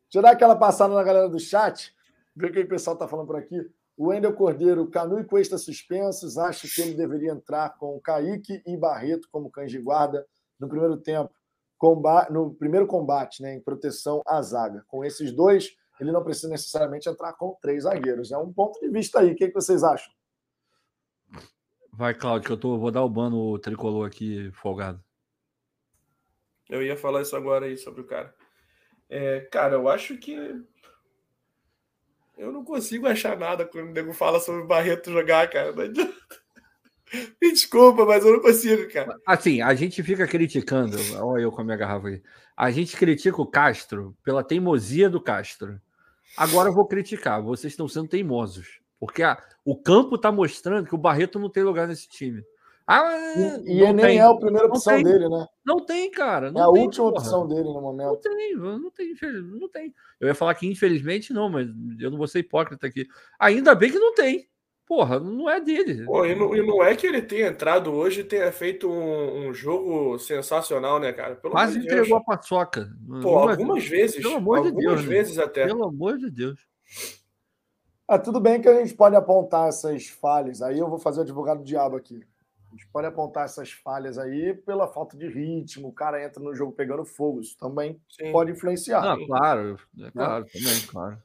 [0.05, 1.93] Deixa eu dar aquela passada na galera do chat,
[2.37, 3.61] ver o que o pessoal tá falando por aqui.
[3.97, 8.77] O Wendel Cordeiro, Canu e Cuesta suspensos, acho que ele deveria entrar com Kaique e
[8.77, 10.25] Barreto como cães de guarda
[10.61, 11.35] no primeiro tempo
[11.81, 14.85] combate, no primeiro combate, né, em proteção à zaga.
[14.87, 18.31] Com esses dois, ele não precisa necessariamente entrar com três zagueiros.
[18.31, 19.33] É um ponto de vista aí.
[19.33, 20.13] O que, é que vocês acham?
[21.91, 25.03] Vai, Claudio, que eu tô, vou dar o bano tricolor aqui folgado.
[26.69, 28.35] Eu ia falar isso agora aí sobre o cara.
[29.09, 30.37] É, cara, eu acho que
[32.37, 35.73] eu não consigo achar nada quando o nego fala sobre o Barreto jogar, cara.
[35.73, 36.15] Não adianta.
[37.41, 39.17] Me desculpa, mas eu não consigo, cara.
[39.27, 40.97] Assim, a gente fica criticando.
[41.19, 42.23] Olha eu com a minha garrafa aí.
[42.57, 45.81] A gente critica o Castro pela teimosia do Castro.
[46.37, 47.43] Agora eu vou criticar.
[47.43, 48.81] Vocês estão sendo teimosos.
[48.99, 52.45] Porque a, o campo está mostrando que o Barreto não tem lugar nesse time.
[52.87, 53.17] Ah,
[53.65, 54.19] e, e nem tem.
[54.19, 55.05] é a primeira opção tem.
[55.05, 55.47] dele, né?
[55.65, 56.51] Não tem, cara.
[56.51, 57.23] Não é a tem, última porra.
[57.23, 58.09] opção dele no momento.
[58.09, 59.95] Não tem, não tem, não tem.
[60.19, 61.69] Eu ia falar que infelizmente não, mas
[62.01, 63.07] eu não vou ser hipócrita aqui.
[63.39, 64.50] Ainda bem que não tem
[64.91, 66.05] porra, não é dele.
[66.05, 69.47] Pô, e, não, e, não, é que ele tenha entrado hoje e tenha feito um,
[69.47, 71.37] um jogo sensacional, né, cara?
[71.37, 72.21] Pelo Quase de entregou Deus.
[72.21, 72.91] a paçoca.
[73.23, 74.21] Pô, algumas vezes.
[74.21, 75.05] Pelo amor algumas de Deus.
[75.05, 75.45] vezes né?
[75.45, 75.67] até.
[75.69, 76.59] Pelo amor de Deus.
[78.09, 80.61] Ah, tudo bem que a gente pode apontar essas falhas.
[80.61, 82.25] Aí eu vou fazer o advogado do diabo aqui.
[82.67, 86.53] A gente pode apontar essas falhas aí pela falta de ritmo, o cara entra no
[86.53, 87.41] jogo pegando fogo.
[87.41, 88.33] Isso também Sim.
[88.33, 89.05] pode influenciar.
[89.05, 90.51] Ah, claro, é claro, né?
[90.53, 91.23] também, claro.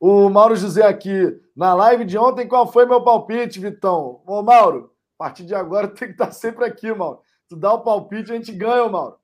[0.00, 4.22] O Mauro José aqui, na live de ontem, qual foi meu palpite, Vitão?
[4.26, 7.20] Ô, Mauro, a partir de agora tem que estar sempre aqui, Mauro.
[7.46, 9.16] Tu dá o palpite, a gente ganha, Mauro.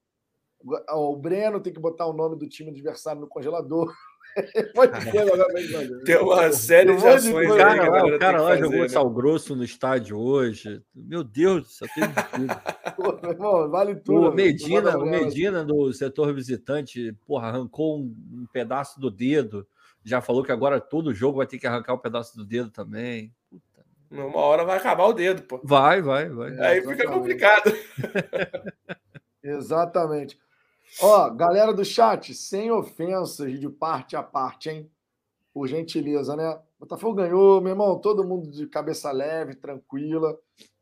[0.91, 3.91] O Breno tem que botar o nome do time adversário no congelador.
[6.05, 7.51] tem uma série de ações.
[7.51, 8.89] O cara, lá, o cara lá fazer, jogou né?
[8.89, 10.83] sal grosso no estádio hoje.
[10.95, 12.05] Meu Deus, só tem
[12.35, 13.31] tudo.
[13.31, 14.29] irmão, vale tudo.
[14.29, 19.67] O Medina, o Medina do setor visitante, porra, arrancou um, um pedaço do dedo
[20.07, 23.35] já falou que agora todo jogo vai ter que arrancar um pedaço do dedo também.
[23.51, 23.85] Puta.
[24.09, 25.61] Uma hora vai acabar o dedo, pô.
[25.65, 26.57] Vai, vai, vai.
[26.61, 27.73] Aí fica complicado.
[29.43, 30.39] Exatamente.
[31.03, 34.89] Ó, galera do chat, sem ofensas de parte a parte, hein?
[35.53, 36.57] Por gentileza, né?
[36.79, 40.39] Botafogo ganhou, meu irmão, todo mundo de cabeça leve, tranquila,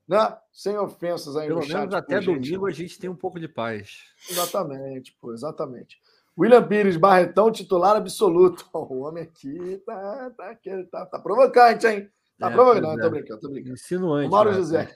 [0.07, 0.37] né?
[0.53, 1.73] Sem ofensas aí Pelo no chat.
[1.73, 4.03] Pelo menos até domingo a gente tem um pouco de paz.
[4.29, 5.99] Exatamente, pô, exatamente.
[6.37, 8.69] William Pires, Barretão, titular absoluto.
[8.75, 10.59] O homem aqui tá, tá,
[10.91, 12.09] tá, tá provocante, hein?
[12.39, 12.83] Tá é, provocante.
[12.83, 13.01] Não, é.
[13.01, 13.75] tô brincando, tô brincando.
[13.75, 14.29] Insinuante.
[14.29, 14.57] O Mauro né?
[14.57, 14.95] José.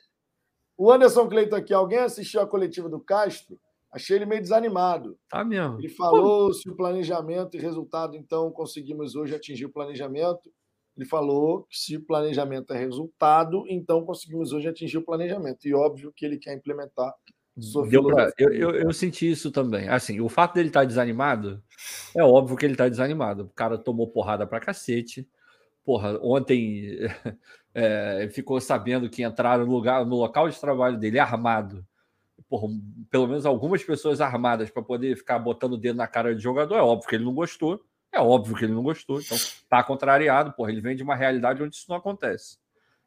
[0.76, 1.72] O Anderson Cleiton aqui.
[1.72, 3.58] Alguém assistiu a coletiva do Castro?
[3.90, 5.18] Achei ele meio desanimado.
[5.28, 5.78] Tá mesmo.
[5.78, 10.52] Ele falou se o planejamento e resultado, então, conseguimos hoje atingir o planejamento.
[10.96, 15.66] Ele falou que se o planejamento é resultado, então conseguimos hoje atingir o planejamento.
[15.66, 17.14] E óbvio que ele quer implementar
[18.14, 19.88] Pra, eu, eu, eu, senti isso também.
[19.88, 21.62] Assim, o fato dele estar tá desanimado,
[22.14, 23.44] é óbvio que ele está desanimado.
[23.44, 25.28] O cara tomou porrada pra cacete.
[25.84, 26.98] Porra, ontem
[27.74, 31.84] é, ficou sabendo que entraram no, lugar, no local de trabalho dele armado.
[32.48, 32.68] Porra,
[33.10, 36.76] pelo menos algumas pessoas armadas para poder ficar botando o dedo na cara de jogador.
[36.76, 37.82] É óbvio que ele não gostou.
[38.12, 39.20] É óbvio que ele não gostou.
[39.20, 39.36] Então,
[39.68, 40.52] tá contrariado.
[40.52, 42.58] Porra, ele vem de uma realidade onde isso não acontece.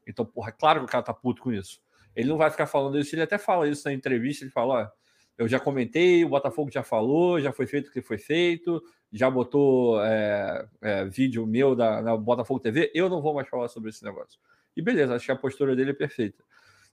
[0.08, 1.80] Então, porra, é claro que o cara tá puto com isso.
[2.16, 5.02] Ele não vai ficar falando isso, ele até fala isso na entrevista, ele fala, ó,
[5.38, 8.82] eu já comentei, o Botafogo já falou, já foi feito o que foi feito,
[9.12, 13.68] já botou é, é, vídeo meu da, na Botafogo TV, eu não vou mais falar
[13.68, 14.40] sobre esse negócio.
[14.76, 16.44] E beleza, acho que a postura dele é perfeita.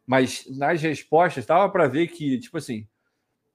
[0.07, 2.89] Mas nas respostas, dava para ver que, tipo assim,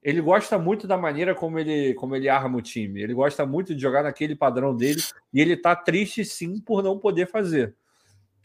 [0.04, 3.02] ele gosta muito da maneira como ele, como ele arma o time.
[3.02, 5.00] Ele gosta muito de jogar naquele padrão dele
[5.32, 7.74] e ele tá triste sim por não poder fazer.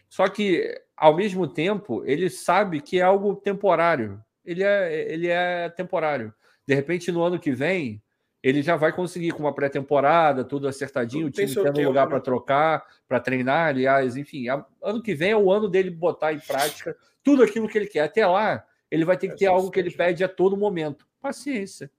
[0.09, 4.21] Só que, ao mesmo tempo, ele sabe que é algo temporário.
[4.43, 6.33] Ele é, ele é temporário.
[6.67, 8.01] De repente, no ano que vem,
[8.43, 12.09] ele já vai conseguir com uma pré-temporada, tudo acertadinho, o time tendo lugar né?
[12.09, 14.47] para trocar, para treinar, aliás, enfim.
[14.81, 18.01] Ano que vem é o ano dele botar em prática tudo aquilo que ele quer.
[18.01, 21.89] Até lá, ele vai ter que ter algo que ele pede a todo momento: paciência.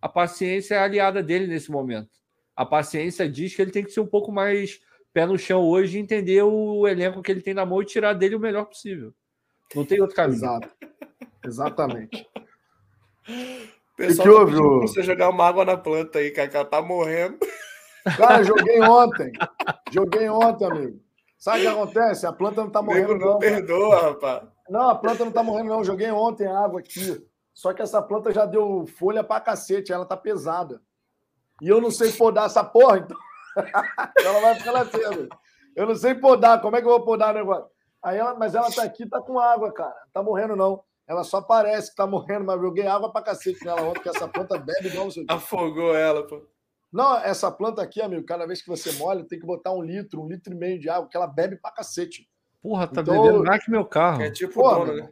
[0.00, 2.20] A paciência é a aliada dele nesse momento.
[2.54, 4.80] A paciência diz que ele tem que ser um pouco mais
[5.12, 8.14] pé no chão hoje e entender o elenco que ele tem na mão e tirar
[8.14, 9.12] dele o melhor possível.
[9.74, 10.36] Não tem outro caminho.
[10.36, 10.68] Exato.
[11.44, 12.28] Exatamente.
[13.96, 14.52] Pessoal, que houve?
[14.54, 17.38] Tá você jogar uma água na planta aí, Cacá, tá morrendo.
[18.16, 19.32] Cara, joguei ontem.
[19.90, 21.00] Joguei ontem, amigo.
[21.38, 22.26] Sabe o que acontece?
[22.26, 23.32] A planta não tá morrendo, não.
[23.32, 24.42] não perdoa, rapaz.
[24.68, 25.84] Não, a planta não tá morrendo, não.
[25.84, 27.24] Joguei ontem água aqui.
[27.52, 30.80] Só que essa planta já deu folha pra cacete, ela tá pesada.
[31.60, 33.16] E eu não sei podar essa porra, então.
[34.24, 35.28] ela vai ficar nascendo.
[35.74, 37.70] Eu não sei podar, como é que eu vou podar o negócio?
[38.02, 39.94] Aí ela, mas ela tá aqui, tá com água, cara.
[40.12, 40.82] Tá morrendo, não.
[41.06, 44.08] Ela só parece que tá morrendo, mas eu joguei água pra cacete nela ontem, que
[44.08, 45.24] essa planta bebe igual você.
[45.28, 46.42] Afogou ela, pô.
[46.92, 50.20] Não, essa planta aqui, amigo, cada vez que você molha, tem que botar um litro,
[50.20, 52.28] um litro e meio de água, que ela bebe pra cacete.
[52.62, 54.22] Porra, tá então, bebendo mais que meu carro.
[54.22, 55.10] É tipo porra, o dono, né?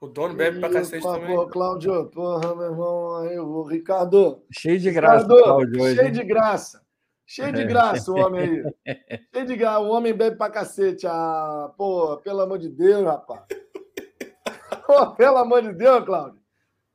[0.00, 1.36] O dono bebe pra cacete porra, também.
[1.36, 4.42] Porra, Cláudio, porra, meu irmão, aí, o Ricardo.
[4.50, 6.83] Cheio de graça, Ricardo, Cláudio, hoje, Cheio de graça.
[7.26, 8.40] Cheio de graça o homem
[8.86, 8.96] aí.
[9.34, 9.80] Cheio de graça.
[9.80, 11.06] O homem bebe pra cacete.
[11.06, 13.42] Ah, pô, pelo amor de Deus, rapaz.
[14.86, 16.38] Pô, pelo amor de Deus, Cláudio.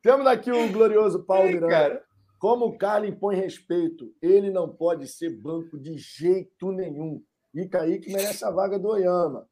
[0.03, 1.67] Temos aqui o glorioso Paulo Miranda.
[1.67, 2.03] Cara.
[2.37, 7.21] Como o Carlos impõe respeito, ele não pode ser banco de jeito nenhum.
[7.53, 9.47] E Kaique merece a vaga do Oyama.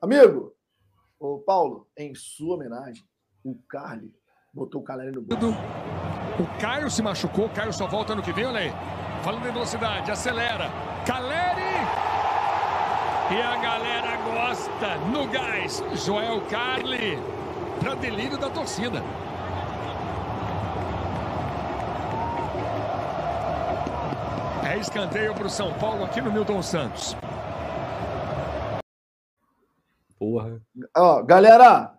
[0.00, 0.54] Amigo,
[1.20, 3.04] o Paulo, em sua homenagem,
[3.44, 4.12] o Carly
[4.52, 5.44] botou o Caleri no banco.
[6.40, 9.05] O Caio se machucou, o Caio só volta no que vem, olha aí.
[9.26, 10.70] Falando em velocidade, acelera.
[11.04, 11.82] Caleri!
[13.28, 15.82] E a galera gosta no gás.
[16.06, 17.18] Joel Carli,
[17.80, 19.02] para delírio da torcida.
[24.64, 27.16] É escanteio para o São Paulo aqui no Milton Santos.
[30.20, 30.60] Porra.
[30.96, 31.95] Ó, galera,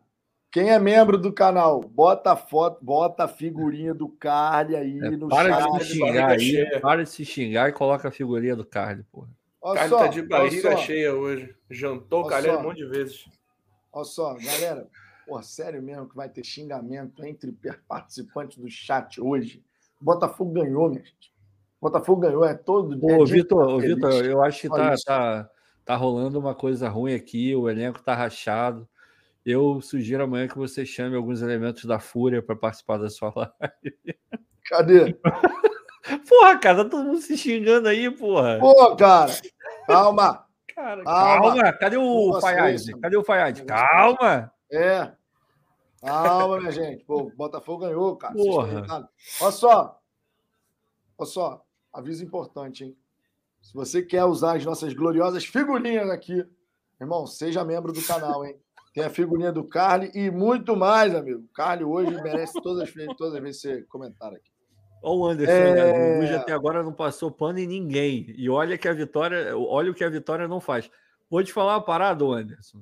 [0.57, 5.29] quem é membro do canal, bota foto, bota a figurinha do Carly aí é, no
[5.29, 5.71] para chat.
[5.71, 9.29] De se xingar aí, para de se xingar e coloca a figurinha do Carly, porra.
[9.61, 11.55] O Carly tá de barriga cheia hoje.
[11.69, 13.29] Jantou o um monte de vezes.
[13.93, 14.87] Olha só, galera.
[15.27, 17.55] Pô, sério mesmo que vai ter xingamento entre
[17.87, 19.63] participantes do chat hoje.
[20.01, 21.31] Botafogo ganhou, minha gente.
[21.79, 22.97] Botafogo ganhou, é todo.
[23.05, 25.49] Ô, é Vitor, Vitor, eu acho que tá, tá,
[25.85, 28.89] tá rolando uma coisa ruim aqui, o elenco tá rachado.
[29.49, 34.19] Eu sugiro amanhã que você chame alguns elementos da Fúria para participar da sua live.
[34.65, 35.13] Cadê?
[36.27, 38.59] Porra, cara, tá todo mundo se xingando aí, porra.
[38.59, 39.31] Pô, cara,
[39.87, 40.45] calma.
[40.75, 41.55] Cara, calma.
[41.55, 41.73] calma.
[41.77, 42.91] Cadê o Fayad?
[43.01, 43.63] Cadê o Fayad?
[43.63, 44.51] Calma.
[44.69, 45.13] É.
[46.01, 47.05] Calma, minha gente.
[47.05, 48.33] Pô, o Botafogo ganhou, cara.
[48.33, 49.09] Porra.
[49.39, 50.01] Olha só.
[51.17, 51.65] Olha só.
[51.93, 52.97] Aviso importante, hein?
[53.61, 56.45] Se você quer usar as nossas gloriosas figurinhas aqui,
[56.99, 58.59] irmão, seja membro do canal, hein?
[58.97, 61.41] Tem a figurinha do Carly e muito mais, amigo.
[61.41, 64.49] O Carly hoje merece todas as, todas as vezes você comentar aqui.
[65.03, 65.73] Olha o Anderson, é...
[65.75, 66.15] né?
[66.15, 68.33] O Luiz até agora não passou pano em ninguém.
[68.35, 70.89] E olha que a vitória, olha o que a vitória não faz.
[71.29, 72.81] Vou te falar uma parada, Anderson.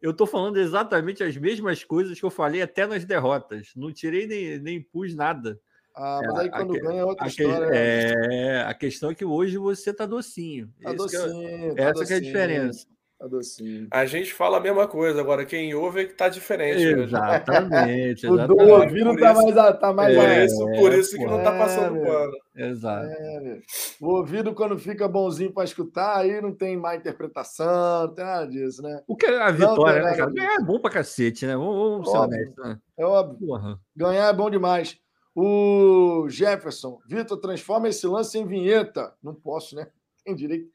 [0.00, 3.72] Eu tô falando exatamente as mesmas coisas que eu falei até nas derrotas.
[3.74, 5.58] Não tirei nem, nem pus nada.
[5.96, 7.70] Ah, mas aí quando a, ganha é outra a história.
[7.70, 10.72] Que, é, a questão é que hoje você tá docinho.
[10.80, 11.72] Tá docinho.
[11.72, 12.86] É, tá essa docinho, que é a diferença.
[13.28, 13.88] Docinho.
[13.90, 16.82] A gente fala a mesma coisa, agora quem ouve é que tá diferente.
[16.82, 18.26] Exatamente.
[18.28, 21.96] o do ouvido tá mais, tá mais é, isso, por isso que não tá passando
[21.98, 22.32] é, pano.
[22.56, 23.06] Exato.
[23.06, 23.60] É,
[24.00, 28.46] o ouvido, quando fica bonzinho para escutar, aí não tem má interpretação, não tem nada
[28.46, 29.02] disso, né?
[29.06, 30.30] O que é a vitória, né, cara?
[30.30, 31.56] Ganhar é bom pra cacete, né?
[31.56, 32.78] Vamos, vamos ser honestos, né?
[32.96, 33.46] É óbvio.
[33.46, 33.78] Porra.
[33.94, 34.98] Ganhar é bom demais.
[35.38, 39.14] O Jefferson, Vitor, transforma esse lance em vinheta.
[39.22, 39.86] Não posso, né?
[40.24, 40.70] Tem direito.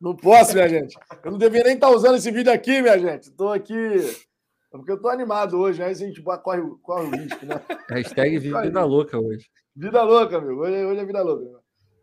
[0.00, 0.96] Não posso, minha gente.
[1.24, 3.24] Eu não deveria nem estar usando esse vídeo aqui, minha gente.
[3.24, 3.74] Estou aqui.
[3.74, 7.60] É porque eu estou animado hoje, aí a gente corre, corre o risco, né?
[7.90, 9.50] Hashtag vida louca hoje.
[9.74, 10.58] Vida louca, meu.
[10.58, 11.60] Hoje, hoje é vida louca.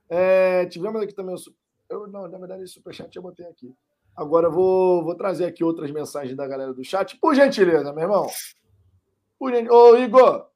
[0.09, 1.37] É, tivemos aqui também o.
[1.89, 3.73] Eu, não, na verdade, o superchat eu botei aqui.
[4.15, 7.17] Agora eu vou, vou trazer aqui outras mensagens da galera do chat.
[7.19, 8.27] Por gentileza, meu irmão.
[9.37, 9.73] Por gentileza.
[9.73, 10.47] Ô, Igor,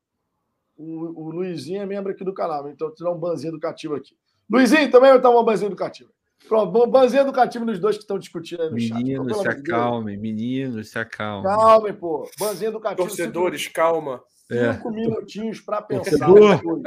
[0.77, 4.18] o, o Luizinho é membro aqui do canal, então tirar um banzinho educativo aqui.
[4.49, 6.10] Luizinho, também vai dar um banzinho educativo.
[6.48, 9.03] Pronto, banzinho educativo nos dois que estão discutindo aí no meninos, chat.
[9.03, 11.44] Meninos, se acalmem, meninos, se acalmem.
[11.44, 12.30] Calmem, pô.
[12.40, 13.07] Banzinho educativo.
[13.07, 14.24] Torcedores, cinco, calma.
[14.48, 14.91] Cinco é.
[14.91, 16.26] minutinhos para pensar.
[16.26, 16.82] Torcedor.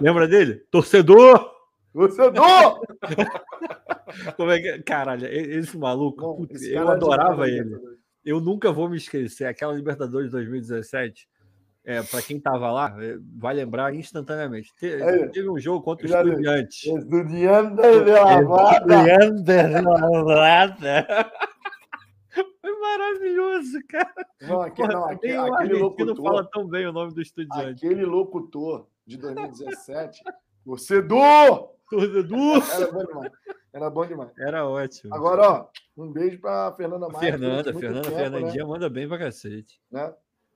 [0.00, 0.56] Lembra dele?
[0.70, 1.50] Torcedor!
[1.92, 2.80] Torcedor!
[4.36, 4.82] Como é que.
[4.82, 7.76] Caralho, esse maluco, Bom, putz, esse eu adorava ele.
[8.24, 9.46] Eu nunca vou me esquecer.
[9.46, 11.28] Aquela Libertadores de 2017.
[11.84, 14.74] É, para quem estava lá, é, vai lembrar instantaneamente.
[14.78, 15.26] Teve, é.
[15.28, 16.84] teve um jogo contra o Estudiantes.
[16.84, 19.52] Estudiantes de La Estudiantes de
[20.32, 20.76] La
[22.60, 24.26] Foi maravilhoso, cara.
[24.42, 27.86] Não, aquele, não, aquele, aquele locutor, fala tão bem o nome do Estudiante.
[27.86, 30.22] Aquele locutor de 2017,
[30.64, 31.72] torcedor!
[31.88, 32.62] Torcedor!
[32.74, 33.32] Era bom demais.
[33.72, 34.30] Era bom demais.
[34.38, 35.14] Era ótimo.
[35.14, 37.32] Agora, ó, um beijo para Fernanda Maia.
[37.32, 38.68] Fernanda, Fernanda, tempo, Fernandinha né?
[38.68, 39.80] manda bem pra cacete.
[39.90, 40.12] Né?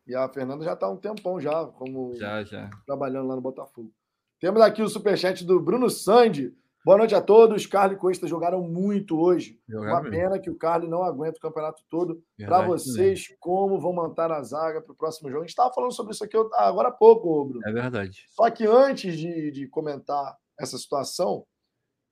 [0.06, 2.68] E a Fernanda já está há um tempão já, como já, já.
[2.86, 3.92] trabalhando lá no Botafogo.
[4.40, 6.52] Temos aqui o superchat do Bruno Sandi.
[6.84, 7.64] Boa noite a todos.
[7.64, 9.60] Carlos e Costa jogaram muito hoje.
[9.68, 10.42] Jogaram Uma pena mesmo.
[10.42, 12.20] que o Carlos não aguenta o campeonato todo.
[12.44, 13.36] Para vocês, mesmo.
[13.38, 15.42] como vão montar a zaga para o próximo jogo?
[15.42, 17.60] A gente estava falando sobre isso aqui agora há pouco, Bruno.
[17.64, 18.26] É verdade.
[18.30, 21.46] Só que antes de, de comentar essa situação,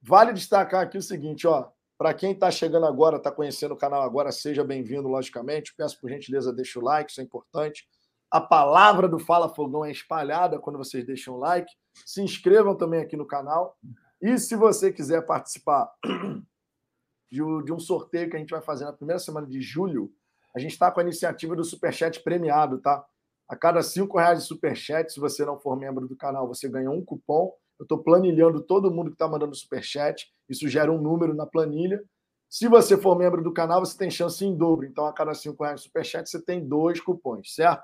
[0.00, 1.68] vale destacar aqui o seguinte, ó.
[2.00, 5.74] Para quem está chegando agora, está conhecendo o canal agora, seja bem-vindo, logicamente.
[5.76, 7.86] Peço por gentileza, deixa o like, isso é importante.
[8.30, 11.70] A palavra do Fala Fogão é espalhada quando vocês deixam o like.
[12.06, 13.76] Se inscrevam também aqui no canal.
[14.18, 15.92] E se você quiser participar
[17.30, 20.10] de um sorteio que a gente vai fazer na primeira semana de julho,
[20.56, 23.04] a gente está com a iniciativa do Superchat premiado, tá?
[23.46, 26.90] A cada cinco reais de Superchat, se você não for membro do canal, você ganha
[26.90, 27.52] um cupom.
[27.80, 30.30] Eu estou planilhando todo mundo que está mandando Superchat.
[30.46, 32.04] Isso gera um número na planilha.
[32.46, 34.84] Se você for membro do canal, você tem chance em dobro.
[34.84, 37.82] Então, a cada cinco reais de Superchat, você tem dois cupons, certo?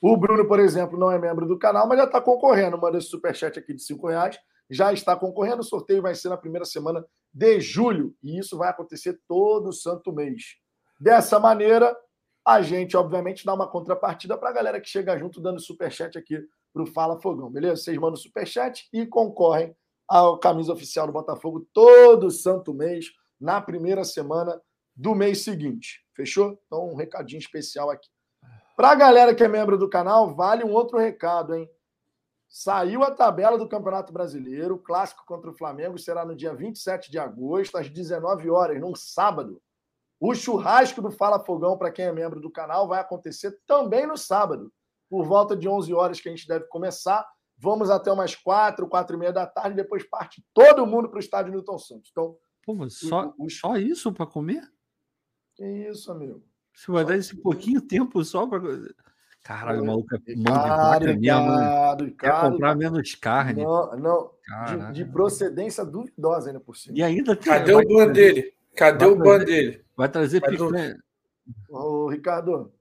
[0.00, 2.78] O Bruno, por exemplo, não é membro do canal, mas já está concorrendo.
[2.78, 4.38] Manda esse Superchat aqui de cinco reais.
[4.70, 5.62] Já está concorrendo.
[5.62, 7.04] O sorteio vai ser na primeira semana
[7.34, 8.14] de julho.
[8.22, 10.54] E isso vai acontecer todo santo mês.
[11.00, 11.96] Dessa maneira,
[12.46, 16.38] a gente, obviamente, dá uma contrapartida para a galera que chega junto dando Superchat aqui
[16.72, 17.82] para o Fala Fogão, beleza?
[17.82, 19.76] Vocês mandam superchat e concorrem
[20.08, 23.06] à camisa oficial do Botafogo todo santo mês,
[23.40, 24.60] na primeira semana
[24.94, 26.04] do mês seguinte.
[26.14, 26.58] Fechou?
[26.66, 28.08] Então, um recadinho especial aqui.
[28.76, 31.68] Para a galera que é membro do canal, vale um outro recado, hein?
[32.48, 37.18] Saiu a tabela do Campeonato Brasileiro, clássico contra o Flamengo será no dia 27 de
[37.18, 39.60] agosto, às 19 horas, num sábado.
[40.20, 44.16] O churrasco do Fala Fogão, para quem é membro do canal, vai acontecer também no
[44.16, 44.70] sábado
[45.12, 47.22] por volta de 11 horas que a gente deve começar.
[47.58, 51.20] Vamos até umas 4, 4 e meia da tarde, depois parte todo mundo para o
[51.20, 52.08] estádio Newton Santos.
[52.10, 52.34] Então,
[52.64, 54.62] Pô, mas só, o, só isso para comer?
[55.54, 56.42] Que isso, amigo.
[56.74, 58.62] Você vai só dar esse pouquinho tempo só para.
[59.44, 62.16] Caralho, o maluco é mão de vaca mesmo.
[62.16, 63.64] Quer comprar menos carne.
[63.64, 64.30] Não, não.
[64.92, 66.96] De, de, procedência duvidosa ainda por cima.
[66.96, 68.54] E ainda Cadê o ban dele?
[68.74, 69.84] Cadê o ban dele?
[69.94, 70.96] Vai trazer picanha.
[71.68, 72.72] Ô, Ricardo,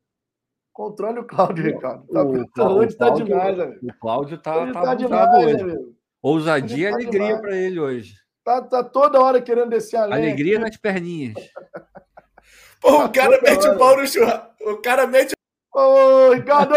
[0.73, 2.07] Controle o Cláudio, Ricardo.
[2.07, 3.79] Tá, o, Cláudio tá demais, amigo.
[3.83, 5.61] O Cláudio tá, ele tá, tá demais, hoje.
[5.61, 5.95] Amigo.
[6.21, 8.15] Ousadia e tá alegria para ele hoje.
[8.43, 10.17] Tá, tá toda hora querendo descer a lenha.
[10.17, 11.35] Alegria nas perninhas.
[12.81, 14.51] Pô, o tá cara mete o pau no churrasco.
[14.61, 15.33] O cara mete.
[15.73, 16.73] Ô, Ricardo!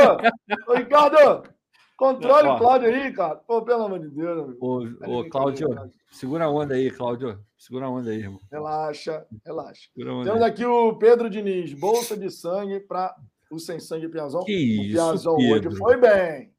[0.69, 1.49] Ô, Ricardo!
[1.97, 3.37] Controle o Cláudio aí, cara.
[3.37, 4.59] Pô, pelo amor de Deus, amigo.
[4.61, 5.69] Ô, ô Cláudio,
[6.11, 7.39] segura a onda aí, Cláudio.
[7.57, 8.41] Segura a onda aí, irmão.
[8.51, 9.89] Relaxa, relaxa.
[9.97, 10.43] Temos aí.
[10.43, 13.15] aqui o Pedro Diniz, bolsa de sangue para
[13.55, 14.45] o sem sangue Piazão.
[14.45, 16.53] Que o Piazão hoje foi bem.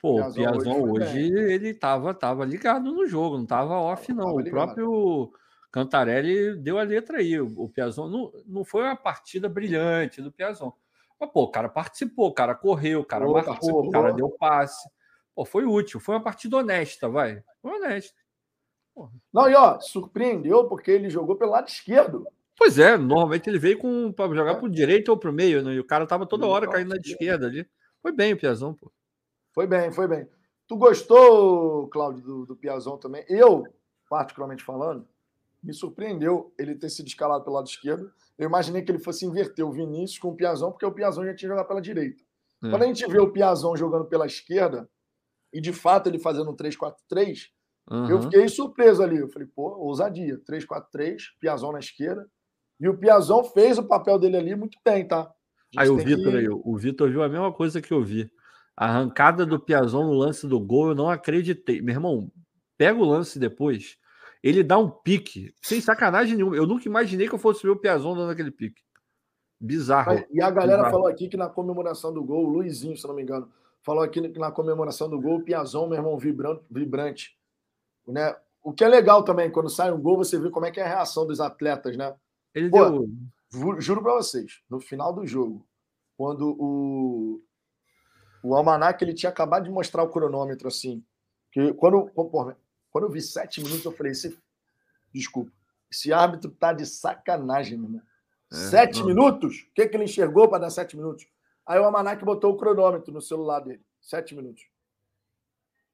[0.00, 4.36] Pô, o Piazão hoje, hoje ele tava, tava ligado no jogo, não tava off, não.
[4.36, 5.32] Tava o próprio
[5.70, 7.38] Cantarelli deu a letra aí.
[7.40, 10.72] O Piazão não, não foi uma partida brilhante do Piazão.
[11.18, 14.30] Mas, pô, o cara participou, o cara correu, o cara pô, marcou, o cara deu
[14.30, 14.88] passe.
[15.34, 17.42] Pô, foi útil, foi uma partida honesta, vai.
[17.60, 18.16] Foi honesta.
[19.32, 22.26] Não, e ó, surpreendeu porque ele jogou pelo lado esquerdo.
[22.56, 24.54] Pois é, normalmente ele veio com para jogar é.
[24.54, 25.74] para o direito ou para o meio, né?
[25.74, 27.68] E o cara tava toda hora caindo na esquerda ali.
[28.00, 28.90] Foi bem o Piazão, pô.
[29.52, 30.28] Foi bem, foi bem.
[30.66, 33.24] Tu gostou, Cláudio, do, do Piazão também?
[33.28, 33.64] Eu,
[34.08, 35.06] particularmente falando,
[35.62, 38.10] me surpreendeu ele ter sido escalado pelo lado esquerdo.
[38.38, 41.34] Eu imaginei que ele fosse inverter o Vinícius com o Piazão, porque o Piazão já
[41.34, 42.22] tinha jogado pela direita.
[42.62, 42.70] É.
[42.70, 44.88] Quando a gente vê o Piazão jogando pela esquerda,
[45.52, 47.50] e de fato ele fazendo um 3-4-3,
[47.90, 48.10] uhum.
[48.10, 49.18] eu fiquei surpreso ali.
[49.18, 50.38] Eu falei, pô, ousadia.
[50.38, 52.28] 3-4-3, Piazão na esquerda.
[52.80, 55.32] E o Piazão fez o papel dele ali muito bem, tá?
[55.76, 56.38] Aí o Vitor que...
[56.38, 58.30] aí, o Vitor viu a mesma coisa que eu vi.
[58.76, 61.80] A arrancada do Piazão no lance do gol, eu não acreditei.
[61.80, 62.30] Meu irmão,
[62.76, 63.96] pega o lance depois.
[64.42, 66.56] Ele dá um pique, sem sacanagem nenhuma.
[66.56, 68.82] Eu nunca imaginei que eu fosse ver o Piazão dando aquele pique.
[69.58, 70.22] Bizarro.
[70.30, 70.90] E a galera Bizarro.
[70.92, 73.50] falou aqui que na comemoração do gol, o Luizinho, se não me engano,
[73.82, 77.36] falou aqui que na comemoração do gol, o Piazão, meu irmão, vibrante, vibrante.
[78.06, 78.36] Né?
[78.62, 80.84] O que é legal também, quando sai um gol, você vê como é que é
[80.84, 82.14] a reação dos atletas, né?
[82.56, 85.66] Ele Pô, deu juro para vocês, no final do jogo,
[86.16, 87.42] quando o,
[88.42, 91.04] o Almanac ele tinha acabado de mostrar o cronômetro assim,
[91.52, 94.38] que quando, quando eu vi sete minutos, eu falei: esse,
[95.12, 95.52] desculpa,
[95.90, 98.02] esse árbitro tá de sacanagem, meu irmão.
[98.50, 99.06] É, sete não.
[99.06, 99.66] minutos?
[99.70, 101.26] O que, que ele enxergou para dar sete minutos?
[101.66, 104.66] Aí o Almanac botou o cronômetro no celular dele, sete minutos.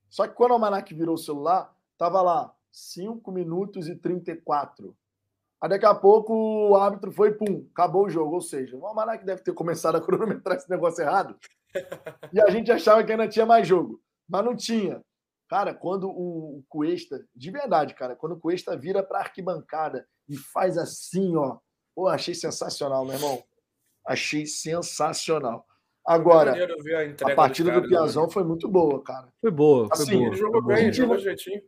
[0.09, 4.97] Só que quando o Almanac virou o celular, tava lá 5 minutos e 34.
[5.63, 8.35] Aí daqui a pouco o árbitro foi, pum, acabou o jogo.
[8.35, 11.37] Ou seja, o Almanac deve ter começado a cronometrar esse negócio errado.
[12.33, 14.03] e a gente achava que ainda tinha mais jogo.
[14.29, 15.01] Mas não tinha.
[15.49, 20.77] Cara, quando o Cuesta, de verdade, cara, quando o Cuesta vira para arquibancada e faz
[20.77, 21.59] assim, ó.
[21.95, 23.45] Pô, achei sensacional, meu irmão.
[24.05, 25.65] Achei sensacional.
[26.05, 28.33] Agora, a, a, partida do Piazão né?
[28.33, 29.29] foi muito boa, cara.
[29.41, 30.35] Foi boa, foi assim, boa.
[30.35, 31.63] Jogou bem, jogou jeitinho.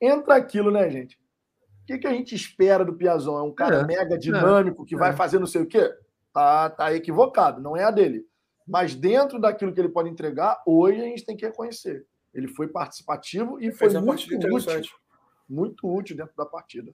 [0.00, 1.18] Entra aquilo, né, gente?
[1.84, 3.38] O que, que a gente espera do Piazon?
[3.38, 5.12] É um cara é, mega dinâmico que vai é.
[5.12, 5.92] fazer não sei o quê?
[6.32, 8.26] Tá, tá equivocado, não é a dele.
[8.66, 12.06] Mas dentro daquilo que ele pode entregar, hoje a gente tem que reconhecer.
[12.32, 14.82] Ele foi participativo e foi muito útil.
[15.46, 16.90] Muito útil dentro da partida.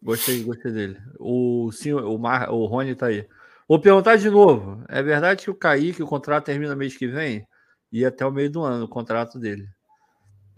[0.00, 1.02] Gostei, gostei dele.
[1.18, 3.28] O, sim, o, Mar, o Rony tá aí.
[3.68, 4.84] Vou perguntar de novo.
[4.88, 7.44] É verdade que o Kaique, o contrato termina mês que vem?
[7.90, 9.68] E até o meio do ano o contrato dele.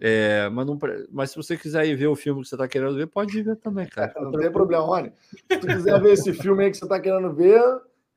[0.02, 0.78] É, mas, não,
[1.12, 3.42] mas se você quiser ir ver o filme que você está querendo ver, pode ir
[3.42, 4.14] ver também, cara.
[4.18, 5.12] Não tem problema, Rony.
[5.28, 7.62] Se tu quiser ver esse filme aí que você está querendo ver,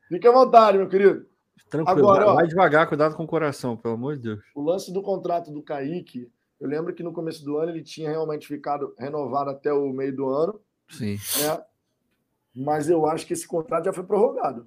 [0.08, 1.26] fique à vontade, meu querido.
[1.68, 4.40] Tranquilo, Agora, vai ó, devagar, cuidado com o coração, pelo amor de Deus.
[4.54, 8.10] O lance do contrato do Kaique, eu lembro que no começo do ano ele tinha
[8.10, 10.58] realmente ficado renovado até o meio do ano.
[10.88, 11.16] Sim.
[11.16, 11.62] Né?
[12.56, 14.66] Mas eu acho que esse contrato já foi prorrogado.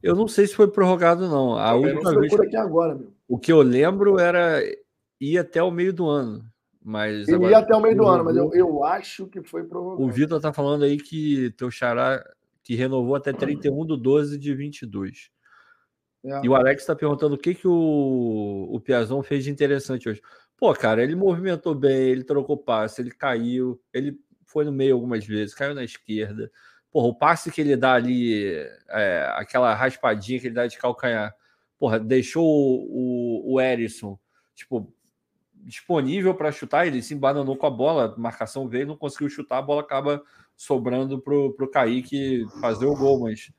[0.00, 1.56] Eu não sei se foi prorrogado, não.
[1.56, 2.32] A eu última vez.
[2.34, 3.00] Aqui agora.
[3.26, 4.60] O que eu lembro era
[5.20, 6.44] ir até o meio do ano.
[6.82, 10.02] Mas Ele ia até o meio do ano, mas eu, eu acho que foi prorrogado.
[10.02, 12.24] O Vitor tá falando aí que teu xará
[12.62, 15.30] que renovou até 31 de 12 de 22.
[16.24, 16.40] É.
[16.44, 20.22] E o Alex está perguntando o que, que o, o Piazon fez de interessante hoje.
[20.56, 25.24] Pô, cara, ele movimentou bem, ele trocou passe, ele caiu, ele foi no meio algumas
[25.24, 26.50] vezes, caiu na esquerda.
[26.90, 28.52] Porra, o passe que ele dá ali,
[28.88, 31.34] é, aquela raspadinha que ele dá de calcanhar,
[31.78, 34.18] porra, deixou o, o, o Erisson,
[34.54, 34.92] tipo,
[35.64, 39.58] disponível para chutar, ele se embananou com a bola, a marcação veio, não conseguiu chutar,
[39.58, 40.22] a bola acaba
[40.56, 43.52] sobrando pro, pro Kaique fazer o gol, mas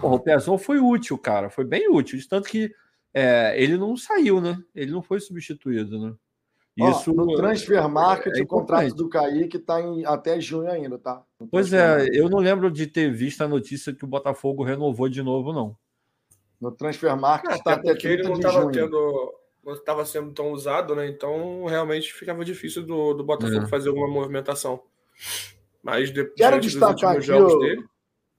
[0.00, 2.74] porra, o Piazon foi útil, cara, foi bem útil, de tanto que
[3.14, 4.58] é, ele não saiu, né?
[4.74, 6.14] Ele não foi substituído, né?
[6.76, 11.22] Isso no Transfer Market, é o contrato do Kaique está até junho ainda, tá?
[11.50, 15.22] Pois é, eu não lembro de ter visto a notícia que o Botafogo renovou de
[15.22, 15.76] novo, não.
[16.60, 18.70] No Transfer Market está é, até, 30 ele não de junho.
[18.70, 19.34] Tendo
[19.64, 21.08] não estava sendo tão usado, né?
[21.08, 23.68] Então realmente ficava difícil do, do Botafogo é.
[23.68, 24.82] fazer alguma movimentação.
[25.82, 27.84] Mas depois quero destacar aqui, o, dele...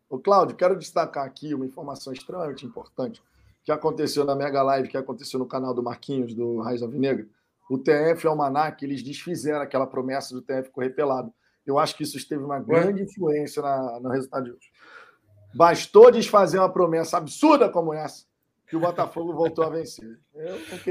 [0.09, 3.21] o Cláudio, quero destacar aqui uma informação extremamente importante
[3.63, 7.27] que aconteceu na Mega Live, que aconteceu no canal do Marquinhos, do Raiz Alvinegra.
[7.69, 11.31] O TF e o Almanac, eles desfizeram aquela promessa do TF correr pelado.
[11.65, 14.71] Eu acho que isso teve uma grande influência na, no resultado de hoje.
[15.53, 18.25] Bastou desfazer uma promessa absurda como essa
[18.71, 20.17] que o Botafogo voltou a vencer.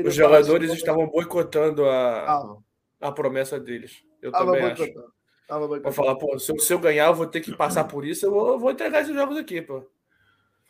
[0.04, 2.58] Os jogadores estavam boicotando a,
[3.00, 4.04] a promessa deles.
[4.20, 4.84] Eu Tava também acho.
[5.82, 8.26] Vou falar, pô, se eu, se eu, ganhar, eu vou ter que passar por isso,
[8.26, 9.82] eu vou, eu vou entregar esses jogos aqui, pô.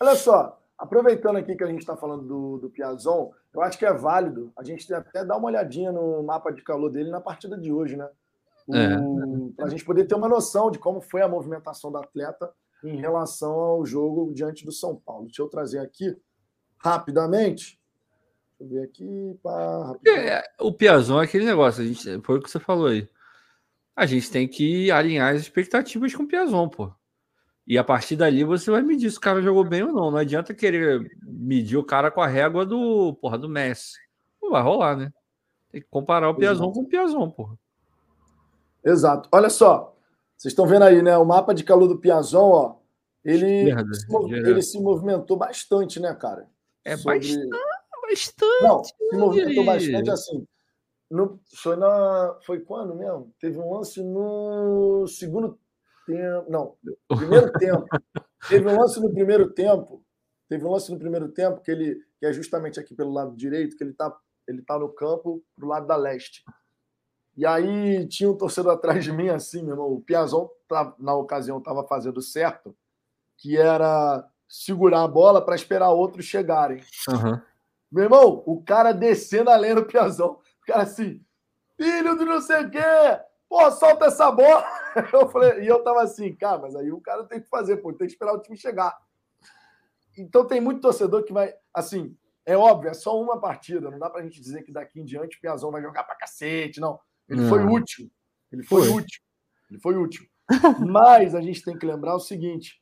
[0.01, 3.85] Olha só, aproveitando aqui que a gente está falando do, do Piazon, eu acho que
[3.85, 7.59] é válido a gente até dar uma olhadinha no mapa de calor dele na partida
[7.59, 8.09] de hoje, né?
[8.73, 9.57] É.
[9.57, 12.53] Para a gente poder ter uma noção de como foi a movimentação do atleta
[12.85, 15.27] em relação ao jogo diante do São Paulo.
[15.27, 16.17] Deixa eu trazer aqui
[16.81, 17.79] rapidamente.
[18.59, 19.39] Deixa eu ver aqui.
[19.43, 23.09] Pá, é, o Piazon é aquele negócio, a gente, foi o que você falou aí.
[23.95, 26.91] A gente tem que alinhar as expectativas com o Piazon, pô.
[27.67, 30.11] E a partir dali você vai medir se o cara jogou bem ou não.
[30.11, 33.99] Não adianta querer medir o cara com a régua do, porra, do Messi.
[34.43, 35.13] Não vai rolar, né?
[35.71, 37.57] Tem que comparar o Piazon com o Piazon, porra.
[38.85, 39.29] Exato.
[39.31, 39.95] Olha só,
[40.37, 41.17] vocês estão vendo aí, né?
[41.17, 42.77] O mapa de calor do Piazon, ó.
[43.23, 46.49] Ele, se, ele se movimentou bastante, né, cara?
[46.85, 47.19] É Sobre...
[47.19, 47.49] bastante,
[48.03, 48.63] bastante.
[48.63, 50.47] Não, se movimentou bastante assim.
[51.11, 53.35] No, foi, na, foi quando mesmo?
[53.41, 55.59] Teve um lance no segundo
[56.07, 56.51] tempo.
[56.51, 56.77] Não,
[57.17, 57.87] primeiro tempo.
[58.49, 60.05] Teve um lance no primeiro tempo.
[60.49, 63.77] Teve um lance no primeiro tempo que ele que é justamente aqui pelo lado direito,
[63.77, 64.15] que ele tá,
[64.47, 66.45] ele tá no campo pro lado da leste.
[67.35, 69.91] E aí tinha um torcedor atrás de mim, assim, meu irmão.
[69.91, 72.77] O Piazon, tá, na ocasião, estava fazendo certo,
[73.39, 76.83] que era segurar a bola para esperar outros chegarem.
[77.09, 77.41] Uhum.
[77.91, 80.41] Meu irmão, o cara descendo a lenha do Piazon.
[80.63, 81.25] O cara assim,
[81.77, 82.79] filho do não sei o quê,
[83.49, 84.65] pô, solta essa bola.
[85.13, 87.93] Eu falei, e eu tava assim, cara, mas aí o cara tem que fazer, pô,
[87.93, 88.97] tem que esperar o time chegar.
[90.19, 94.11] Então tem muito torcedor que vai, assim, é óbvio, é só uma partida, não dá
[94.11, 96.99] pra gente dizer que daqui em diante o Piazon vai jogar pra cacete, não.
[97.29, 98.11] Ele foi útil.
[98.51, 99.23] Ele foi, foi, útil.
[99.71, 100.27] Ele foi útil.
[100.91, 102.80] Mas a gente tem que lembrar o seguinte: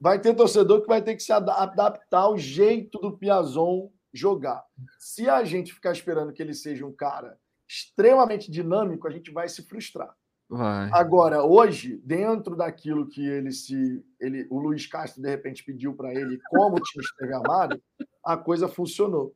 [0.00, 4.64] vai ter torcedor que vai ter que se adaptar ao jeito do Piazon jogar.
[4.98, 9.48] Se a gente ficar esperando que ele seja um cara extremamente dinâmico, a gente vai
[9.48, 10.14] se frustrar.
[10.48, 10.88] Vai.
[10.92, 14.04] Agora, hoje, dentro daquilo que ele se.
[14.20, 17.82] Ele, o Luiz Castro, de repente, pediu para ele, como o time esteve armado,
[18.24, 19.34] a coisa funcionou.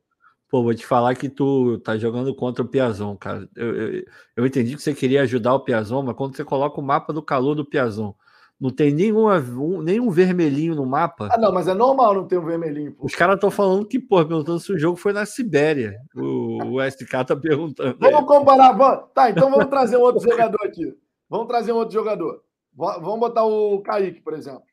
[0.49, 3.47] Pô, vou te falar que tu tá jogando contra o Piazon, cara.
[3.55, 4.05] Eu, eu,
[4.37, 7.23] eu, entendi que você queria ajudar o Piazon, mas quando você coloca o mapa do
[7.23, 8.13] calor do Piazon,
[8.61, 11.29] não tem nenhum, um, nenhum vermelhinho no mapa.
[11.31, 12.91] Ah, não, mas é normal não ter um vermelhinho.
[12.93, 13.07] Pô.
[13.07, 15.99] Os caras estão falando que, pô, perguntando se o jogo foi na Sibéria.
[16.15, 17.97] O, o SK tá perguntando.
[17.99, 18.25] Vamos aí.
[18.27, 18.73] comparar.
[18.73, 19.09] Vamos...
[19.15, 20.95] Tá, então vamos trazer um outro jogador aqui.
[21.27, 22.43] Vamos trazer um outro jogador.
[22.75, 24.63] Vamos botar o Kaique, por exemplo.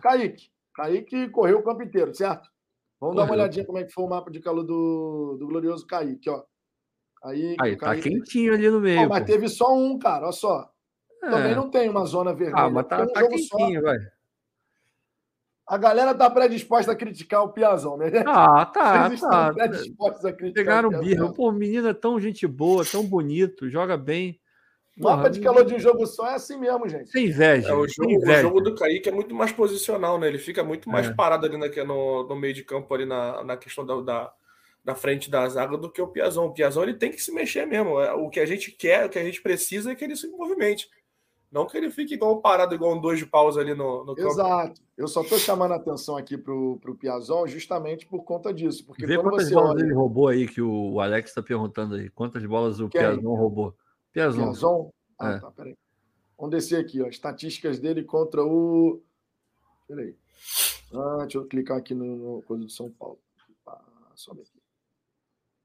[0.00, 0.48] Kaique.
[0.74, 2.48] Kaique correu o campo inteiro, certo?
[2.98, 5.86] Vamos dar uma olhadinha como é que foi o mapa de calor do, do glorioso
[5.86, 6.42] Kaique, ó.
[7.22, 9.08] Aí, Aí tá quentinho ali no meio.
[9.10, 10.70] mas teve só um, cara, olha só.
[11.22, 11.30] É.
[11.30, 12.64] Também não tem uma zona vermelha.
[12.64, 13.98] Ah, mas tá, um tá quentinho, vai.
[15.66, 18.10] A galera tá predisposta a criticar o Piazão, né?
[18.24, 19.52] Ah, tá, Eles tá.
[19.52, 21.32] predispostos a criticar Pegaram o birra.
[21.32, 24.38] Pô, o menino é tão gente boa, tão bonito, joga bem.
[24.96, 27.10] Mapa de calor de um jogo só é assim mesmo, gente.
[27.10, 27.68] Sem inveja.
[27.68, 28.38] É, o, jogo, inveja.
[28.38, 30.26] o, jogo, do Kaique é muito mais posicional, né?
[30.26, 31.12] Ele fica muito mais é.
[31.12, 34.32] parado ali na, no, no, meio de campo, ali na, na questão da, da,
[34.82, 36.46] da, frente da zaga do que o Piazão.
[36.46, 38.00] O Piazão ele tem que se mexer mesmo.
[38.00, 40.28] É, o que a gente quer, o que a gente precisa é que ele se
[40.28, 40.88] movimente.
[41.50, 44.28] Não que ele fique igual parado, igual um dois de pausa ali no, no campo.
[44.28, 44.80] Exato.
[44.96, 48.84] Eu só estou chamando a atenção aqui para o Piazon justamente por conta disso.
[48.84, 49.84] Porque Vê quantas bolas olha...
[49.84, 52.10] ele roubou aí, que o Alex está perguntando aí.
[52.10, 53.00] Quantas bolas o Quem?
[53.00, 53.74] Piazon roubou?
[54.12, 54.44] Piazon.
[54.44, 54.90] Piazon?
[55.18, 55.38] Ah, é.
[55.38, 55.76] tá, peraí.
[56.36, 57.06] Vamos descer aqui, ó.
[57.06, 59.00] Estatísticas dele contra o.
[59.86, 60.16] Peraí.
[60.92, 63.18] Ah, deixa eu clicar aqui no, no coisa do São Paulo.
[63.66, 63.80] Ah,
[64.14, 64.60] sobe aqui.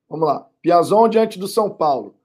[0.08, 0.48] Vamos lá.
[0.62, 2.16] Piazon diante do São Paulo.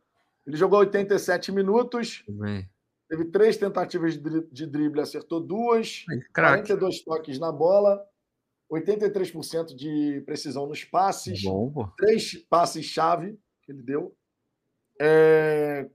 [0.47, 2.23] Ele jogou 87 minutos.
[2.29, 2.69] Bem.
[3.09, 6.05] Teve três tentativas de drible, acertou duas.
[6.11, 8.05] Ai, 42 toques na bola.
[8.71, 11.43] 83% de precisão nos passes.
[11.43, 14.17] Bom, três passes-chave que ele deu.
[15.01, 15.89] É,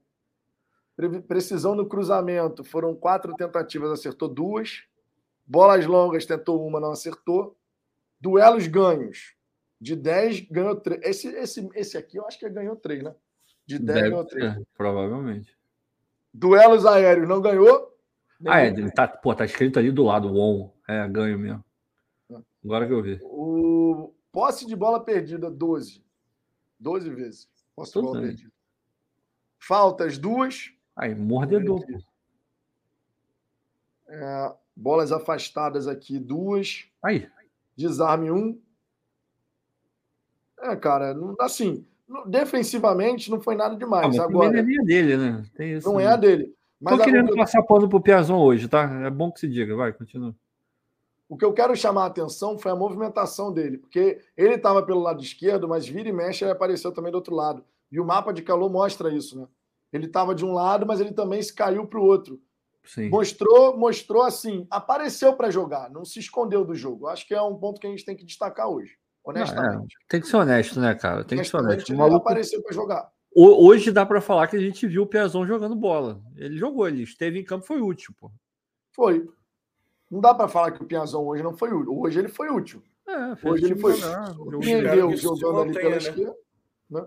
[1.27, 4.83] Precisão no cruzamento, foram quatro tentativas, acertou duas.
[5.45, 7.57] Bolas longas, tentou uma, não acertou.
[8.19, 9.35] Duelos ganhos.
[9.79, 11.01] De 10, ganhou 3.
[11.03, 13.15] Esse, esse, esse aqui eu acho que ganhou 3, né?
[13.65, 14.45] De 10, Deve ganhou 3.
[14.45, 15.57] É, provavelmente.
[16.33, 17.91] Duelos aéreos, não ganhou?
[18.47, 20.71] Ah, é, ele tá, pô, tá escrito ali do lado, on.
[20.87, 21.63] É, ganho mesmo.
[22.33, 22.41] Ah.
[22.63, 23.19] Agora que eu vi.
[23.21, 26.03] O posse de bola perdida, 12.
[26.79, 27.49] 12 vezes.
[27.75, 28.27] Posse Tudo de bola bem.
[28.29, 28.51] perdida.
[29.59, 30.73] Faltas, duas.
[30.95, 31.83] Aí, mordedor.
[34.07, 36.85] É, bolas afastadas aqui, duas.
[37.03, 37.29] Aí.
[37.75, 38.59] Desarme um.
[40.59, 41.85] É, cara, assim,
[42.25, 44.17] defensivamente não foi nada demais.
[44.17, 45.43] Ah, Agora, não é a dele, né?
[45.59, 46.03] Isso, não né?
[46.03, 46.53] é a dele.
[46.79, 48.83] Mas Tô querendo passar pano pro Piazon hoje, tá?
[49.05, 49.75] É bom que se diga.
[49.75, 50.35] Vai, continua.
[51.29, 54.99] O que eu quero chamar a atenção foi a movimentação dele, porque ele estava pelo
[54.99, 57.63] lado esquerdo, mas vira e mexe ele apareceu também do outro lado.
[57.91, 59.47] E o mapa de calor mostra isso, né?
[59.93, 62.41] Ele estava de um lado, mas ele também se caiu para o outro.
[62.83, 63.09] Sim.
[63.09, 67.07] Mostrou, mostrou assim, apareceu para jogar, não se escondeu do jogo.
[67.07, 69.75] Acho que é um ponto que a gente tem que destacar hoje, honestamente.
[69.75, 71.23] Não, é, tem que ser honesto, né, cara?
[71.23, 71.93] Tem que ser honesto.
[71.93, 73.11] O maluco apareceu para jogar.
[73.33, 76.21] Hoje dá para falar que a gente viu o Piazon jogando bola.
[76.35, 78.29] Ele jogou, ele esteve em campo, foi útil, pô.
[78.91, 79.25] Foi.
[80.09, 81.97] Não dá para falar que o Piazão hoje não foi útil.
[81.97, 82.83] Hoje ele foi útil.
[83.07, 83.93] É, hoje ele foi.
[83.93, 85.97] Surpreendeu jogando ali pela né?
[85.97, 86.35] esquerda.
[86.89, 87.05] Né?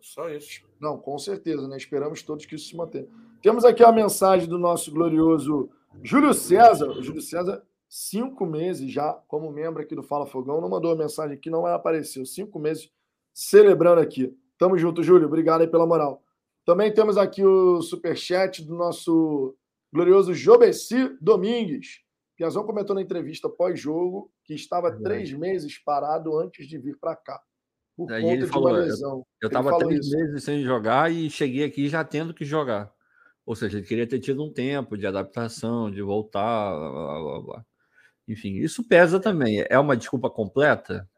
[0.00, 0.62] Só isso.
[0.80, 1.76] Não, com certeza, né?
[1.76, 3.06] Esperamos todos que isso se mantenha.
[3.40, 5.70] Temos aqui a mensagem do nosso glorioso
[6.02, 6.88] Júlio César.
[6.90, 7.62] O Júlio César,
[7.92, 11.66] cinco meses já como membro aqui do Fala Fogão, não mandou a mensagem aqui, não
[11.66, 12.24] apareceu.
[12.24, 12.90] Cinco meses
[13.34, 14.34] celebrando aqui.
[14.56, 15.26] Tamo junto, Júlio.
[15.26, 16.22] Obrigado aí pela moral.
[16.64, 19.54] Também temos aqui o superchat do nosso
[19.92, 22.00] glorioso Jobeci Domingues.
[22.34, 27.14] Piazão comentou na entrevista pós-jogo que estava é três meses parado antes de vir para
[27.14, 27.42] cá.
[27.94, 29.26] Por Aí conta ele falou, de uma lesão.
[29.38, 30.16] Eu estava três isso.
[30.16, 32.90] meses sem jogar e cheguei aqui já tendo que jogar.
[33.44, 37.66] Ou seja, ele queria ter tido um tempo de adaptação, de voltar, blá, blá, blá.
[38.26, 39.64] Enfim, isso pesa também.
[39.68, 41.08] É uma desculpa completa?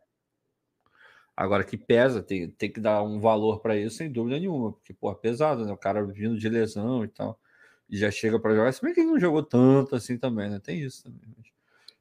[1.36, 4.92] Agora que pesa, tem, tem que dar um valor para isso, sem dúvida nenhuma, porque,
[4.94, 5.72] pô, é pesado, né?
[5.72, 7.40] O cara vindo de lesão e tal,
[7.90, 8.72] e já chega para jogar.
[8.72, 10.60] Se bem que ele não jogou tanto assim também, né?
[10.60, 11.20] Tem isso também.
[11.36, 11.48] Mas...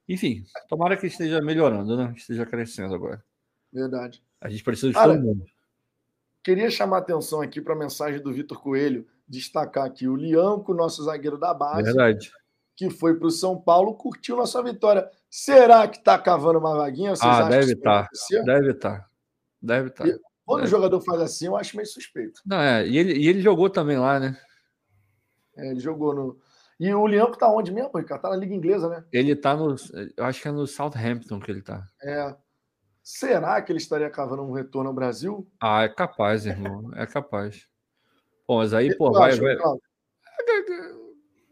[0.07, 2.13] Enfim, tomara que esteja melhorando, né?
[2.15, 3.23] Esteja crescendo agora.
[3.71, 4.23] Verdade.
[4.39, 5.45] A gente precisa de todo mundo.
[6.43, 11.03] Queria chamar atenção aqui para a mensagem do Vitor Coelho, destacar aqui o Lianco, nosso
[11.03, 11.83] zagueiro da base.
[11.83, 12.31] Verdade.
[12.75, 15.09] Que foi para o São Paulo, curtiu nossa vitória.
[15.29, 17.15] Será que está cavando uma vaguinha?
[17.15, 18.03] Vocês ah, deve estar.
[18.03, 18.43] Tá.
[18.43, 18.99] Deve estar.
[18.99, 19.09] Tá.
[19.61, 20.05] Deve estar.
[20.05, 20.19] Tá.
[20.45, 20.67] Quando Deve.
[20.67, 22.41] o jogador faz assim, eu acho meio suspeito.
[22.45, 22.85] Não, é.
[22.87, 24.37] E ele, e ele jogou também lá, né?
[25.55, 26.37] É, ele jogou no.
[26.79, 28.21] E o Leão tá onde mesmo, Ricardo?
[28.21, 29.05] Tá na Liga Inglesa, né?
[29.11, 29.75] Ele tá no.
[30.17, 31.87] Eu acho que é no Southampton que ele tá.
[32.01, 32.35] É.
[33.01, 35.47] Será que ele estaria cavando um retorno ao Brasil?
[35.61, 36.91] Ah, é capaz, irmão.
[36.95, 37.67] É capaz.
[38.47, 39.35] Bom, mas aí, pô, vai.
[39.35, 39.57] vai...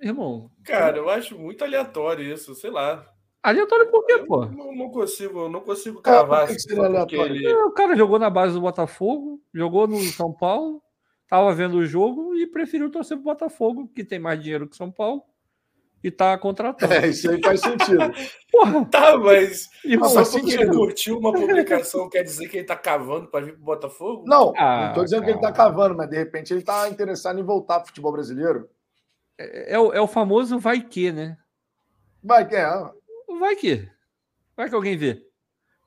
[0.01, 0.49] Irmão.
[0.63, 3.05] Cara, eu acho muito aleatório isso, sei lá.
[3.43, 4.45] Aleatório por quê, pô?
[4.45, 6.49] Não, não, consigo, não consigo cavar.
[6.51, 6.55] É,
[7.05, 7.53] que ele...
[7.53, 10.81] O cara jogou na base do Botafogo, jogou no São Paulo,
[11.27, 14.91] tava vendo o jogo e preferiu torcer pro Botafogo, que tem mais dinheiro que São
[14.91, 15.23] Paulo,
[16.03, 16.91] e tá contratando.
[16.93, 18.11] É, isso aí faz sentido.
[18.51, 18.85] Porra.
[18.85, 23.27] Tá, mas Irmão, só porque ele curtiu uma publicação quer dizer que ele tá cavando
[23.27, 24.23] para vir pro Botafogo?
[24.27, 25.31] Não, ah, não tô dizendo cara.
[25.31, 28.69] que ele tá cavando, mas de repente ele tá interessado em voltar pro futebol brasileiro.
[29.41, 31.37] É, é, o, é o famoso vai que, né?
[32.23, 32.67] Vai que, é.
[33.39, 33.89] Vai que.
[34.55, 35.25] Vai que alguém vê.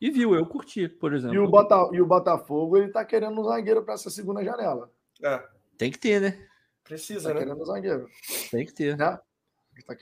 [0.00, 1.36] E viu, eu curti, por exemplo.
[1.36, 4.90] E o, Bota, e o Botafogo, ele tá querendo um zagueiro para essa segunda janela.
[5.22, 5.42] É.
[5.78, 6.46] Tem que ter, né?
[6.82, 7.40] Precisa, tá né?
[7.40, 8.08] querendo um zagueiro.
[8.50, 8.96] Tem que ter.
[8.96, 9.04] Né?
[9.06, 9.22] Tá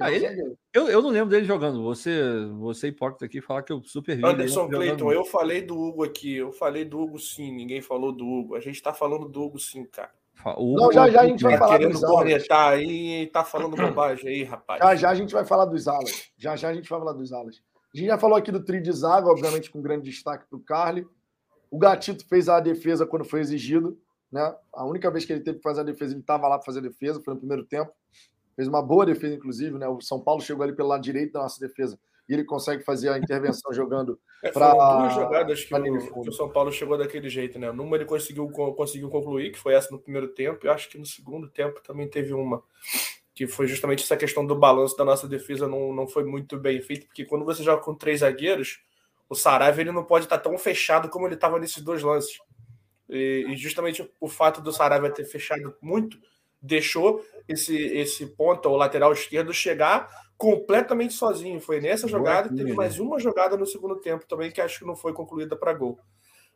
[0.01, 1.83] ah, ele, eu, eu não lembro dele jogando.
[1.83, 4.24] Você, você hipócrita aqui, falar que eu super vi.
[4.24, 6.35] Anderson Cleiton, eu falei do Hugo aqui.
[6.37, 7.51] Eu falei do Hugo sim.
[7.55, 8.55] Ninguém falou do Hugo.
[8.55, 10.12] A gente tá falando do Hugo sim, cara.
[10.57, 12.51] O não, já já a gente vai tá falar dos alas.
[12.51, 14.81] aí tá falando bobagem aí, rapaz.
[14.81, 16.33] Já já a gente vai falar dos alas.
[16.37, 17.63] Já já a gente vai falar dos alas.
[17.95, 20.61] A gente já falou aqui do tri de zaga, obviamente com grande destaque para o
[20.61, 21.07] Carly.
[21.71, 23.99] O Gatito fez a defesa quando foi exigido.
[24.31, 24.55] Né?
[24.73, 26.79] A única vez que ele teve que fazer a defesa, ele estava lá para fazer
[26.79, 27.93] a defesa, foi no primeiro tempo.
[28.57, 29.79] Fez uma boa defesa, inclusive.
[29.79, 29.87] Né?
[29.87, 31.99] O São Paulo chegou ali pelo lado direito da nossa defesa
[32.33, 34.19] e ele consegue fazer a intervenção jogando
[34.55, 34.69] para.
[34.69, 37.71] É, duas jogadas que o, que o, São Paulo chegou daquele jeito, né?
[37.71, 41.05] Numa ele conseguiu, conseguiu concluir, que foi essa no primeiro tempo, e acho que no
[41.05, 42.63] segundo tempo também teve uma.
[43.35, 46.81] Que foi justamente essa questão do balanço da nossa defesa não, não foi muito bem
[46.81, 48.81] feito, porque quando você joga com três zagueiros,
[49.29, 52.39] o Saraiva ele não pode estar tão fechado como ele estava nesses dois lances.
[53.09, 56.19] E, e justamente o fato do Saraiva ter fechado muito
[56.63, 60.09] deixou esse, esse ponto, o lateral esquerdo, chegar
[60.43, 61.60] completamente sozinho.
[61.60, 64.85] Foi nessa jogada e teve mais uma jogada no segundo tempo também, que acho que
[64.85, 66.01] não foi concluída para gol.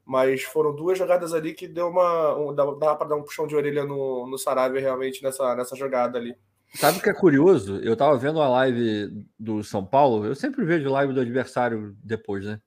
[0.04, 2.36] Mas foram duas jogadas ali que deu uma.
[2.36, 6.18] Um, dava para dar um puxão de orelha no, no Sarabia realmente nessa, nessa jogada
[6.18, 6.34] ali.
[6.74, 7.76] Sabe o que é curioso?
[7.76, 12.44] Eu tava vendo a live do São Paulo, eu sempre vejo live do adversário depois,
[12.44, 12.60] né?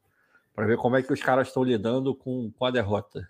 [0.55, 3.27] Para ver como é que os caras estão lidando com, com a derrota.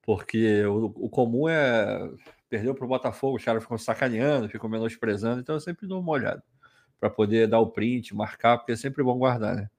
[0.00, 2.10] Porque o, o comum é
[2.48, 6.12] perdeu para o Botafogo, os caras ficam sacaneando, ficam menosprezando, então eu sempre dou uma
[6.12, 6.42] olhada
[7.00, 9.70] para poder dar o print, marcar, porque é sempre bom guardar, né?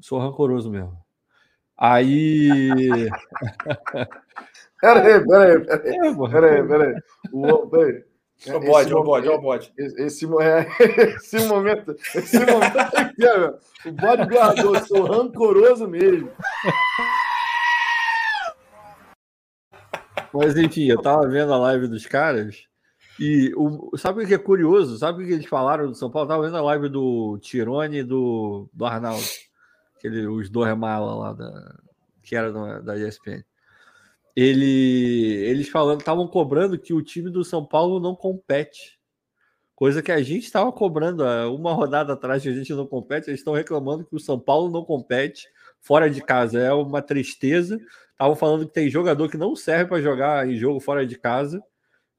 [0.00, 0.98] Sou rancoroso mesmo.
[1.76, 2.48] Aí.
[4.80, 5.96] peraí, peraí, peraí.
[5.96, 6.94] É, peraí, peraí.
[7.32, 8.04] O, peraí.
[8.46, 9.72] É o bode, o bode, o bode.
[9.76, 10.66] Esse, é,
[11.16, 13.26] esse momento, esse momento aqui,
[13.86, 16.30] o bode guardou, sou rancoroso mesmo.
[20.32, 22.69] Mas enfim, eu tava vendo a live dos caras
[23.20, 24.96] e o, sabe o que é curioso?
[24.96, 26.24] Sabe o que eles falaram do São Paulo?
[26.24, 29.22] Eu tava vendo a live do Tirone e do, do Arnaldo,
[29.94, 31.80] aquele, os dois malas lá da,
[32.22, 33.44] que era da, da ESPN.
[34.34, 38.98] Ele, eles falando, estavam cobrando que o time do São Paulo não compete.
[39.76, 41.22] Coisa que a gente estava cobrando
[41.54, 44.70] uma rodada atrás que a gente não compete, eles estão reclamando que o São Paulo
[44.70, 45.46] não compete
[45.78, 46.58] fora de casa.
[46.58, 47.78] É uma tristeza.
[48.12, 51.62] Estavam falando que tem jogador que não serve para jogar em jogo fora de casa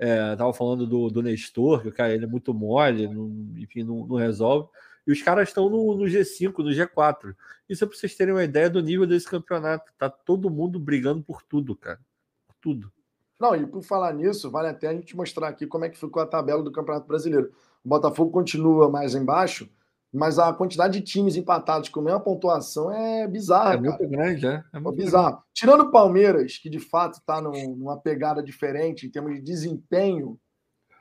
[0.02, 3.84] é, tava falando do, do Nestor, que o cara ele é muito mole, não, enfim,
[3.84, 4.68] não, não, resolve.
[5.06, 7.36] E os caras estão no, no G5, no G4.
[7.70, 9.94] Isso é para vocês terem uma ideia do nível desse campeonato.
[10.00, 12.00] Tá todo mundo brigando por tudo, cara.
[12.48, 12.92] Por tudo.
[13.40, 16.20] Não, e por falar nisso, vale até a gente mostrar aqui como é que ficou
[16.20, 17.52] a tabela do Campeonato Brasileiro.
[17.86, 19.70] O Botafogo continua mais embaixo,
[20.14, 23.76] mas a quantidade de times empatados com a mesma pontuação é bizarra.
[23.76, 24.10] É muito cara.
[24.10, 24.64] grande, é.
[24.74, 25.32] É, muito é bizarro.
[25.32, 25.44] Grande.
[25.54, 30.38] Tirando o Palmeiras, que de fato está numa pegada diferente em termos de desempenho,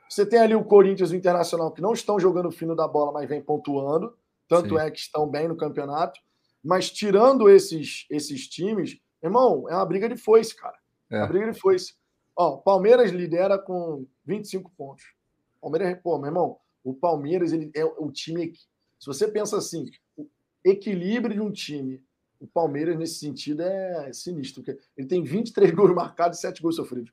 [0.09, 3.13] você tem ali o Corinthians e o Internacional que não estão jogando fino da bola,
[3.13, 4.15] mas vem pontuando.
[4.49, 4.81] Tanto Sim.
[4.81, 6.19] é que estão bem no campeonato.
[6.63, 10.77] Mas tirando esses, esses times, irmão, é uma briga de foice, cara.
[11.11, 11.19] É.
[11.19, 11.95] Uma briga de foice.
[12.37, 15.05] Ó, Palmeiras lidera com 25 pontos.
[15.61, 18.53] Palmeiras, pô, meu irmão, o Palmeiras ele é o time.
[19.01, 20.29] Se você pensa assim, o
[20.63, 22.03] equilíbrio de um time,
[22.39, 24.63] o Palmeiras nesse sentido é sinistro.
[24.97, 27.11] Ele tem 23 gols marcados e 7 gols sofridos.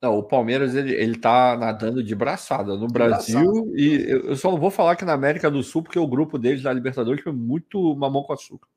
[0.00, 4.58] Não, o Palmeiras ele, ele tá nadando de braçada no Brasil e eu só não
[4.58, 7.94] vou falar que na América do Sul, porque o grupo deles da Libertadores foi muito
[7.94, 8.68] mamão com açúcar.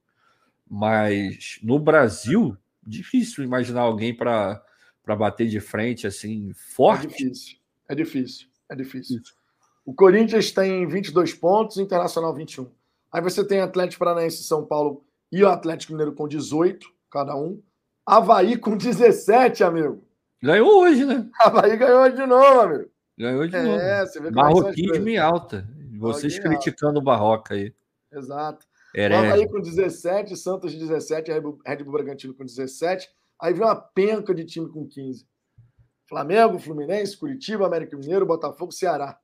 [0.69, 2.55] Mas no Brasil,
[2.85, 4.63] difícil imaginar alguém para
[5.03, 7.07] bater de frente assim, forte.
[7.07, 7.57] É difícil,
[7.89, 9.17] é difícil, é difícil.
[9.17, 9.35] Isso.
[9.85, 12.67] O Corinthians tem 22 pontos, Internacional 21.
[13.11, 17.61] Aí você tem Atlético Paranaense São Paulo e o Atlético Mineiro com 18, cada um.
[18.03, 20.03] Havaí com 17, amigo.
[20.41, 21.29] Ganhou hoje, né?
[21.39, 22.89] Havaí ganhou de novo, amigo.
[23.17, 24.07] Ganhou de é, novo.
[24.07, 25.67] Você vê Barroquismo em alta.
[25.99, 27.71] Vocês criticando o Barroca aí.
[28.11, 28.65] Exato.
[28.93, 29.27] Herege.
[29.27, 31.41] Havaí com 17, Santos 17, Red
[31.83, 33.07] Bull Bragantino com 17.
[33.39, 35.27] Aí vem uma penca de time com 15.
[36.07, 39.19] Flamengo, Fluminense, Curitiba, América Mineiro, Botafogo, Ceará.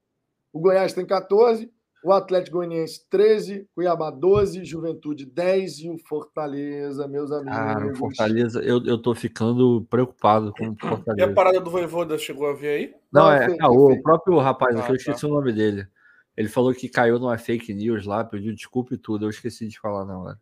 [0.53, 1.71] O Goiás tem 14,
[2.03, 7.55] o Atlético Goianiense 13, Cuiabá 12, Juventude 10 e o Fortaleza, meus amigos.
[7.55, 11.15] Cara, o Fortaleza, eu, eu tô ficando preocupado com o Fortaleza.
[11.17, 12.95] E a parada do Voivoda chegou a ver aí?
[13.11, 15.27] Não, Não é, caô, o próprio rapaz, ah, eu esqueci tá.
[15.27, 15.87] o nome dele.
[16.35, 19.79] Ele falou que caiu numa fake news lá, pediu desculpa e tudo, eu esqueci de
[19.79, 20.39] falar na hora.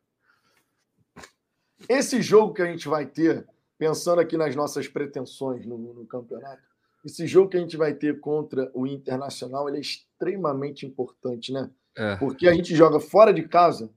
[1.89, 3.45] Esse jogo que a gente vai ter,
[3.77, 6.68] pensando aqui nas nossas pretensões no, no campeonato,
[7.03, 11.69] esse jogo que a gente vai ter contra o Internacional é extremamente importante, né?
[11.97, 12.15] É.
[12.17, 13.91] Porque a gente joga fora de casa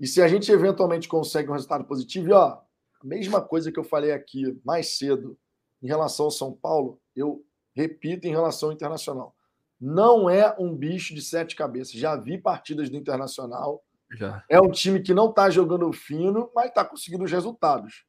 [0.00, 2.60] e se a gente eventualmente consegue um resultado positivo, e ó,
[3.00, 5.36] a mesma coisa que eu falei aqui mais cedo
[5.82, 7.44] em relação ao São Paulo, eu
[7.74, 9.34] repito em relação ao Internacional.
[9.80, 11.92] Não é um bicho de sete cabeças.
[11.92, 13.82] Já vi partidas do Internacional.
[14.16, 14.42] Já.
[14.48, 18.04] É um time que não está jogando fino, mas está conseguindo os resultados.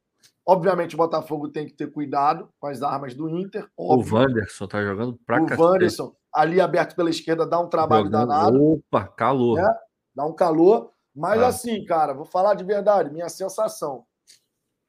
[0.46, 3.68] Obviamente, o Botafogo tem que ter cuidado com as armas do Inter.
[3.76, 4.14] Óbvio.
[4.14, 5.62] O Wanderson tá jogando pra O cacete.
[5.62, 8.28] Wanderson, ali aberto pela esquerda, dá um trabalho jogando.
[8.28, 8.64] danado.
[8.64, 9.60] Opa, calor.
[9.60, 9.74] Né?
[10.14, 10.92] Dá um calor.
[11.14, 11.48] Mas ah.
[11.48, 14.04] assim, cara, vou falar de verdade, minha sensação.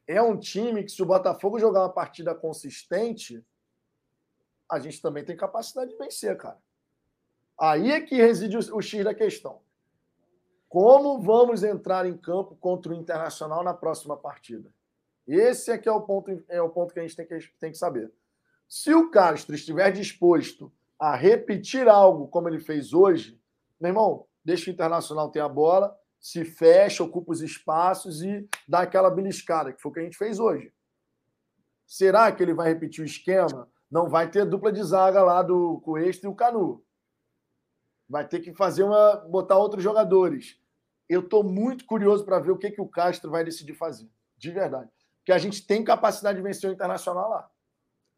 [0.07, 3.45] É um time que, se o Botafogo jogar uma partida consistente,
[4.69, 6.57] a gente também tem capacidade de vencer, cara.
[7.59, 9.59] Aí é que reside o, o X da questão.
[10.67, 14.73] Como vamos entrar em campo contra o Internacional na próxima partida?
[15.33, 17.71] Esse é que é o ponto, é o ponto que a gente tem que, tem
[17.71, 18.11] que saber.
[18.67, 23.39] Se o Castro estiver disposto a repetir algo como ele fez hoje,
[23.79, 28.81] meu irmão, deixa o Internacional ter a bola, se fecha, ocupa os espaços e dá
[28.81, 30.73] aquela beliscada, que foi o que a gente fez hoje.
[31.87, 33.69] Será que ele vai repetir o esquema?
[33.89, 36.83] Não vai ter dupla de zaga lá do Coesta e o Canu.
[38.07, 39.15] Vai ter que fazer uma.
[39.15, 40.59] botar outros jogadores.
[41.07, 44.09] Eu estou muito curioso para ver o que, que o Castro vai decidir fazer.
[44.37, 44.91] De verdade
[45.26, 47.49] que a gente tem capacidade de vencer o Internacional lá.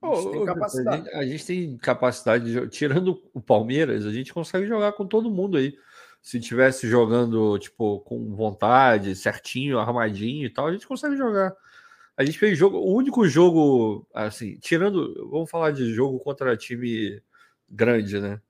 [0.01, 0.95] A gente, tem, capacidade.
[0.95, 5.07] A gente, a gente tem capacidade de, tirando o Palmeiras, a gente consegue jogar com
[5.07, 5.73] todo mundo aí.
[6.21, 11.53] Se tivesse jogando tipo com vontade, certinho, armadinho e tal, a gente consegue jogar.
[12.15, 17.21] A gente fez jogo, o único jogo assim, tirando, vamos falar de jogo contra time
[17.69, 18.41] grande, né?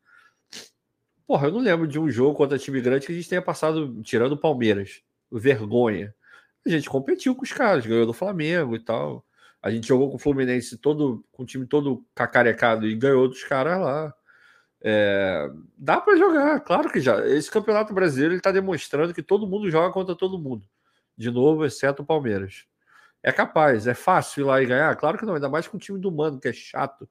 [1.26, 4.02] Porra, eu não lembro de um jogo contra time grande que a gente tenha passado
[4.04, 5.02] tirando o Palmeiras.
[5.32, 6.14] Vergonha
[6.66, 9.26] a gente competiu com os caras, ganhou do Flamengo e tal.
[9.62, 13.44] A gente jogou com o Fluminense todo, com o time todo cacarecado e ganhou dos
[13.44, 14.14] caras lá.
[14.82, 17.26] É, dá para jogar, claro que já.
[17.28, 20.68] Esse campeonato brasileiro está demonstrando que todo mundo joga contra todo mundo.
[21.18, 22.66] De novo, exceto o Palmeiras.
[23.24, 24.96] É capaz, é fácil ir lá e ganhar?
[24.98, 27.10] Claro que não, ainda mais com o time do Mano, que é chato,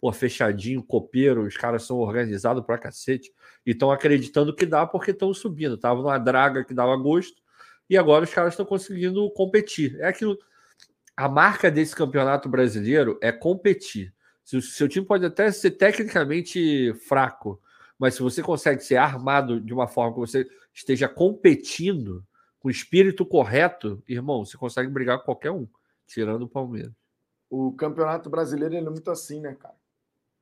[0.00, 3.32] pô, fechadinho, copeiro, os caras são organizados pra cacete
[3.64, 5.78] e estão acreditando que dá porque estão subindo.
[5.78, 7.41] Tava numa draga que dava gosto,
[7.88, 9.98] e agora os caras estão conseguindo competir.
[10.00, 10.38] É aquilo.
[11.16, 14.14] A marca desse campeonato brasileiro é competir.
[14.44, 17.60] Se o seu time pode até ser tecnicamente fraco,
[17.98, 22.24] mas se você consegue ser armado de uma forma que você esteja competindo
[22.58, 25.68] com o espírito correto, irmão, você consegue brigar com qualquer um,
[26.06, 26.92] tirando o Palmeiras.
[27.50, 29.74] O campeonato brasileiro é muito assim, né, cara?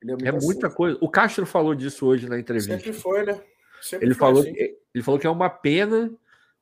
[0.03, 0.75] é, é muita assim.
[0.75, 0.97] coisa.
[1.01, 2.77] O Castro falou disso hoje na entrevista.
[2.77, 3.41] Sempre foi, né?
[3.93, 4.53] ele falou, assim.
[4.55, 6.11] ele falou que é uma pena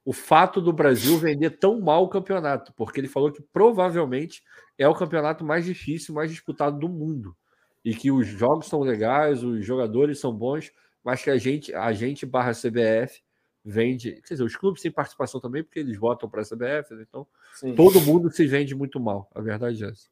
[0.09, 4.41] o fato do Brasil vender tão mal o campeonato, porque ele falou que provavelmente
[4.75, 7.37] é o campeonato mais difícil, mais disputado do mundo.
[7.85, 10.71] E que os jogos são legais, os jogadores são bons,
[11.03, 13.21] mas que a gente, a gente barra CBF
[13.63, 14.13] vende.
[14.23, 17.05] Quer dizer, os clubes têm participação também, porque eles votam para a CBF, né?
[17.07, 17.75] então Sim.
[17.75, 19.29] todo mundo se vende muito mal.
[19.35, 20.07] A verdade é essa.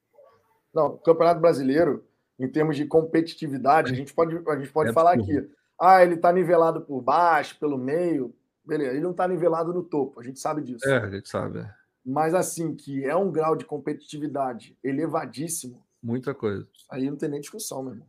[0.71, 2.05] Não, o Campeonato Brasileiro,
[2.37, 5.49] em termos de competitividade, a gente pode, a gente pode é falar aqui.
[5.81, 8.31] Ah, ele está nivelado por baixo, pelo meio.
[8.67, 10.87] Beleza, ele não está nivelado no topo, a gente sabe disso.
[10.87, 11.59] É, a gente sabe.
[11.59, 11.73] É.
[12.05, 15.81] Mas assim, que é um grau de competitividade elevadíssimo.
[16.03, 16.67] Muita coisa.
[16.89, 18.07] Aí não tem nem discussão, meu irmão.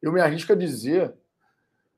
[0.00, 1.12] Eu me arrisco a dizer,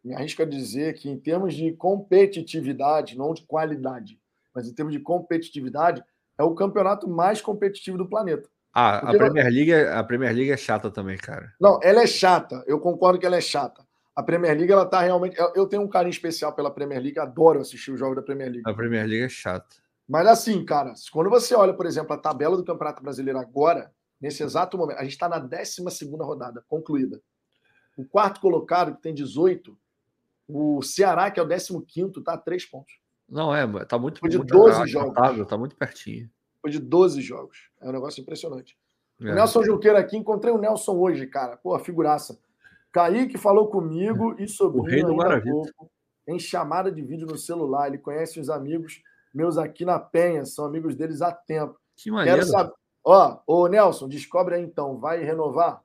[0.02, 4.18] me arrisco a dizer que em termos de competitividade, não de qualidade,
[4.54, 6.02] mas em termos de competitividade,
[6.38, 8.48] é o campeonato mais competitivo do planeta.
[8.72, 11.52] Ah, a Premier, League, é, a Premier League é chata também, cara.
[11.60, 12.62] Não, ela é chata.
[12.66, 13.87] Eu concordo que ela é chata.
[14.18, 15.36] A Premier League, ela tá realmente.
[15.54, 18.68] Eu tenho um carinho especial pela Premier League, adoro assistir os jogos da Premier League.
[18.68, 19.76] A Premier League é chata.
[20.08, 24.42] Mas assim, cara, quando você olha, por exemplo, a tabela do Campeonato Brasileiro agora, nesse
[24.42, 25.84] exato momento, a gente está na 12
[26.18, 27.22] rodada, concluída.
[27.96, 29.78] O quarto colocado, que tem 18,
[30.48, 32.94] o Ceará, que é o 15, está a 3 pontos.
[33.28, 35.46] Não, é, tá muito Foi de muito 12 jogos.
[35.46, 36.28] Tá muito pertinho.
[36.60, 37.70] Foi de 12 jogos.
[37.80, 38.76] É um negócio impressionante.
[39.20, 39.30] É.
[39.30, 41.56] O Nelson Junqueira aqui, encontrei o Nelson hoje, cara.
[41.56, 42.36] Pô, figuraça.
[42.92, 45.90] Kaique falou comigo e sobre o rei do pouco,
[46.26, 47.88] em chamada de vídeo no celular.
[47.88, 49.02] Ele conhece os amigos
[49.34, 51.78] meus aqui na Penha, são amigos deles há tempo.
[51.96, 52.40] Que maneiro.
[52.40, 52.72] Quero saber.
[53.04, 55.82] Ó, ô Nelson, descobre aí então, vai renovar?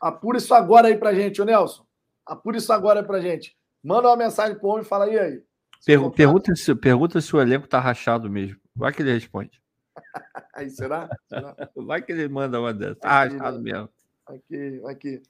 [0.00, 1.84] Apura isso agora aí pra gente, ô Nelson.
[2.26, 3.56] Apura isso agora aí pra gente.
[3.82, 5.42] Manda uma mensagem pro homem e fala aí aí.
[5.84, 8.60] Per pergunta, se, pergunta se o elenco tá rachado mesmo.
[8.74, 9.60] Vai que ele responde.
[10.54, 11.08] aí será?
[11.28, 11.56] será?
[11.74, 12.98] Vai que ele manda uma dessas.
[12.98, 13.88] Tá rachado mesmo.
[14.26, 15.22] Aqui, aqui.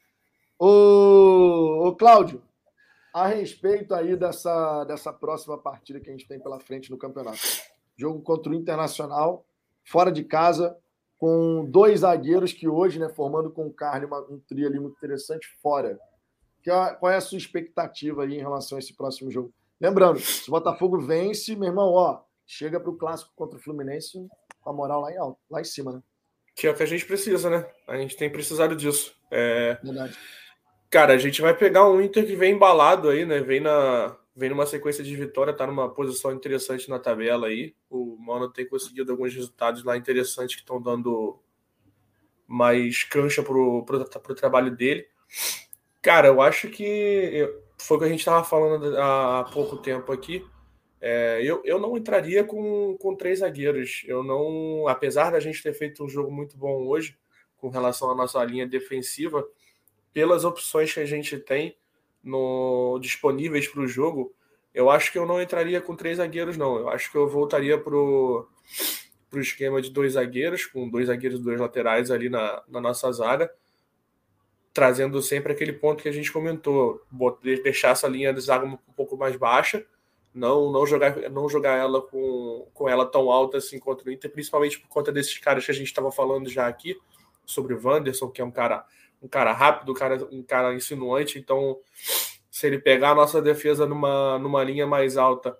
[0.64, 2.40] Ô, ô Cláudio,
[3.12, 7.40] a respeito aí dessa, dessa próxima partida que a gente tem pela frente no campeonato.
[7.96, 9.44] Jogo contra o Internacional,
[9.82, 10.78] fora de casa,
[11.18, 14.94] com dois zagueiros que hoje, né, formando com o Carne uma, um trio ali muito
[14.94, 15.98] interessante fora.
[16.62, 19.52] Que, é qual é a sua expectativa aí em relação a esse próximo jogo?
[19.80, 24.28] Lembrando, se o Botafogo vence, meu irmão, ó, chega para o clássico contra o Fluminense
[24.60, 26.02] com a moral lá em alto, lá em cima, né?
[26.54, 27.68] Que é o que a gente precisa, né?
[27.88, 29.12] A gente tem precisado disso.
[29.28, 29.76] É...
[29.82, 30.16] Verdade.
[30.92, 33.40] Cara, a gente vai pegar um Inter que vem embalado aí, né?
[33.40, 37.74] Vem na vem numa sequência de vitória, tá numa posição interessante na tabela aí.
[37.88, 41.40] O Mano tem conseguido alguns resultados lá interessantes que estão dando
[42.46, 45.06] mais cancha pro, pro, pro trabalho dele.
[46.02, 47.48] Cara, eu acho que
[47.78, 50.44] foi o que a gente estava falando há pouco tempo aqui.
[51.00, 54.02] É, eu, eu não entraria com, com três zagueiros.
[54.06, 57.16] Eu não, apesar da gente ter feito um jogo muito bom hoje
[57.56, 59.42] com relação à nossa linha defensiva,
[60.12, 61.76] pelas opções que a gente tem
[62.22, 64.34] no, disponíveis para o jogo,
[64.74, 66.78] eu acho que eu não entraria com três zagueiros, não.
[66.78, 68.46] Eu acho que eu voltaria para o
[69.34, 73.52] esquema de dois zagueiros, com dois zagueiros e dois laterais ali na, na nossa zaga,
[74.72, 77.02] trazendo sempre aquele ponto que a gente comentou,
[77.62, 79.84] deixar essa linha de zaga um pouco mais baixa,
[80.34, 84.30] não não jogar não jogar ela com, com ela tão alta assim contra o Inter,
[84.30, 86.96] principalmente por conta desses caras que a gente estava falando já aqui
[87.44, 88.86] sobre o Wanderson, que é um cara
[89.22, 91.38] um cara rápido, um cara, um cara insinuante.
[91.38, 91.78] Então,
[92.50, 95.56] se ele pegar a nossa defesa numa, numa linha mais alta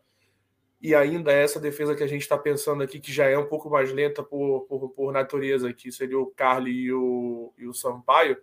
[0.80, 3.70] e ainda essa defesa que a gente está pensando aqui, que já é um pouco
[3.70, 8.36] mais lenta por, por, por natureza, que seria o Carly e o, e o Sampaio,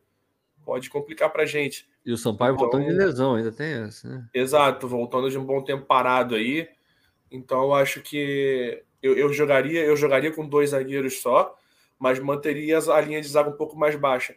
[0.63, 1.89] pode complicar para a gente.
[2.05, 4.29] E o Sampaio então, voltando de lesão, ainda tem essa, né?
[4.33, 6.69] Exato, voltando de um bom tempo parado aí.
[7.29, 11.53] Então eu acho que eu, eu jogaria, eu jogaria com dois zagueiros só,
[11.99, 14.33] mas manteria a linha de zaga um pouco mais baixa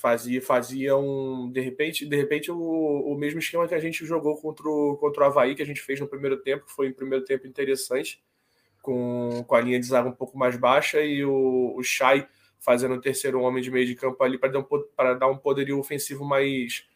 [0.00, 4.34] fazia fazia um de repente de repente o, o mesmo esquema que a gente jogou
[4.40, 6.92] contra o, contra o Havaí que a gente fez no primeiro tempo que foi um
[6.94, 8.22] primeiro tempo interessante
[8.80, 12.26] com, com a linha de zaga um pouco mais baixa e o, o Chay
[12.58, 15.78] fazendo o terceiro homem de meio de campo ali para dar um dar um poderio
[15.78, 16.88] ofensivo mais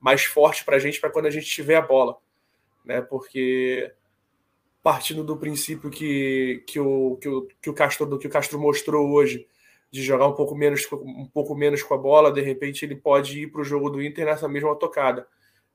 [0.00, 2.16] mais forte para a gente para quando a gente tiver a bola
[2.84, 3.00] né?
[3.00, 3.92] Porque
[4.84, 9.10] partindo do princípio que, que, o, que, o, que o Castro que o Castro mostrou
[9.10, 9.48] hoje
[9.96, 13.42] de jogar um pouco menos um pouco menos com a bola, de repente ele pode
[13.42, 15.26] ir para o jogo do Inter nessa mesma tocada.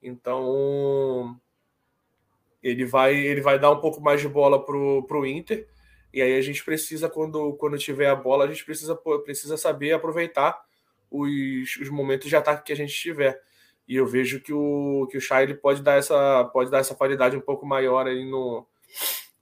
[0.01, 1.35] Então
[2.61, 5.67] ele vai ele vai dar um pouco mais de bola pro, pro Inter
[6.13, 8.95] e aí a gente precisa quando quando tiver a bola a gente precisa
[9.25, 10.61] precisa saber aproveitar
[11.09, 13.41] os, os momentos de ataque que a gente tiver
[13.87, 16.93] e eu vejo que o que o Chay ele pode dar essa pode dar essa
[16.93, 18.67] qualidade um pouco maior aí no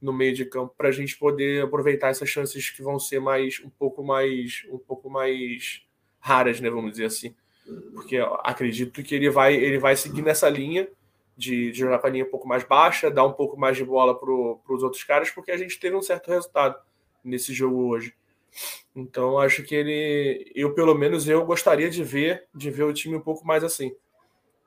[0.02, 3.62] no meio de campo para a gente poder aproveitar essas chances que vão ser mais
[3.64, 5.84] um pouco mais um pouco mais
[6.20, 7.36] raras, né, vamos dizer assim.
[7.94, 10.88] Porque acredito que ele vai ele vai seguir nessa linha
[11.38, 13.86] de, de jogar com a linha um pouco mais baixa, dar um pouco mais de
[13.86, 16.76] bola para os outros caras, porque a gente teve um certo resultado
[17.24, 18.14] nesse jogo hoje.
[18.96, 23.16] Então acho que ele, eu pelo menos eu gostaria de ver, de ver o time
[23.16, 23.96] um pouco mais assim,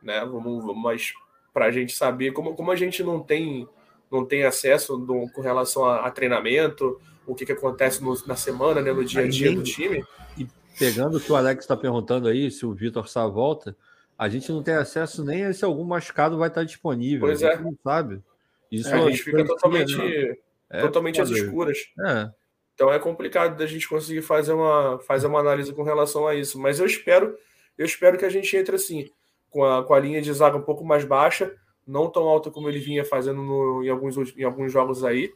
[0.03, 0.21] né?
[0.21, 1.13] Vamos, vamos mas
[1.53, 3.69] para a gente saber como, como a gente não tem
[4.13, 8.81] não tem acesso com relação a, a, treinamento, o que, que acontece no, na semana,
[8.83, 10.05] né, no dia a dia do time.
[10.37, 10.47] E
[10.79, 13.77] pegando o que o Alex está perguntando aí, se o Vitor só volta,
[14.19, 17.27] a gente não tem acesso nem a se algum machucado vai estar disponível.
[17.27, 17.57] Pois é.
[17.57, 18.23] não sabe.
[18.71, 20.39] Isso é, a gente fica totalmente,
[20.71, 21.79] é, totalmente às escuras.
[22.07, 22.31] É.
[22.75, 26.59] Então é complicado da gente conseguir fazer uma, fazer uma análise com relação a isso.
[26.59, 27.37] Mas eu espero,
[27.77, 29.11] eu espero que a gente entre assim,
[29.51, 31.55] com a, com a linha de zaga um pouco mais baixa,
[31.93, 35.33] não tão alta como ele vinha fazendo no, em, alguns, em alguns jogos aí.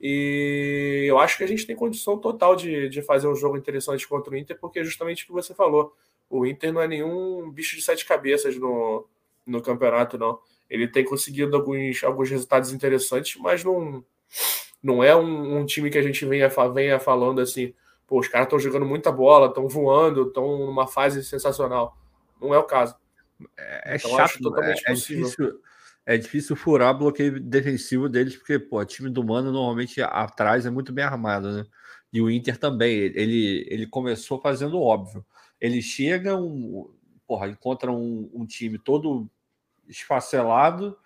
[0.00, 4.06] E eu acho que a gente tem condição total de, de fazer um jogo interessante
[4.06, 5.92] contra o Inter, porque é justamente o que você falou
[6.30, 9.06] o Inter não é nenhum bicho de sete cabeças no,
[9.46, 10.38] no campeonato, não.
[10.68, 14.04] Ele tem conseguido alguns, alguns resultados interessantes, mas não,
[14.82, 17.72] não é um, um time que a gente venha, venha falando assim,
[18.06, 21.96] pô, os caras estão jogando muita bola, estão voando, estão numa fase sensacional.
[22.40, 22.94] Não é o caso.
[23.56, 25.60] É, é então, chato, totalmente é, é difícil,
[26.08, 30.70] é difícil furar bloqueio defensivo deles, porque pô, o time do Mano normalmente atrás é
[30.70, 31.66] muito bem armado, né?
[32.10, 35.22] E o Inter também, ele, ele começou fazendo óbvio.
[35.60, 36.90] Ele chega, um,
[37.26, 39.28] porra, encontra um, um time todo
[39.86, 40.96] esfacelado,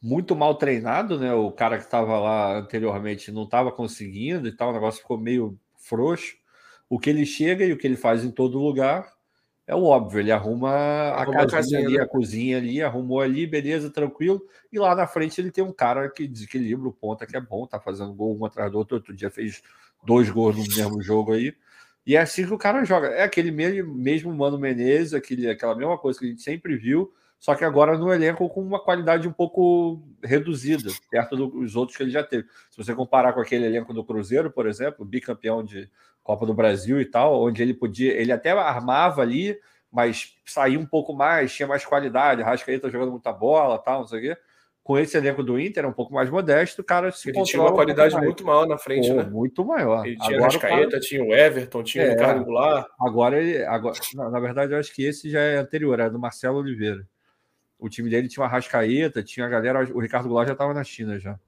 [0.00, 1.34] muito mal treinado, né?
[1.34, 5.58] O cara que estava lá anteriormente não estava conseguindo e tal, o negócio ficou meio
[5.76, 6.36] frouxo.
[6.88, 9.12] O que ele chega e o que ele faz em todo lugar
[9.66, 12.02] é o óbvio, ele arruma, arruma a casinha ali, né?
[12.02, 14.44] a cozinha ali, arrumou ali, beleza, tranquilo.
[14.70, 17.66] E lá na frente ele tem um cara que desequilibra o ponta, que é bom,
[17.66, 18.96] tá fazendo gol um atrás do outro.
[18.96, 19.62] Outro dia fez
[20.04, 21.54] dois gols no mesmo jogo aí.
[22.06, 23.08] E é assim que o cara joga.
[23.08, 27.10] É aquele mesmo, mesmo Mano Menezes, aquele, aquela mesma coisa que a gente sempre viu,
[27.38, 32.02] só que agora no elenco com uma qualidade um pouco reduzida, perto dos outros que
[32.02, 32.46] ele já teve.
[32.70, 35.90] Se você comparar com aquele elenco do Cruzeiro, por exemplo, bicampeão de
[36.24, 39.56] Copa do Brasil e tal, onde ele podia, ele até armava ali,
[39.92, 44.18] mas saía um pouco mais, tinha mais qualidade, Rascaeta jogando muita bola, tal, não sei
[44.18, 44.40] o quê
[44.84, 47.62] com esse elenco do Inter, é um pouco mais modesto, o cara se Ele tinha
[47.62, 49.22] uma qualidade muito maior na frente, Pô, né?
[49.22, 50.06] Muito maior.
[50.06, 51.00] Ele tinha agora, Rascaeta, cara...
[51.00, 52.86] tinha o Everton, tinha é, o Ricardo Goulart.
[53.00, 53.64] Agora ele.
[53.64, 57.08] Agora, na, verdade, eu acho que esse já é anterior, é do Marcelo Oliveira.
[57.78, 59.88] O time dele tinha o Rascaeta, tinha a galera.
[59.94, 61.40] O Ricardo Goulart já estava na China já.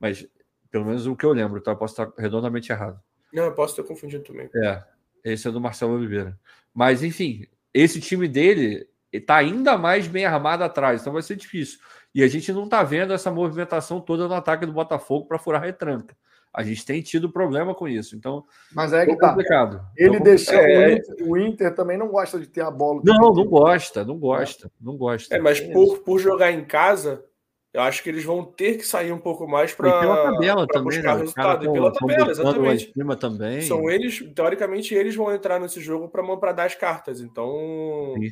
[0.00, 0.26] Mas,
[0.70, 1.72] pelo menos o que eu lembro, tá?
[1.72, 2.98] Eu posso estar redondamente errado.
[3.32, 4.48] Não, eu posso ter confundido também.
[4.54, 4.82] É,
[5.24, 6.38] esse é do Marcelo Oliveira.
[6.74, 11.78] Mas, enfim, esse time dele está ainda mais bem armado atrás, então vai ser difícil.
[12.14, 15.62] E a gente não está vendo essa movimentação toda no ataque do Botafogo para furar
[15.62, 16.16] a retranca.
[16.54, 18.14] A gente tem tido problema com isso.
[18.14, 18.44] Então,
[18.74, 19.30] mas é que tá.
[19.30, 19.80] complicado.
[19.96, 20.88] Ele deixa é...
[20.88, 23.00] o, Inter, o, Inter, também não gosta de ter a bola.
[23.02, 25.34] Não, não gosta, não gosta, não gosta.
[25.34, 27.24] É, mas por, por jogar em casa,
[27.72, 30.84] eu acho que eles vão ter que sair um pouco mais para pela tabela também,
[30.84, 31.20] buscar né?
[31.20, 31.64] resultado.
[31.64, 32.92] E pela tabela, exatamente.
[32.92, 33.60] Cima também.
[33.62, 37.20] São eles, teoricamente, eles vão entrar nesse jogo para dar as cartas.
[37.20, 38.28] Então, Sim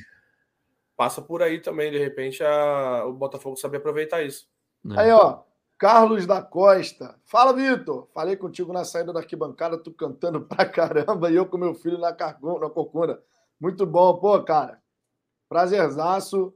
[1.01, 4.47] passa por aí também, de repente, a, o Botafogo saber aproveitar isso.
[4.91, 5.01] É.
[5.01, 5.41] Aí, ó,
[5.79, 7.19] Carlos da Costa.
[7.25, 8.07] Fala, Vitor.
[8.13, 11.97] Falei contigo na saída da arquibancada, tu cantando pra caramba, e eu com meu filho
[11.97, 13.19] na, cargona, na cocuna.
[13.59, 14.79] Muito bom, pô, cara.
[15.49, 16.53] Prazerzaço.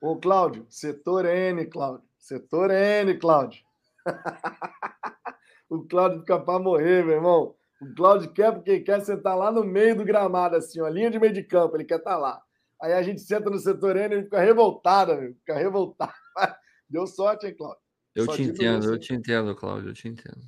[0.00, 2.08] Ô, Cláudio, setor N, Cláudio.
[2.20, 3.64] Setor N, Cláudio.
[5.68, 7.56] o Cláudio fica pra morrer, meu irmão.
[7.80, 11.18] O Cláudio quer porque quer sentar lá no meio do gramado, assim, ó, linha de
[11.18, 12.42] meio de campo, ele quer estar tá lá.
[12.80, 15.34] Aí a gente senta no setor N e fica revoltado, amigo.
[15.38, 16.12] fica revoltado.
[16.88, 17.80] Deu sorte, hein, Cláudio?
[18.14, 18.92] Eu Só te entendo, isso.
[18.92, 20.40] eu te entendo, Cláudio, eu te entendo.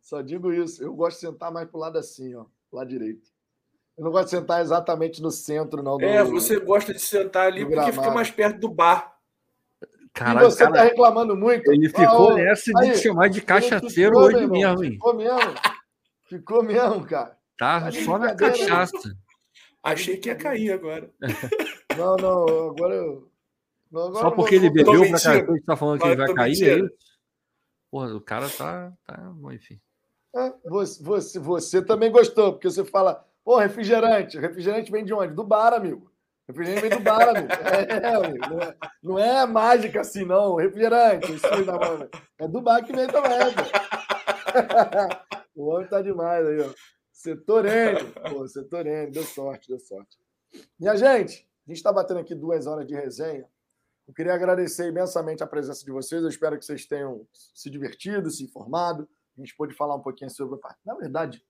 [0.00, 0.82] Só digo isso.
[0.82, 3.28] Eu gosto de sentar mais pro lado assim, ó, pro lado direito.
[3.96, 5.96] Eu não gosto de sentar exatamente no centro, não.
[5.96, 9.13] Do, é, você gosta de sentar ali porque fica mais perto do bar.
[10.14, 11.70] Caralho, e você cara, tá reclamando muito.
[11.72, 14.92] Ele ficou ah, nessa de aí, chamar de cachaceiro hoje mesmo, hein?
[14.92, 15.54] Ficou mesmo.
[16.28, 17.36] Ficou mesmo, cara.
[17.58, 19.16] Tá, tá só na cachaça.
[19.82, 21.10] Achei que ia cair agora.
[21.96, 23.30] Não, não, agora eu.
[23.88, 26.64] Não, agora Só porque ele bebeu pra caramba, você tá falando que ele vai cair
[26.64, 26.90] aí?
[27.88, 28.92] Porra, o cara tá.
[29.06, 29.80] tá bom, enfim.
[30.34, 34.36] É, você, você, você também gostou, porque você fala, pô, refrigerante.
[34.36, 35.34] Refrigerante vem de onde?
[35.34, 36.10] Do bar, amigo.
[36.46, 37.48] Refrigerante vem do bar, amigo.
[37.52, 38.48] É, amigo.
[38.48, 40.56] Não, é, não é mágica assim, não.
[40.56, 41.32] Refrigerante,
[41.64, 42.08] na mão.
[42.38, 43.32] É do bar que vem também,
[45.56, 46.70] O homem tá demais aí, ó.
[47.10, 48.12] Setor N.
[48.30, 49.10] Pô, setor N.
[49.10, 50.18] Deu sorte, deu sorte.
[50.78, 53.48] Minha gente, a gente está batendo aqui duas horas de resenha.
[54.06, 56.22] Eu queria agradecer imensamente a presença de vocês.
[56.22, 59.08] Eu espero que vocês tenham se divertido, se informado.
[59.36, 60.60] A gente pôde falar um pouquinho sobre.
[60.84, 61.42] Na verdade,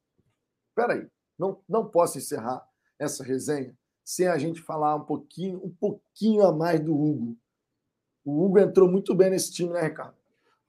[0.73, 2.65] peraí, não, não posso encerrar
[2.97, 7.36] essa resenha sem a gente falar um pouquinho, um pouquinho a mais do Hugo.
[8.24, 10.14] O Hugo entrou muito bem nesse time, né, Ricardo?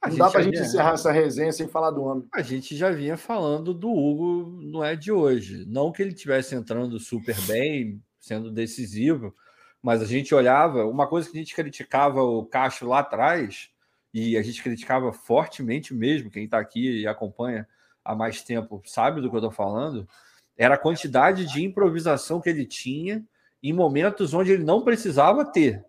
[0.02, 2.28] A não dá para a gente encerrar essa resenha sem falar do homem.
[2.34, 5.66] A gente já vinha falando do Hugo, não é de hoje.
[5.68, 9.36] Não que ele estivesse entrando super bem, sendo decisivo,
[9.82, 10.86] mas a gente olhava.
[10.86, 13.70] Uma coisa que a gente criticava o Cacho lá atrás,
[14.14, 17.68] e a gente criticava fortemente mesmo, quem está aqui e acompanha
[18.04, 20.08] há mais tempo sabe do que eu estou falando,
[20.58, 23.24] era a quantidade de improvisação que ele tinha
[23.62, 25.84] em momentos onde ele não precisava ter.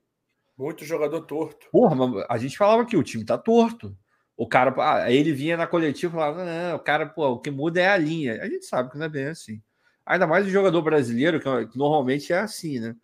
[0.56, 1.68] Muito jogador torto.
[1.70, 3.96] Porra, a gente falava que o time tá torto.
[4.36, 7.50] O cara, ah, ele vinha na coletiva e falava: não, o cara, pô, o que
[7.50, 8.40] muda é a linha.
[8.42, 9.62] A gente sabe que não é bem assim.
[10.04, 12.94] Ainda mais o jogador brasileiro, que normalmente é assim, né?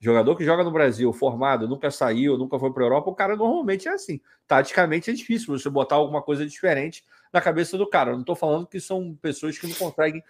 [0.00, 3.88] Jogador que joga no Brasil, formado, nunca saiu, nunca foi para Europa, o cara normalmente
[3.88, 4.20] é assim.
[4.46, 8.10] Taticamente é difícil você botar alguma coisa diferente na cabeça do cara.
[8.10, 10.22] Eu não estou falando que são pessoas que não conseguem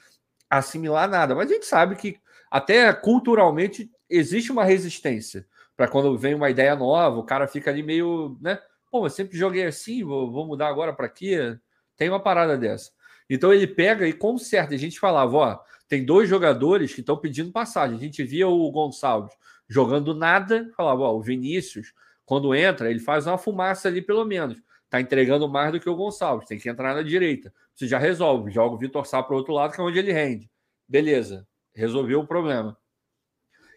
[0.50, 2.18] assimilar nada, mas a gente sabe que
[2.50, 5.46] até culturalmente existe uma resistência
[5.76, 8.58] para quando vem uma ideia nova, o cara fica ali meio, né?
[8.90, 11.56] Pô, eu sempre joguei assim, vou, vou mudar agora para quê?
[11.96, 12.90] Tem uma parada dessa.
[13.30, 14.74] Então ele pega e conserta.
[14.74, 17.96] A gente falava, ó, tem dois jogadores que estão pedindo passagem.
[17.96, 19.32] A gente via o Gonçalves
[19.68, 21.92] jogando nada, falava, ó, o Vinícius,
[22.24, 24.60] quando entra, ele faz uma fumaça ali pelo menos.
[24.90, 27.52] Tá entregando mais do que o Gonçalves, tem que entrar na direita.
[27.74, 30.12] Você já resolve, joga o Vitor Sá para o outro lado, que é onde ele
[30.12, 30.50] rende.
[30.88, 32.76] Beleza, resolveu o problema.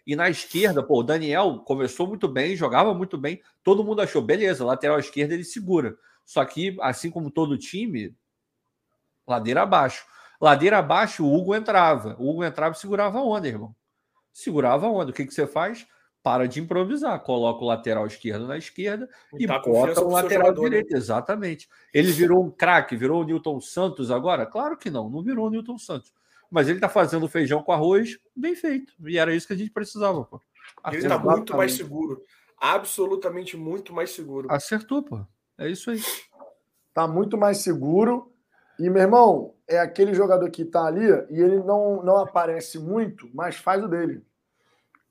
[0.05, 3.41] E na esquerda, pô, o Daniel começou muito bem, jogava muito bem.
[3.63, 5.95] Todo mundo achou, beleza, lateral esquerda ele segura.
[6.25, 8.15] Só que, assim como todo time,
[9.27, 10.05] ladeira abaixo.
[10.39, 12.15] Ladeira abaixo, o Hugo entrava.
[12.17, 13.75] O Hugo entrava e segurava a onda, irmão.
[14.33, 15.11] Segurava a onda.
[15.11, 15.85] O que, que você faz?
[16.23, 17.19] Para de improvisar.
[17.21, 20.69] Coloca o lateral esquerdo na esquerda e, e tá bota o lateral jogador, né?
[20.69, 20.91] direito.
[20.91, 20.97] Né?
[20.97, 21.69] Exatamente.
[21.93, 24.45] Ele virou um craque, virou o Newton Santos agora?
[24.45, 26.13] Claro que não, não virou o Newton Santos
[26.51, 28.93] mas ele está fazendo feijão com arroz bem feito.
[29.07, 30.41] E era isso que a gente precisava, pô.
[30.87, 32.21] Ele está muito mais seguro.
[32.57, 34.51] Absolutamente muito mais seguro.
[34.51, 35.25] Acertou, pô.
[35.57, 36.01] É isso aí.
[36.93, 38.33] Tá muito mais seguro.
[38.77, 43.29] E, meu irmão, é aquele jogador que tá ali e ele não, não aparece muito,
[43.33, 44.21] mas faz o dele.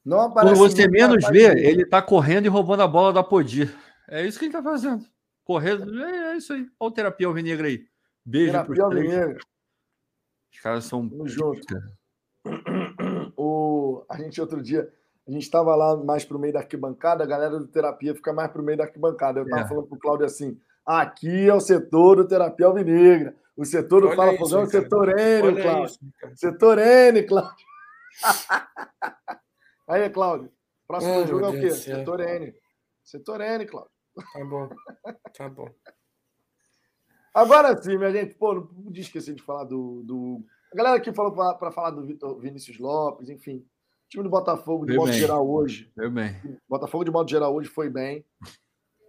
[0.04, 3.74] Não aparece Quando você menos vê, ele tá correndo e roubando a bola da Podir.
[4.08, 5.04] É isso que ele tá fazendo.
[5.44, 6.02] Correndo.
[6.04, 6.66] É, é isso aí.
[6.78, 7.84] Olha o terapia alvinegra aí.
[8.24, 9.38] Beijo terapia alvinegra.
[10.52, 11.08] Os caras são.
[11.24, 11.60] junto.
[13.36, 14.04] O...
[14.08, 14.90] A gente, outro dia,
[15.26, 18.32] a gente estava lá mais para o meio da arquibancada, a galera do terapia fica
[18.32, 19.40] mais para o meio da arquibancada.
[19.40, 19.68] Eu estava é.
[19.68, 23.34] falando para o Cláudio assim: aqui é o setor do terapia alvinegra.
[23.56, 25.98] O setor do Fala Fogão é o setor N, Cláudio.
[26.34, 27.66] setor N, Cláudio.
[29.90, 30.52] Aí, Cláudio.
[30.86, 31.70] Próximo oh, jogo é o quê?
[31.72, 32.54] Setor N.
[33.02, 33.90] Setor N, Cláudio.
[34.32, 34.68] Tá bom.
[35.36, 35.68] Tá bom.
[37.34, 40.02] Agora sim, minha gente, pô, não podia esquecer de falar do.
[40.04, 40.44] do...
[40.72, 43.56] A galera aqui falou para falar do Vitor Vinícius Lopes, enfim.
[43.56, 45.18] O time do Botafogo, de foi modo bem.
[45.18, 45.90] geral, hoje.
[45.92, 46.36] Foi bem.
[46.68, 48.24] Botafogo, de modo geral, hoje foi bem.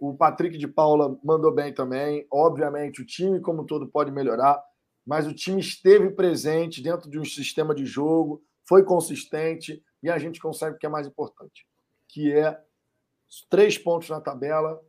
[0.00, 2.26] O Patrick de Paula mandou bem também.
[2.28, 4.60] Obviamente, o time, como todo, pode melhorar,
[5.06, 8.42] mas o time esteve presente dentro de um sistema de jogo,
[8.72, 11.66] foi consistente e a gente consegue o que é mais importante,
[12.08, 12.58] que é
[13.50, 14.80] três pontos na tabela,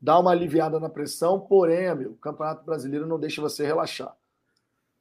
[0.00, 4.16] dá uma aliviada na pressão, porém, amigo, o Campeonato Brasileiro não deixa você relaxar.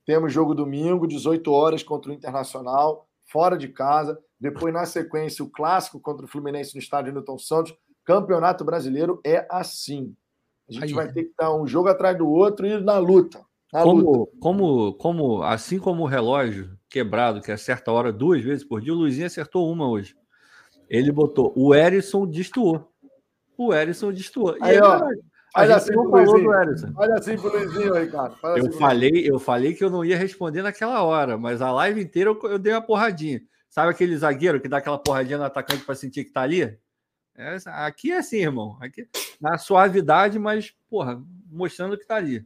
[0.04, 4.20] Temos jogo domingo, 18 horas contra o Internacional, fora de casa.
[4.40, 7.78] Depois, na sequência, o clássico contra o Fluminense no estádio Newton Santos.
[8.04, 10.16] Campeonato Brasileiro é assim.
[10.68, 10.94] A gente Aí.
[10.94, 13.46] vai ter que dar um jogo atrás do outro e ir na luta.
[13.82, 18.82] Como, como, como, assim como o relógio quebrado, que acerta a hora duas vezes por
[18.82, 20.16] dia, o Luizinho acertou uma hoje.
[20.90, 22.94] Ele botou o Erisson destoou
[23.58, 24.56] o Erisson destoou.
[24.62, 25.02] Aí, ó,
[25.56, 26.50] olha assim pro Luizinho.
[26.96, 28.34] Olha assim pro Luizinho aí, cara.
[28.44, 31.72] Olha eu, assim falei, eu falei que eu não ia responder naquela hora, mas a
[31.72, 33.42] live inteira eu, eu dei uma porradinha.
[33.70, 36.78] Sabe aquele zagueiro que dá aquela porradinha no atacante para sentir que tá ali?
[37.36, 38.78] É, aqui é assim, irmão.
[38.80, 39.08] Aqui,
[39.42, 41.20] na suavidade, mas, porra,
[41.50, 42.46] mostrando que tá ali.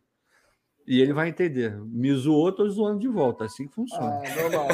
[0.87, 1.77] E ele vai entender.
[1.83, 3.43] Me zoou, tô zoando de volta.
[3.43, 4.21] Assim que funciona.
[4.23, 4.67] Ah, normal.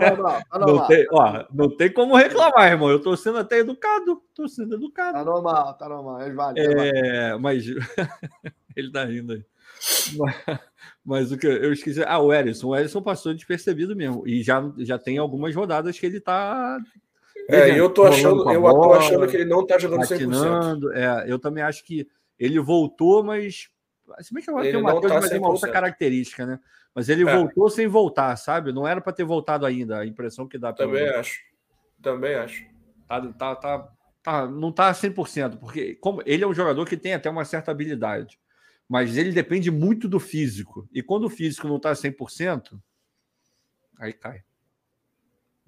[0.00, 0.76] normal, tá normal.
[0.76, 2.88] Não, tem, ó, não tem como reclamar, irmão.
[2.88, 4.22] Eu tô sendo até educado.
[4.32, 5.18] Tô sendo educado.
[5.18, 6.20] Tá normal, tá normal.
[6.20, 7.64] É, vale, é, mas
[8.76, 9.44] ele tá rindo aí.
[10.16, 10.60] Mas,
[11.04, 12.04] mas, o que eu esqueci.
[12.06, 12.68] Ah, o Erisson.
[12.68, 14.28] O Erisson passou despercebido mesmo.
[14.28, 16.78] E já, já tem algumas rodadas que ele tá.
[17.48, 20.88] É, eu tô achando, eu bola, tô achando que ele não tá jogando patinando.
[20.90, 20.92] 100%.
[20.94, 22.06] É, eu também acho que
[22.38, 23.68] ele voltou, mas
[24.20, 26.60] se bem que agora ele tem o Matheus, tá mas tem uma outra característica, né?
[26.94, 27.36] Mas ele é.
[27.36, 28.72] voltou sem voltar, sabe?
[28.72, 30.72] Não era para ter voltado ainda, a impressão que dá.
[30.72, 31.40] Também acho.
[32.02, 32.64] Também acho.
[33.06, 37.14] Tá, tá, tá, tá, não tá 100%, porque como ele é um jogador que tem
[37.14, 38.38] até uma certa habilidade,
[38.88, 40.88] mas ele depende muito do físico.
[40.92, 42.80] E quando o físico não tá 100%,
[43.98, 44.42] aí cai.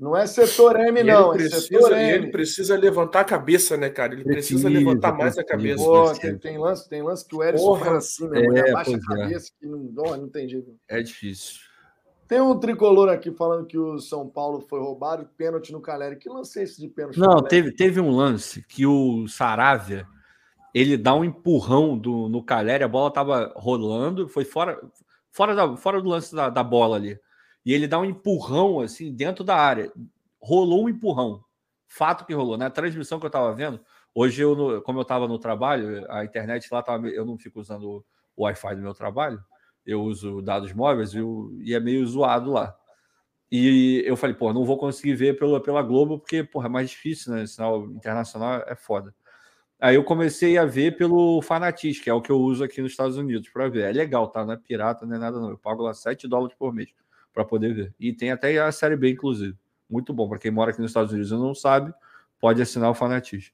[0.00, 1.34] Não é setor M, não.
[1.34, 2.10] Ele é precisa, setor M.
[2.10, 4.14] ele precisa levantar a cabeça, né, cara?
[4.14, 5.44] Ele precisa, Precisa, levantar mais a precisa.
[5.44, 5.84] cabeça.
[5.84, 6.20] Pô, Precisa.
[6.20, 7.84] tem, tem lance, tem lance que o Erisson Porra.
[7.84, 8.40] faz assim, né?
[8.40, 8.70] É?
[8.70, 9.18] Abaixa a é.
[9.20, 10.74] cabeça que não, não, não tem jeito.
[10.88, 11.60] É difícil.
[12.26, 16.16] Tem um tricolor aqui falando que o São Paulo foi roubado, pênalti no Caleri.
[16.16, 17.18] Que lance é esse de pênalti?
[17.18, 20.06] Não, teve, teve um lance que o Saravia
[20.74, 24.80] ele dá um empurrão do, no Caleri, a bola tava rolando, foi fora,
[25.30, 27.18] fora, da, fora do lance da, da bola ali.
[27.64, 29.92] E ele dá um empurrão assim dentro da área.
[30.40, 31.44] Rolou um empurrão.
[31.86, 32.56] Fato que rolou.
[32.56, 33.80] Na transmissão que eu tava vendo,
[34.14, 38.04] hoje eu, como eu tava no trabalho, a internet lá tava, eu não fico usando
[38.36, 39.42] o Wi-Fi do meu trabalho,
[39.84, 42.76] eu uso dados móveis e, é meio zoado lá.
[43.50, 46.90] E eu falei, pô, não vou conseguir ver pela, pela Globo, porque, porra, é mais
[46.90, 47.44] difícil, né?
[47.46, 49.12] Sinal internacional é foda.
[49.80, 52.92] Aí eu comecei a ver pelo Fanatiz, que é o que eu uso aqui nos
[52.92, 53.84] Estados Unidos para ver.
[53.90, 54.44] É legal, tá?
[54.44, 55.50] Não é pirata, não é nada, não.
[55.50, 56.90] Eu pago lá 7 dólares por mês
[57.32, 57.94] para poder ver.
[57.98, 59.56] E tem até a série B, inclusive.
[59.88, 60.28] Muito bom.
[60.28, 61.92] Para quem mora aqui nos Estados Unidos e não sabe,
[62.38, 63.52] pode assinar o Fanatiz.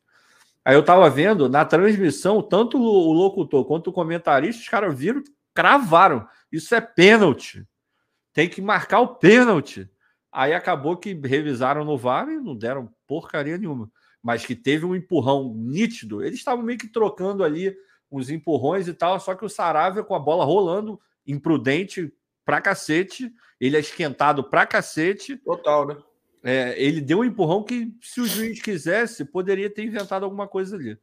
[0.65, 5.23] Aí eu tava vendo, na transmissão, tanto o locutor quanto o comentarista, os caras viram,
[5.55, 6.27] cravaram.
[6.51, 7.67] Isso é pênalti.
[8.33, 9.89] Tem que marcar o pênalti.
[10.31, 13.91] Aí acabou que revisaram no VAR e não deram porcaria nenhuma.
[14.23, 16.23] Mas que teve um empurrão nítido.
[16.23, 17.75] Eles estavam meio que trocando ali
[18.11, 22.13] uns empurrões e tal, só que o Saravia com a bola rolando, imprudente
[22.47, 25.37] pra cacete, ele é esquentado pra cacete.
[25.37, 25.97] Total, né?
[26.43, 30.77] É, ele deu um empurrão que, se o juiz quisesse, poderia ter inventado alguma coisa
[30.77, 30.97] ali.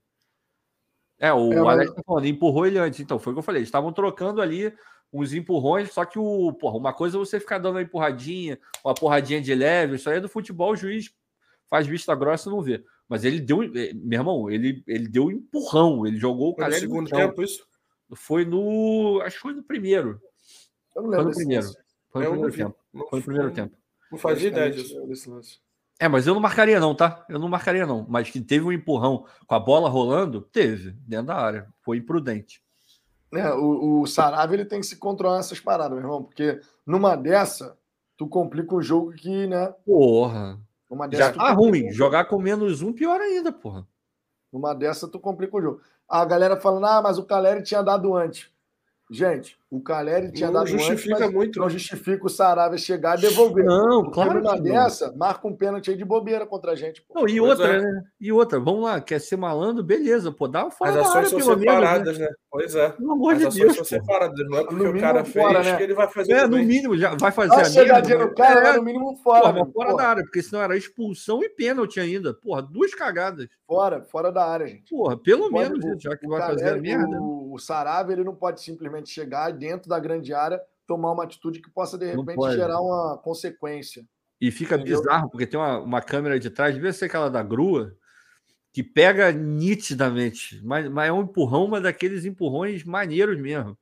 [1.20, 3.02] É, o É, mas- Alex tá falando, empurrou ele antes.
[3.02, 3.60] Então, foi o que eu falei.
[3.60, 4.74] Eles estavam trocando ali
[5.12, 8.96] uns empurrões, só que o, porra, uma coisa é você ficar dando uma empurradinha, uma
[8.96, 11.14] porradinha de leve, isso aí é do futebol, o juiz
[11.70, 12.84] faz vista grossa e não vê.
[13.08, 16.66] Mas ele deu, eh, meu irmão, ele, ele deu um empurrão, ele jogou o Foi
[16.66, 17.68] no segundo tempo, isso?
[18.16, 20.20] Foi no, acho que foi no primeiro.
[20.96, 21.66] Eu não Foi lembro no desse primeiro.
[21.66, 21.78] lance.
[22.12, 22.58] Foi no Eu primeiro vi.
[22.64, 22.76] tempo.
[22.94, 23.78] Não, Foi no primeiro não- tempo.
[24.12, 25.08] Não fazia ideia disso.
[25.08, 25.60] desse lance.
[26.00, 27.26] É, mas eu não marcaria não, tá?
[27.30, 28.06] Eu não marcaria não.
[28.10, 31.68] Mas que teve um empurrão com a bola rolando, teve, dentro da área.
[31.82, 32.62] Foi imprudente.
[33.34, 37.16] É, o, o Sarabia ele tem que se controlar nessas paradas, meu irmão, porque numa
[37.16, 37.76] dessa,
[38.16, 39.74] tu complica um jogo que, né?
[39.86, 40.60] Porra.
[40.90, 41.88] Numa dessa, Já tá ruim.
[41.88, 41.92] um.
[41.92, 43.88] Jogar com menos um, pior ainda, porra.
[44.52, 45.82] Numa dessa, tu complica o jogo.
[46.08, 48.52] A galera falando, ah, mas o Caleri tinha dado antes.
[49.10, 53.22] Gente, o Caleri tinha Não dado justifica antes, muito, não justifica o Saravia chegar e
[53.22, 53.66] devolver.
[53.66, 54.62] Não, Porque claro que não.
[54.62, 57.02] dessa, marca um pênalti aí de bobeira contra a gente.
[57.02, 57.14] pô.
[57.22, 57.82] Não, e Pois outra, é.
[57.82, 58.04] né?
[58.22, 61.40] E outra, vamos lá, quer ser malandro, beleza, pô, dá fora As área, ações são
[61.40, 61.72] pelo menos, né?
[61.82, 62.28] separadas, né?
[62.52, 62.90] Pois é.
[62.90, 64.04] Pelo amor As de ações Deus, são pô.
[64.06, 64.48] separadas.
[64.50, 65.78] Não é porque No o cara mínimo fora, fez né?
[65.78, 68.16] que ele vai fazer É, no mínimo, já vai fazer Vai a né?
[68.16, 69.42] no cara, É, no mínimo fora.
[69.42, 72.34] Porra, fora Porra, da área, porque senão era expulsão e pênalti ainda.
[72.34, 73.48] Porra, duas cagadas.
[73.66, 74.88] fora, fora da área, gente.
[74.90, 77.18] Porra, pelo menos, o- já que vai fazer a merda.
[77.20, 81.72] O, Sarabia, ele não pode simplesmente chegar dentro da grande área, tomar uma atitude que
[81.72, 84.06] possa, de repente, gerar uma consequência.
[84.42, 85.00] E fica Entendeu?
[85.00, 87.96] bizarro, porque tem uma, uma câmera de trás, devia ser aquela da grua,
[88.74, 90.60] que pega nitidamente.
[90.66, 93.78] Mas, mas é um empurrão, mas daqueles empurrões maneiros mesmo.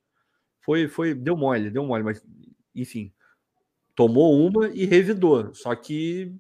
[0.59, 2.23] Foi, foi, deu mole, deu mole, mas
[2.75, 3.11] enfim.
[3.95, 5.51] Tomou uma e revidou.
[5.55, 6.31] Só que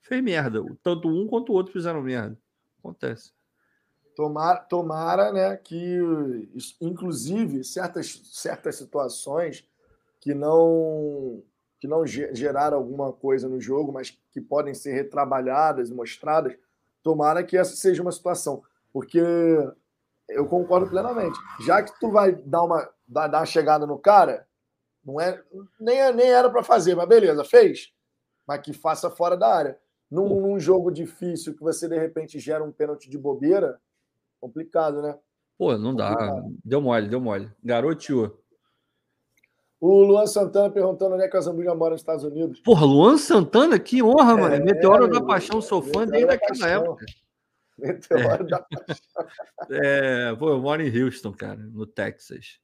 [0.00, 0.62] fez merda.
[0.80, 2.38] Tanto um quanto o outro fizeram merda.
[2.78, 3.32] Acontece.
[4.16, 5.98] Tomara, tomara né, que,
[6.80, 9.68] inclusive, certas, certas situações
[10.20, 11.42] que não,
[11.78, 16.56] que não ge- geraram alguma coisa no jogo, mas que podem ser retrabalhadas mostradas,
[17.02, 18.62] tomara que essa seja uma situação.
[18.90, 19.20] Porque
[20.30, 21.38] eu concordo plenamente.
[21.66, 24.48] Já que tu vai dar uma, dar uma chegada no cara,
[25.04, 25.42] não é,
[25.78, 27.92] nem, nem era para fazer, mas beleza, fez.
[28.46, 29.78] Mas que faça fora da área.
[30.10, 33.78] Num, num jogo difícil que você de repente gera um pênalti de bobeira,
[34.40, 35.16] complicado, né?
[35.58, 36.14] Pô, não dá.
[36.64, 37.50] Deu mole, deu mole.
[37.64, 38.42] Garoteou.
[39.80, 42.60] O Luan Santana perguntando onde é que o Zambuja mora nos Estados Unidos.
[42.60, 44.64] Porra, Luan Santana, que honra, É, mano.
[44.64, 46.82] Meteoro da meu, Paixão, sou fã desde da aquela Paixão.
[46.82, 47.06] época.
[47.78, 48.66] Meteoro da-
[49.70, 52.58] É, pô, eu moro em Houston, cara, no Texas.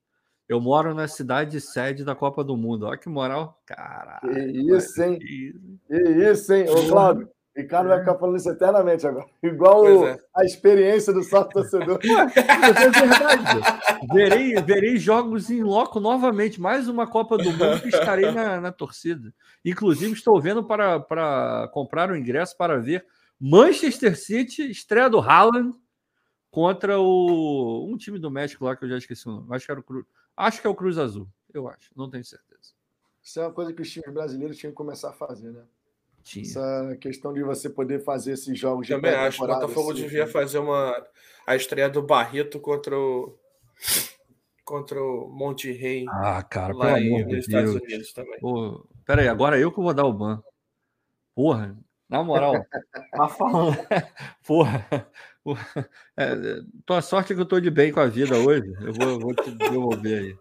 [0.49, 2.86] Eu moro na cidade sede da Copa do Mundo.
[2.86, 3.61] Olha que moral.
[3.66, 4.20] Caralho.
[4.32, 4.40] Que
[4.74, 5.19] isso, hein?
[5.19, 5.55] que-
[5.90, 6.66] isso, hein?
[6.69, 9.27] Ô, Cláudio, Ricardo vai ficar falando isso eternamente agora.
[9.43, 10.19] Igual é.
[10.35, 11.99] a experiência do sócio torcedor.
[12.03, 13.61] É verdade.
[14.12, 16.61] verei, verei jogos em loco novamente.
[16.61, 19.35] Mais uma Copa do Mundo que estarei na, na torcida.
[19.65, 23.05] Inclusive, estou vendo para, para comprar o ingresso para ver
[23.39, 25.74] Manchester City, estreia do Haaland
[26.51, 29.55] contra o um time do México lá que eu já esqueci o nome.
[29.55, 30.07] Acho que, era o Cru,
[30.37, 31.29] acho que é o Cruz Azul.
[31.53, 32.73] Eu acho, não tenho certeza.
[33.23, 35.65] Isso é uma coisa que os times brasileiros tinham que começar a fazer, né?
[36.23, 36.43] Tinha.
[36.44, 39.20] Essa questão de você poder fazer esses jogos de Também acho.
[39.43, 41.05] O pré-temporada, Botafogo assim, devia fazer uma
[41.47, 43.36] a estreia do Barreto contra o
[44.65, 47.82] contra o Monte Rei Ah, cara, pelo em- amor de nos Estados Deus.
[47.85, 48.39] Unidos também.
[48.40, 50.43] Pô, pera aí, agora eu que vou dar o ban.
[51.35, 51.77] Porra,
[52.09, 52.53] Na moral,
[53.12, 53.77] tá falando.
[54.47, 55.09] Porra.
[55.43, 55.89] porra.
[56.16, 56.35] É,
[56.86, 58.70] tua sorte é que eu tô de bem com a vida hoje.
[58.81, 60.36] Eu vou, vou te devolver aí.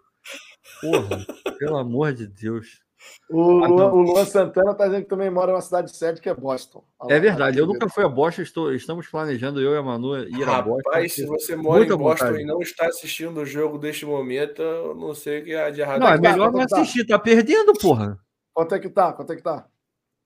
[0.82, 1.26] Porra,
[1.58, 2.84] pelo amor de Deus.
[3.30, 6.84] O, o Luan Santana está dizendo que também mora numa cidade sede que é Boston.
[7.10, 10.44] É verdade, eu nunca fui a Boston, estou, estamos planejando, eu e a Manu, ir
[10.48, 10.90] a Boston.
[10.90, 12.44] Rapaz, se você mora em Boston vontade.
[12.44, 15.82] e não está assistindo o jogo deste momento, eu não sei o que há de
[15.82, 16.02] errado.
[16.02, 18.20] Não, é melhor não assistir, tá perdendo, porra.
[18.54, 19.14] Quanto é que tá?
[19.14, 19.66] Quanto é que tá?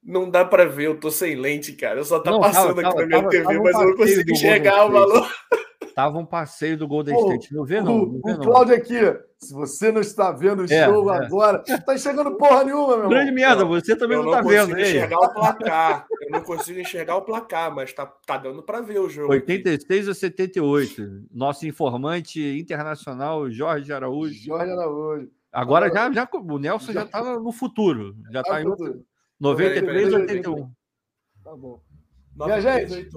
[0.04, 2.00] Não dá para ver, eu tô sem lente, cara.
[2.00, 3.96] Eu só tá não, passando tava, aqui tava, na minha tava, TV, mas eu não
[3.96, 5.32] consigo enxergar o valor.
[5.96, 7.56] Tava um passeio do Golden State.
[7.56, 8.06] Não vê, não.
[8.06, 9.00] não vê, o Cláudio aqui,
[9.40, 11.26] se você não está vendo o é, jogo é.
[11.26, 14.52] agora, tá enxergando porra nenhuma, meu Grande merda, você também não, não tá vendo.
[14.52, 16.08] Eu não consigo enxergar o placar.
[16.22, 19.32] Eu não consigo enxergar o placar, mas tá, tá dando para ver o jogo.
[19.32, 20.12] 86 aqui.
[20.12, 21.28] a 78.
[21.32, 24.38] Nosso informante internacional, Jorge Araújo.
[24.38, 25.32] Jorge Araújo.
[25.50, 28.14] Agora já, já o Nelson já, já tá no futuro.
[28.30, 28.66] Já tá, tá em
[29.40, 30.70] 93 a 81.
[31.42, 31.80] Tá bom.
[32.36, 33.10] Minha gente,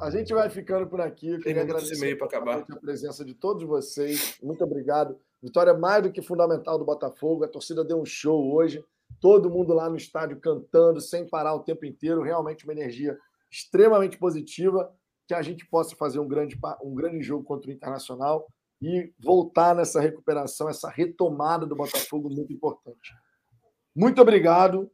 [0.00, 1.28] a gente vai ficando por aqui.
[1.28, 2.64] Eu queria agradecer para acabar.
[2.70, 4.38] a presença de todos vocês.
[4.42, 5.18] Muito obrigado.
[5.42, 7.44] Vitória mais do que fundamental do Botafogo.
[7.44, 8.82] A torcida deu um show hoje.
[9.20, 12.22] Todo mundo lá no estádio cantando, sem parar o tempo inteiro.
[12.22, 13.18] Realmente uma energia
[13.50, 14.90] extremamente positiva.
[15.26, 18.46] Que a gente possa fazer um grande, um grande jogo contra o Internacional
[18.80, 23.12] e voltar nessa recuperação, essa retomada do Botafogo muito importante.
[23.94, 24.90] Muito obrigado.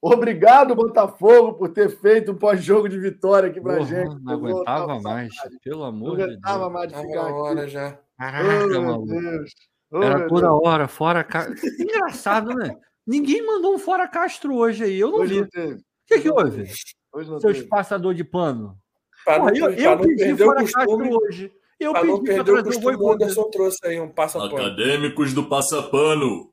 [0.00, 4.22] Obrigado, Botafogo, por ter feito um pós-jogo de vitória aqui pra Porra, gente.
[4.22, 5.32] Não aguentava mais,
[5.64, 6.28] pelo amor de Deus.
[6.28, 7.70] Não aguentava mais de ficar hora aqui.
[7.70, 7.98] já.
[8.18, 9.50] Caraca, oh, meu Deus.
[9.90, 10.60] Oh, Era toda Deus.
[10.62, 11.54] hora, fora Castro.
[11.80, 12.76] Engraçado, né?
[13.06, 14.98] Ninguém mandou um fora Castro hoje aí.
[14.98, 15.72] Eu não hoje vi.
[15.72, 16.70] o que, que houve?
[17.12, 18.78] Hoje Seu espaçador de pano.
[19.24, 21.52] Porra, não, eu, eu pedi fora Castro hoje.
[21.80, 24.56] Eu pedi não perder o costume, o Anderson trouxe aí um passapano.
[24.56, 26.52] Acadêmicos do passapano.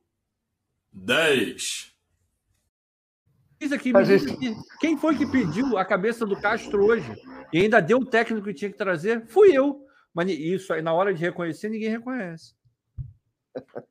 [0.92, 1.93] 10
[3.72, 4.56] aqui, gente...
[4.80, 7.14] quem foi que pediu a cabeça do Castro hoje?
[7.52, 9.26] E ainda deu o técnico que tinha que trazer?
[9.26, 9.84] Fui eu.
[10.12, 12.54] Mas isso aí, na hora de reconhecer, ninguém reconhece.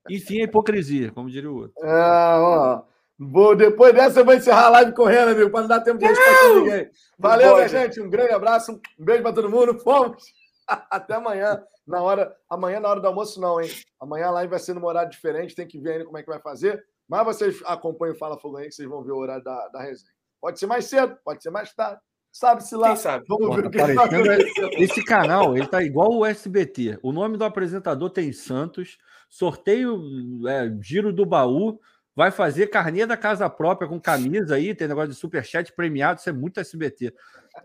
[0.10, 1.74] Enfim, a hipocrisia, como diria o outro.
[1.86, 2.84] É, ó.
[3.18, 6.06] Vou, depois dessa eu vou encerrar a live correndo, amigo, para não dar tempo de
[6.06, 6.92] responder ninguém.
[7.18, 8.02] Valeu, minha gente.
[8.02, 9.80] Um grande abraço, um beijo para todo mundo.
[9.80, 10.24] Fomos!
[10.68, 12.36] Até amanhã, na hora.
[12.50, 13.70] Amanhã, na hora do almoço, não, hein?
[14.00, 16.30] Amanhã a live vai ser num horário diferente, tem que ver ainda como é que
[16.30, 16.84] vai fazer.
[17.08, 19.82] Mas vocês acompanham o Fala Fogo aí, que vocês vão ver o horário da, da
[19.82, 20.12] resenha.
[20.42, 22.02] Pode ser mais cedo, pode ser mais tarde.
[22.32, 22.88] Sabe-se lá.
[22.88, 23.26] Quem sabe?
[23.28, 26.98] Vamos Pô, ver tá o que tá Esse canal, ele tá igual o SBT.
[27.04, 28.98] O nome do apresentador tem Santos,
[29.30, 30.02] sorteio,
[30.48, 31.80] é, giro do baú,
[32.16, 36.30] vai fazer carninha da casa própria com camisa aí, tem negócio de superchat premiado, isso
[36.30, 37.14] é muito SBT.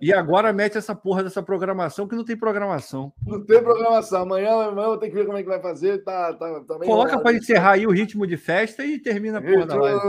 [0.01, 3.13] E agora mete essa porra dessa programação que não tem programação.
[3.27, 4.23] Não tem programação.
[4.23, 6.05] Amanhã, amanhã eu tenho que ver como é que vai fazer.
[6.05, 9.67] Tá, tá, tá Coloca para encerrar aí o ritmo de festa e termina a porra
[9.67, 10.01] da live.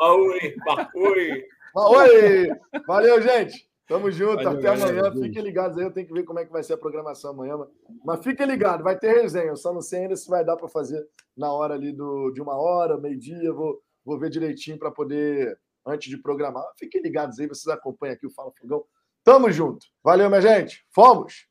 [0.00, 0.54] Oi,
[1.74, 2.50] oi.
[2.86, 3.66] Valeu, gente.
[3.86, 4.42] Tamo junto.
[4.42, 5.02] Valeu, Até amanhã.
[5.02, 5.84] Valeu, fiquem ligados aí.
[5.84, 7.56] Eu tenho que ver como é que vai ser a programação amanhã.
[8.04, 8.82] Mas fiquem ligados.
[8.82, 9.46] Vai ter resenha.
[9.46, 11.06] Eu só não sei ainda se vai dar para fazer
[11.36, 13.52] na hora ali do, de uma hora, meio-dia.
[13.52, 16.64] Vou, vou ver direitinho para poder antes de programar.
[16.76, 18.84] Fiquem ligados aí, vocês acompanham aqui o Fala Fogão.
[19.22, 19.86] Tamo junto.
[20.02, 20.84] Valeu, minha gente.
[20.90, 21.46] Fomos!